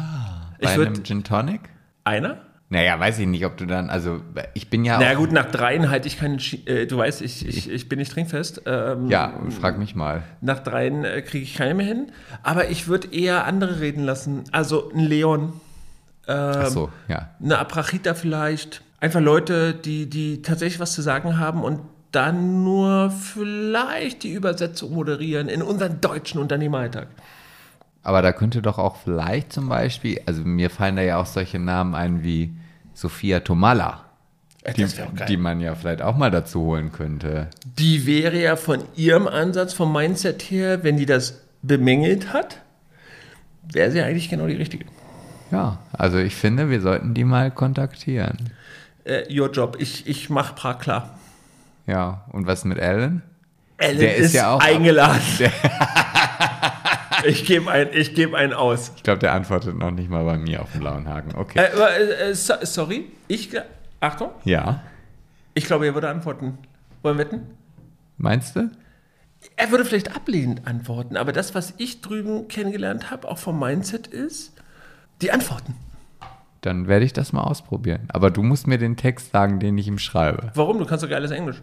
ich 0.58 0.70
einem 0.70 1.04
Gin 1.04 1.22
Tonic? 1.22 1.60
Einer? 2.04 2.38
Naja, 2.70 2.98
weiß 2.98 3.18
ich 3.18 3.26
nicht, 3.26 3.44
ob 3.44 3.58
du 3.58 3.66
dann, 3.66 3.90
also 3.90 4.22
ich 4.54 4.70
bin 4.70 4.86
ja 4.86 4.96
Na 4.98 5.04
ja, 5.04 5.12
auch, 5.12 5.18
gut, 5.18 5.30
nach 5.30 5.44
dreien 5.44 5.90
halte 5.90 6.08
ich 6.08 6.18
keinen, 6.18 6.40
äh, 6.64 6.86
du 6.86 6.96
weißt, 6.96 7.20
ich, 7.20 7.46
ich, 7.46 7.68
ich 7.68 7.86
bin 7.86 7.98
nicht 7.98 8.10
trinkfest. 8.12 8.62
Ähm, 8.64 9.08
ja, 9.08 9.34
frag 9.60 9.78
mich 9.78 9.94
mal. 9.94 10.22
Nach 10.40 10.58
dreien 10.58 11.04
äh, 11.04 11.20
kriege 11.20 11.44
ich 11.44 11.54
keine 11.54 11.74
mehr 11.74 11.84
hin. 11.84 12.10
Aber 12.42 12.70
ich 12.70 12.88
würde 12.88 13.08
eher 13.12 13.44
andere 13.44 13.80
reden 13.80 14.04
lassen. 14.04 14.44
Also 14.52 14.90
ein 14.90 15.00
Leon, 15.00 15.52
Ach 16.26 16.66
so, 16.68 16.90
ja. 17.08 17.28
eine 17.42 17.58
Aprachita 17.58 18.14
vielleicht. 18.14 18.82
Einfach 19.02 19.20
Leute, 19.20 19.74
die, 19.74 20.08
die 20.08 20.42
tatsächlich 20.42 20.78
was 20.78 20.92
zu 20.92 21.02
sagen 21.02 21.40
haben 21.40 21.64
und 21.64 21.80
dann 22.12 22.62
nur 22.62 23.10
vielleicht 23.10 24.22
die 24.22 24.32
Übersetzung 24.32 24.94
moderieren 24.94 25.48
in 25.48 25.60
unseren 25.60 26.00
deutschen 26.00 26.40
Unternehmeralltag. 26.40 27.08
Aber 28.04 28.22
da 28.22 28.30
könnte 28.30 28.62
doch 28.62 28.78
auch 28.78 28.94
vielleicht 28.94 29.52
zum 29.52 29.68
Beispiel, 29.68 30.20
also 30.24 30.42
mir 30.42 30.70
fallen 30.70 30.94
da 30.94 31.02
ja 31.02 31.16
auch 31.16 31.26
solche 31.26 31.58
Namen 31.58 31.96
ein 31.96 32.22
wie 32.22 32.52
Sophia 32.94 33.40
Tomala, 33.40 34.04
die, 34.76 34.86
die 35.28 35.36
man 35.36 35.60
ja 35.60 35.74
vielleicht 35.74 36.00
auch 36.00 36.16
mal 36.16 36.30
dazu 36.30 36.60
holen 36.60 36.92
könnte. 36.92 37.48
Die 37.76 38.06
wäre 38.06 38.40
ja 38.40 38.54
von 38.54 38.84
ihrem 38.94 39.26
Ansatz, 39.26 39.72
vom 39.72 39.92
Mindset 39.92 40.42
her, 40.42 40.84
wenn 40.84 40.96
die 40.96 41.06
das 41.06 41.40
bemängelt 41.62 42.32
hat, 42.32 42.60
wäre 43.64 43.90
sie 43.90 44.00
eigentlich 44.00 44.28
genau 44.28 44.46
die 44.46 44.54
richtige. 44.54 44.84
Ja, 45.50 45.80
also 45.92 46.18
ich 46.18 46.36
finde, 46.36 46.70
wir 46.70 46.80
sollten 46.80 47.14
die 47.14 47.24
mal 47.24 47.50
kontaktieren. 47.50 48.52
Äh, 49.04 49.24
your 49.36 49.50
job. 49.50 49.76
Ich, 49.80 50.06
ich 50.06 50.30
mach 50.30 50.54
Prag 50.54 50.78
klar. 50.78 51.18
Ja, 51.86 52.24
und 52.32 52.46
was 52.46 52.64
mit 52.64 52.78
Alan? 52.78 53.22
Alan 53.78 53.98
Der 53.98 54.16
ist 54.16 54.32
ja 54.34 54.54
auch- 54.54 54.60
eingeladen. 54.60 55.20
ich 57.24 57.44
gebe 57.44 57.70
ein, 57.70 57.88
ich 57.92 58.14
geb 58.14 58.34
einen 58.34 58.52
aus. 58.52 58.92
Ich 58.96 59.02
glaube, 59.02 59.18
der 59.18 59.32
antwortet 59.32 59.76
noch 59.76 59.90
nicht 59.90 60.08
mal 60.08 60.24
bei 60.24 60.38
mir 60.38 60.62
auf 60.62 60.70
dem 60.72 60.80
blauen 60.80 61.08
Haken. 61.08 61.34
Okay. 61.34 61.58
Äh, 61.58 61.66
äh, 61.66 62.30
äh, 62.30 62.34
so, 62.34 62.54
sorry, 62.62 63.06
ich. 63.28 63.50
Achtung, 64.00 64.30
ja, 64.44 64.82
ich 65.54 65.64
glaube, 65.64 65.86
er 65.86 65.94
würde 65.94 66.08
antworten. 66.08 66.58
Wollen 67.02 67.18
wir 67.18 67.24
wetten? 67.26 67.46
meinst 68.18 68.54
du? 68.56 68.70
Er 69.56 69.70
würde 69.72 69.84
vielleicht 69.84 70.14
ablehnend 70.14 70.66
antworten, 70.66 71.16
aber 71.16 71.32
das, 71.32 71.54
was 71.54 71.74
ich 71.78 72.00
drüben 72.00 72.46
kennengelernt 72.46 73.10
habe, 73.10 73.28
auch 73.28 73.38
vom 73.38 73.58
Mindset, 73.58 74.06
ist 74.06 74.52
die 75.20 75.32
Antworten. 75.32 75.74
Dann 76.62 76.88
werde 76.88 77.04
ich 77.04 77.12
das 77.12 77.32
mal 77.32 77.42
ausprobieren. 77.42 78.08
Aber 78.08 78.30
du 78.30 78.42
musst 78.42 78.66
mir 78.66 78.78
den 78.78 78.96
Text 78.96 79.32
sagen, 79.32 79.58
den 79.58 79.76
ich 79.76 79.88
ihm 79.88 79.98
schreibe. 79.98 80.52
Warum? 80.54 80.78
Du 80.78 80.86
kannst 80.86 81.04
doch 81.04 81.10
geiles 81.10 81.32
Englisch. 81.32 81.60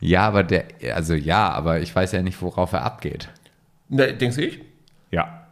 Ja, 0.00 0.22
aber 0.22 0.42
der, 0.42 0.64
also 0.94 1.14
ja, 1.14 1.50
aber 1.50 1.80
ich 1.80 1.94
weiß 1.94 2.12
ja 2.12 2.22
nicht, 2.22 2.40
worauf 2.40 2.72
er 2.72 2.82
abgeht. 2.82 3.28
Ne, 3.88 4.14
denkst 4.14 4.36
du 4.36 4.46
ich? 4.46 4.60
Ja. 5.10 5.46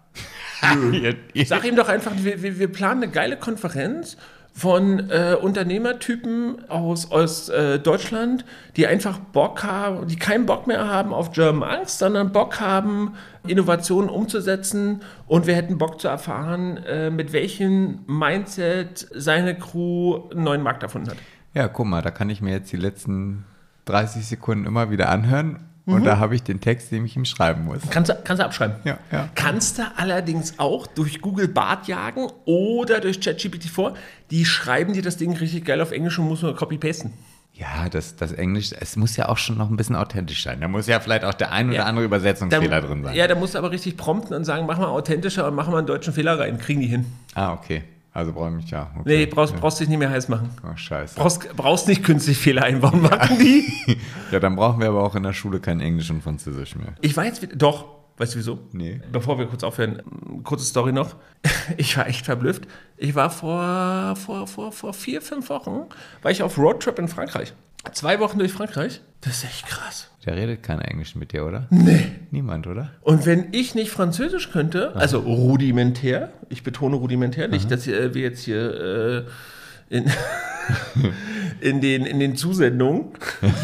Sag 1.45 1.65
ihm 1.65 1.77
doch 1.77 1.89
einfach, 1.89 2.13
wir, 2.17 2.43
wir, 2.43 2.59
wir 2.59 2.69
planen 2.69 3.03
eine 3.03 3.13
geile 3.13 3.37
Konferenz 3.37 4.17
von 4.57 5.11
äh, 5.11 5.37
Unternehmertypen 5.39 6.71
aus, 6.71 7.11
aus 7.13 7.51
äh, 7.51 7.79
Deutschland, 7.79 8.47
die 8.77 8.87
einfach 8.87 9.19
Bock 9.19 9.63
haben, 9.63 10.09
die 10.09 10.17
keinen 10.17 10.47
Bock 10.47 10.67
mehr 10.67 10.89
haben 10.89 11.13
auf 11.13 11.33
German 11.33 11.69
Angst, 11.69 11.99
sondern 11.99 12.33
Bock 12.33 12.59
haben, 12.59 13.13
Innovationen 13.47 14.09
umzusetzen 14.09 15.03
und 15.27 15.47
wir 15.47 15.55
hätten 15.55 15.77
Bock 15.77 16.01
zu 16.01 16.09
erfahren, 16.09 16.79
äh, 16.79 17.11
mit 17.11 17.35
welchem 17.35 17.99
Mindset 18.07 19.07
seine 19.15 19.59
Crew 19.59 20.31
einen 20.31 20.45
neuen 20.45 20.63
Markt 20.63 20.83
erfunden 20.83 21.11
hat. 21.11 21.19
Ja, 21.53 21.69
guck 21.69 21.85
mal, 21.85 22.01
da 22.01 22.11
kann 22.11 22.31
ich 22.31 22.41
mir 22.41 22.53
jetzt 22.53 22.73
die 22.73 22.79
letzten 22.79 23.45
30 23.85 24.27
Sekunden 24.27 24.65
immer 24.65 24.91
wieder 24.91 25.11
anhören 25.11 25.66
und 25.87 26.05
da 26.05 26.19
habe 26.19 26.35
ich 26.35 26.43
den 26.43 26.61
Text, 26.61 26.91
den 26.91 27.05
ich 27.05 27.17
ihm 27.17 27.25
schreiben 27.25 27.65
muss. 27.65 27.81
Kannst 27.91 28.11
du, 28.11 28.15
kannst 28.25 28.41
du 28.41 28.45
abschreiben. 28.45 28.77
Ja, 28.85 28.99
ja. 29.13 29.29
Kannst 29.35 29.79
du 29.79 29.83
allerdings 29.97 30.59
auch 30.59 30.87
durch 30.87 31.21
Google 31.21 31.49
Bart 31.49 31.87
jagen 31.87 32.27
oder 32.45 33.01
durch 33.01 33.19
ChatGPT-4. 33.19 33.95
Die 34.31 34.45
schreiben 34.45 34.93
dir 34.95 35.03
das 35.03 35.17
Ding 35.17 35.33
richtig 35.37 35.65
geil 35.65 35.81
auf 35.81 35.93
Englisch 35.93 36.19
und 36.19 36.27
muss 36.27 36.43
nur 36.43 36.57
copy-pasten. 36.57 37.13
Ja, 37.55 37.89
das, 37.89 38.17
das 38.17 38.33
Englisch, 38.33 38.73
es 38.79 38.97
muss 38.97 39.17
ja 39.17 39.29
auch 39.29 39.39
schon 39.39 39.57
noch 39.57 39.71
ein 39.71 39.77
bisschen 39.79 39.97
authentisch 39.97 40.43
sein. 40.43 40.61
Da 40.61 40.69
muss 40.69 40.87
ja 40.89 41.01
vielleicht 41.01 41.25
auch 41.25 41.33
der 41.33 41.53
ein 41.53 41.71
oder 41.71 41.87
andere 41.87 42.05
Übersetzungsfehler 42.05 42.83
drin 42.83 43.03
sein. 43.03 43.15
Ja, 43.15 43.27
da 43.29 43.35
musst 43.35 43.55
du 43.55 43.59
aber 43.59 43.71
richtig 43.71 43.97
prompten 43.97 44.37
und 44.37 44.45
sagen, 44.45 44.67
mach 44.67 44.79
mal 44.79 44.89
authentischer 44.89 45.47
und 45.47 45.55
mach 45.55 45.69
mal 45.69 45.79
einen 45.79 45.87
deutschen 45.87 46.13
Fehler 46.13 46.39
rein. 46.39 46.59
Kriegen 46.59 46.81
die 46.81 46.89
hin. 46.89 47.07
Ah, 47.35 47.55
okay. 47.55 47.85
Also 48.17 48.33
brauche 48.33 48.49
ich 48.49 48.55
mich 48.55 48.71
ja. 48.71 48.91
Okay. 48.99 49.03
Nee, 49.05 49.27
brauchst, 49.27 49.55
brauchst 49.57 49.79
dich 49.79 49.91
nicht 49.91 49.99
mehr 49.99 50.09
heiß 50.09 50.29
machen. 50.29 50.49
Oh, 50.65 50.75
scheiße. 50.75 51.17
Brauchst, 51.17 51.55
brauchst 51.55 51.87
nicht 51.87 52.03
künstlich 52.03 52.39
Fehler 52.39 52.63
einbauen, 52.63 53.03
machen 53.11 53.39
die? 53.39 53.99
Ja, 54.33 54.41
dann 54.41 54.57
brauchen 54.57 54.81
wir 54.81 54.89
aber 54.89 55.03
auch 55.03 55.15
in 55.15 55.23
der 55.23 55.35
Schule 55.35 55.61
kein 55.61 55.81
Englisch 55.81 56.09
und 56.11 56.23
Französisch 56.23 56.77
mehr. 56.77 56.95
Ich 57.03 57.15
war 57.19 57.27
jetzt 57.27 57.43
wieder, 57.43 57.55
doch, 57.57 57.85
weißt 58.17 58.33
du 58.33 58.39
wieso? 58.39 58.59
Nee. 58.73 59.03
Bevor 59.13 59.39
wir 59.39 59.45
kurz 59.45 59.63
aufhören, 59.63 60.01
kurze 60.45 60.65
Story 60.65 60.93
noch. 60.93 61.17
Ich 61.77 61.95
war 61.99 62.07
echt 62.07 62.25
verblüfft. 62.25 62.67
Ich 62.97 63.15
war 63.15 63.29
vor, 63.29 64.17
vor, 64.17 64.47
vor, 64.47 64.73
vor 64.73 64.95
vier, 64.95 65.21
fünf 65.21 65.51
Wochen, 65.51 65.83
war 66.23 66.31
ich 66.31 66.43
auf 66.43 66.57
Roadtrip 66.57 66.99
in 66.99 67.09
Frankreich. 67.09 67.53
Zwei 67.93 68.19
Wochen 68.19 68.39
durch 68.39 68.53
Frankreich. 68.53 69.03
Das 69.21 69.39
ist 69.39 69.45
echt 69.45 69.67
krass. 69.67 70.11
Der 70.27 70.35
redet 70.35 70.63
kein 70.65 70.81
Englisch 70.81 71.15
mit 71.15 71.33
dir, 71.33 71.47
oder? 71.47 71.67
Nee. 71.71 72.07
Niemand, 72.33 72.67
oder? 72.67 72.91
Und 73.03 73.27
wenn 73.27 73.47
ich 73.53 73.77
nicht 73.77 73.91
Französisch 73.93 74.51
könnte, 74.51 74.95
also 74.97 75.21
rudimentär, 75.21 76.31
ich 76.49 76.65
betone 76.65 76.97
rudimentär, 76.97 77.47
nicht, 77.47 77.71
dass 77.71 77.87
äh, 77.87 78.13
wir 78.13 78.23
jetzt 78.23 78.43
hier 78.43 79.25
äh, 79.89 79.95
in, 79.95 80.11
in, 81.61 81.81
den, 81.81 82.05
in 82.07 82.19
den 82.19 82.35
Zusendungen, 82.37 83.13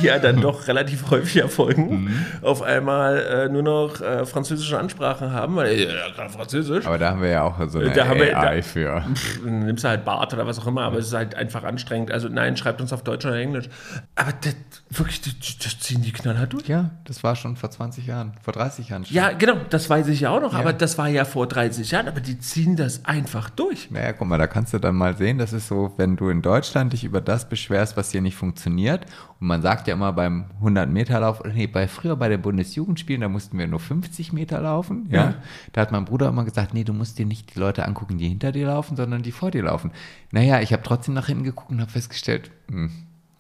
die 0.01 0.07
ja 0.07 0.21
dann 0.21 0.41
doch 0.41 0.69
relativ 0.69 1.11
häufig 1.11 1.43
erfolgen, 1.43 2.11
auf 2.43 2.63
einmal 2.63 3.19
äh, 3.19 3.49
nur 3.49 3.63
noch 3.65 4.01
äh, 4.01 4.25
französische 4.25 4.79
Ansprachen 4.79 5.33
haben, 5.33 5.57
weil 5.57 5.67
äh, 5.73 5.85
ja, 5.87 6.11
kann 6.17 6.31
Französisch. 6.31 6.87
Aber 6.87 6.99
da 6.99 7.11
haben 7.11 7.23
wir 7.23 7.29
ja 7.31 7.43
auch 7.43 7.57
so 7.69 7.81
eine 7.81 7.91
Da 7.91 8.07
haben 8.07 8.21
wir- 8.21 8.39
AI 8.39 8.63
für. 8.63 9.05
Dann 9.45 9.67
nimmst 9.67 9.83
du 9.83 9.89
halt 9.89 10.05
Bart 10.05 10.33
oder 10.33 10.47
was 10.47 10.61
auch 10.61 10.67
immer, 10.69 10.83
aber 10.83 10.99
es 10.99 11.09
ist 11.09 11.15
halt 11.15 11.35
einfach 11.35 11.65
anstrengend. 11.65 12.13
Also 12.13 12.29
nein, 12.29 12.57
schreibt 12.57 12.81
uns 12.81 12.93
auf 12.93 13.03
Deutsch 13.03 13.27
oder 13.27 13.37
Englisch. 13.37 13.69
Aber 14.15 14.33
das, 14.43 14.55
wirklich, 14.99 15.21
das, 15.59 15.79
ziehen 15.81 16.03
die 16.03 16.13
knallhart 16.13 16.53
durch. 16.53 16.69
Ja, 16.69 16.91
das 17.05 17.23
war 17.23 17.37
schon 17.37 17.57
vor 17.57 17.71
20 17.71 18.07
Jahren, 18.07 18.33
vor 18.43 18.53
30 18.53 18.89
Jahren 18.89 19.05
schon. 19.05 19.15
Ja, 19.15 19.33
genau, 19.33 19.57
das 19.71 19.89
weiß 19.89 20.09
ich 20.09 20.21
ja 20.21 20.31
auch 20.31 20.41
noch, 20.41 20.55
aber 20.55 20.73
das 20.73 20.99
war 20.99 21.09
ja 21.09 21.25
vor 21.25 21.47
30 21.47 21.91
Jahren, 21.91 22.09
aber 22.09 22.21
die 22.21 22.39
ziehen 22.39 22.77
das 22.77 23.05
einfach 23.05 23.51
durch. 23.51 23.91
Naja, 23.91 24.13
guck 24.13 24.29
mal, 24.29 24.39
da 24.39 24.47
kannst 24.47 24.75
du 24.75 24.79
dann 24.79 24.95
mal 24.95 25.17
sehen, 25.17 25.39
das 25.39 25.53
ist 25.53 25.69
so, 25.69 25.93
wenn 25.97 26.17
du 26.17 26.29
in 26.29 26.43
Deutschland 26.43 26.93
dich 26.93 27.05
über 27.05 27.21
das 27.21 27.49
beschwerst, 27.49 27.97
was 27.97 28.11
hier 28.11 28.21
nicht 28.21 28.37
funktioniert. 28.37 29.07
Und 29.41 29.47
man 29.47 29.63
sagt 29.63 29.89
ja 29.89 29.95
immer 29.95 30.13
beim 30.13 30.47
100-Meter-Lauf, 30.63 31.43
nee, 31.53 31.67
bei, 31.67 31.89
früher 31.89 32.17
bei 32.17 32.29
den 32.29 32.43
Bundesjugendspielen, 32.43 33.23
da 33.23 33.29
mussten 33.29 33.59
wir 33.59 33.67
nur 33.67 33.81
50 33.81 34.33
Meter 34.33 34.61
laufen. 34.61 35.07
Ja. 35.11 35.25
Ja. 35.25 35.35
Da 35.73 35.81
hat 35.81 35.93
mein 35.93 36.05
Bruder 36.05 36.29
immer 36.29 36.45
gesagt, 36.45 36.75
nee, 36.75 36.85
du 36.85 36.93
musst 36.93 37.19
dir 37.19 37.27
nicht 37.27 37.55
die 37.55 37.59
Leute 37.59 37.87
angucken, 37.87 38.19
die 38.19 38.29
hinter 38.29 38.53
dir 38.53 38.67
laufen, 38.67 38.97
sondern 38.97 39.23
die 39.23 39.33
vor 39.33 39.51
dir 39.51 39.63
laufen. 39.63 39.91
Naja, 40.31 40.61
ich 40.61 40.73
habe 40.73 40.83
trotzdem 40.83 41.15
nach 41.15 41.27
hinten 41.27 41.45
geguckt 41.45 41.71
und 41.71 41.81
habe 41.81 41.91
festgestellt, 41.91 42.51
hm, 42.69 42.91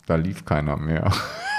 da 0.07 0.17
lief 0.17 0.45
keiner 0.45 0.77
mehr. 0.77 1.13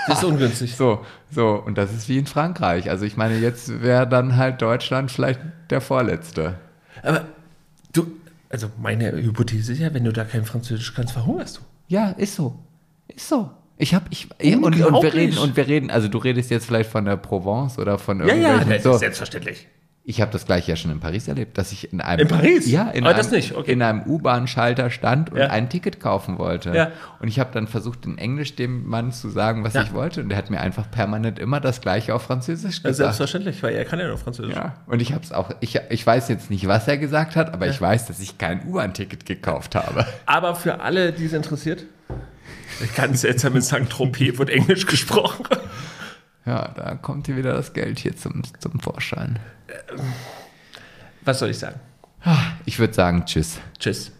Das 0.07 0.19
ist 0.19 0.23
ungünstig. 0.25 0.75
So, 0.77 1.05
so, 1.31 1.63
und 1.65 1.77
das 1.77 1.93
ist 1.93 2.09
wie 2.09 2.17
in 2.17 2.25
Frankreich. 2.25 2.89
Also 2.89 3.05
ich 3.05 3.15
meine, 3.17 3.37
jetzt 3.37 3.81
wäre 3.81 4.07
dann 4.07 4.35
halt 4.37 4.61
Deutschland 4.61 5.11
vielleicht 5.11 5.39
der 5.69 5.81
Vorletzte. 5.81 6.55
Aber 7.01 7.25
du, 7.93 8.07
also 8.49 8.67
meine 8.81 9.11
Hypothese 9.11 9.73
ist 9.73 9.79
ja, 9.79 9.93
wenn 9.93 10.03
du 10.03 10.11
da 10.11 10.25
kein 10.25 10.45
Französisch 10.45 10.93
kannst, 10.93 11.13
verhungerst 11.13 11.57
du. 11.57 11.61
Ja, 11.87 12.11
ist 12.11 12.35
so. 12.35 12.59
Ist 13.07 13.29
so. 13.29 13.49
Ich 13.77 13.93
habe 13.95 14.05
ich 14.11 14.27
ja, 14.41 14.57
und, 14.57 14.79
und 14.81 15.03
wir 15.03 15.13
reden 15.13 15.37
und 15.39 15.55
wir 15.57 15.67
reden, 15.67 15.89
also 15.89 16.07
du 16.07 16.17
redest 16.19 16.51
jetzt 16.51 16.65
vielleicht 16.67 16.89
von 16.91 17.05
der 17.05 17.17
Provence 17.17 17.79
oder 17.79 17.97
von 17.97 18.19
Ja, 18.19 18.27
ja, 18.27 18.33
irgendwelchen 18.53 18.69
das 18.71 18.83
so. 18.83 18.91
ist 18.93 18.99
selbstverständlich. 18.99 19.67
Ich 20.05 20.19
habe 20.19 20.31
das 20.33 20.45
gleiche 20.45 20.71
ja 20.71 20.75
schon 20.75 20.91
in 20.91 20.99
Paris 20.99 21.29
erlebt, 21.29 21.57
dass 21.57 21.71
ich 21.71 21.93
in 21.93 22.01
einem 22.01 22.23
In 22.23 22.27
Paris? 22.27 22.69
Ja, 22.69 22.89
in 22.89 23.05
Aber 23.07 23.15
einem, 23.15 23.41
okay. 23.55 23.71
in 23.71 23.81
einem 23.81 24.01
U-Bahn-Schalter 24.05 24.89
stand 24.89 25.31
und 25.31 25.37
Ja. 25.37 25.47
ein 25.47 25.69
Ticket 25.69 26.01
kaufen 26.01 26.37
wollte. 26.37 26.75
Ja. 26.75 26.91
Und 27.21 27.29
ich 27.29 27.39
habe 27.39 27.51
dann 27.53 27.67
versucht, 27.67 28.05
in 28.05 28.17
Englisch 28.17 28.53
dem 28.57 28.85
Mann 28.85 29.13
zu 29.13 29.29
sagen, 29.29 29.63
was 29.63 29.75
Ja. 29.75 29.83
ich 29.83 29.93
wollte, 29.93 30.19
und 30.21 30.27
der 30.27 30.37
hat 30.37 30.49
mir 30.49 30.59
einfach 30.59 30.91
permanent 30.91 31.39
immer 31.39 31.61
das 31.61 31.79
gleiche 31.79 32.13
auf 32.13 32.23
Französisch 32.23 32.83
gesagt. 32.83 32.95
selbstverständlich, 32.97 33.63
weil 33.63 33.75
er 33.75 33.85
kann 33.85 33.97
ja 33.97 34.07
nur 34.09 34.17
Französisch. 34.17 34.53
Ja, 34.53 34.75
und 34.87 35.01
ich 35.01 35.13
habe 35.13 35.23
es 35.23 35.31
auch, 35.31 35.51
ich, 35.61 35.79
ich 35.89 36.05
weiß 36.05 36.27
jetzt 36.27 36.49
nicht, 36.49 36.67
was 36.67 36.85
er 36.89 36.97
gesagt 36.97 37.37
hat, 37.37 37.53
aber 37.53 37.67
ich 37.67 37.79
weiß, 37.79 38.05
dass 38.07 38.19
ich 38.19 38.37
kein 38.37 38.67
U-Bahn-Ticket 38.67 39.25
gekauft 39.25 39.73
habe. 39.73 40.05
Aber 40.25 40.55
für 40.55 40.81
alle, 40.81 41.13
die 41.13 41.25
es 41.27 41.33
interessiert, 41.33 41.85
ganz 42.97 43.21
seltsam 43.21 43.55
in 43.55 43.61
St. 43.61 43.89
Tropez 43.89 44.37
wird 44.37 44.49
Englisch 44.49 44.85
gesprochen. 44.85 45.45
Ja, 46.45 46.69
da 46.75 46.95
kommt 46.95 47.27
hier 47.27 47.37
wieder 47.37 47.53
das 47.53 47.73
Geld 47.73 47.99
hier 47.99 48.15
zum, 48.15 48.41
zum 48.59 48.79
Vorschein. 48.79 49.39
Was 51.21 51.39
soll 51.39 51.49
ich 51.49 51.59
sagen? 51.59 51.79
Ich 52.65 52.79
würde 52.79 52.93
sagen, 52.93 53.25
tschüss. 53.25 53.59
Tschüss. 53.79 54.11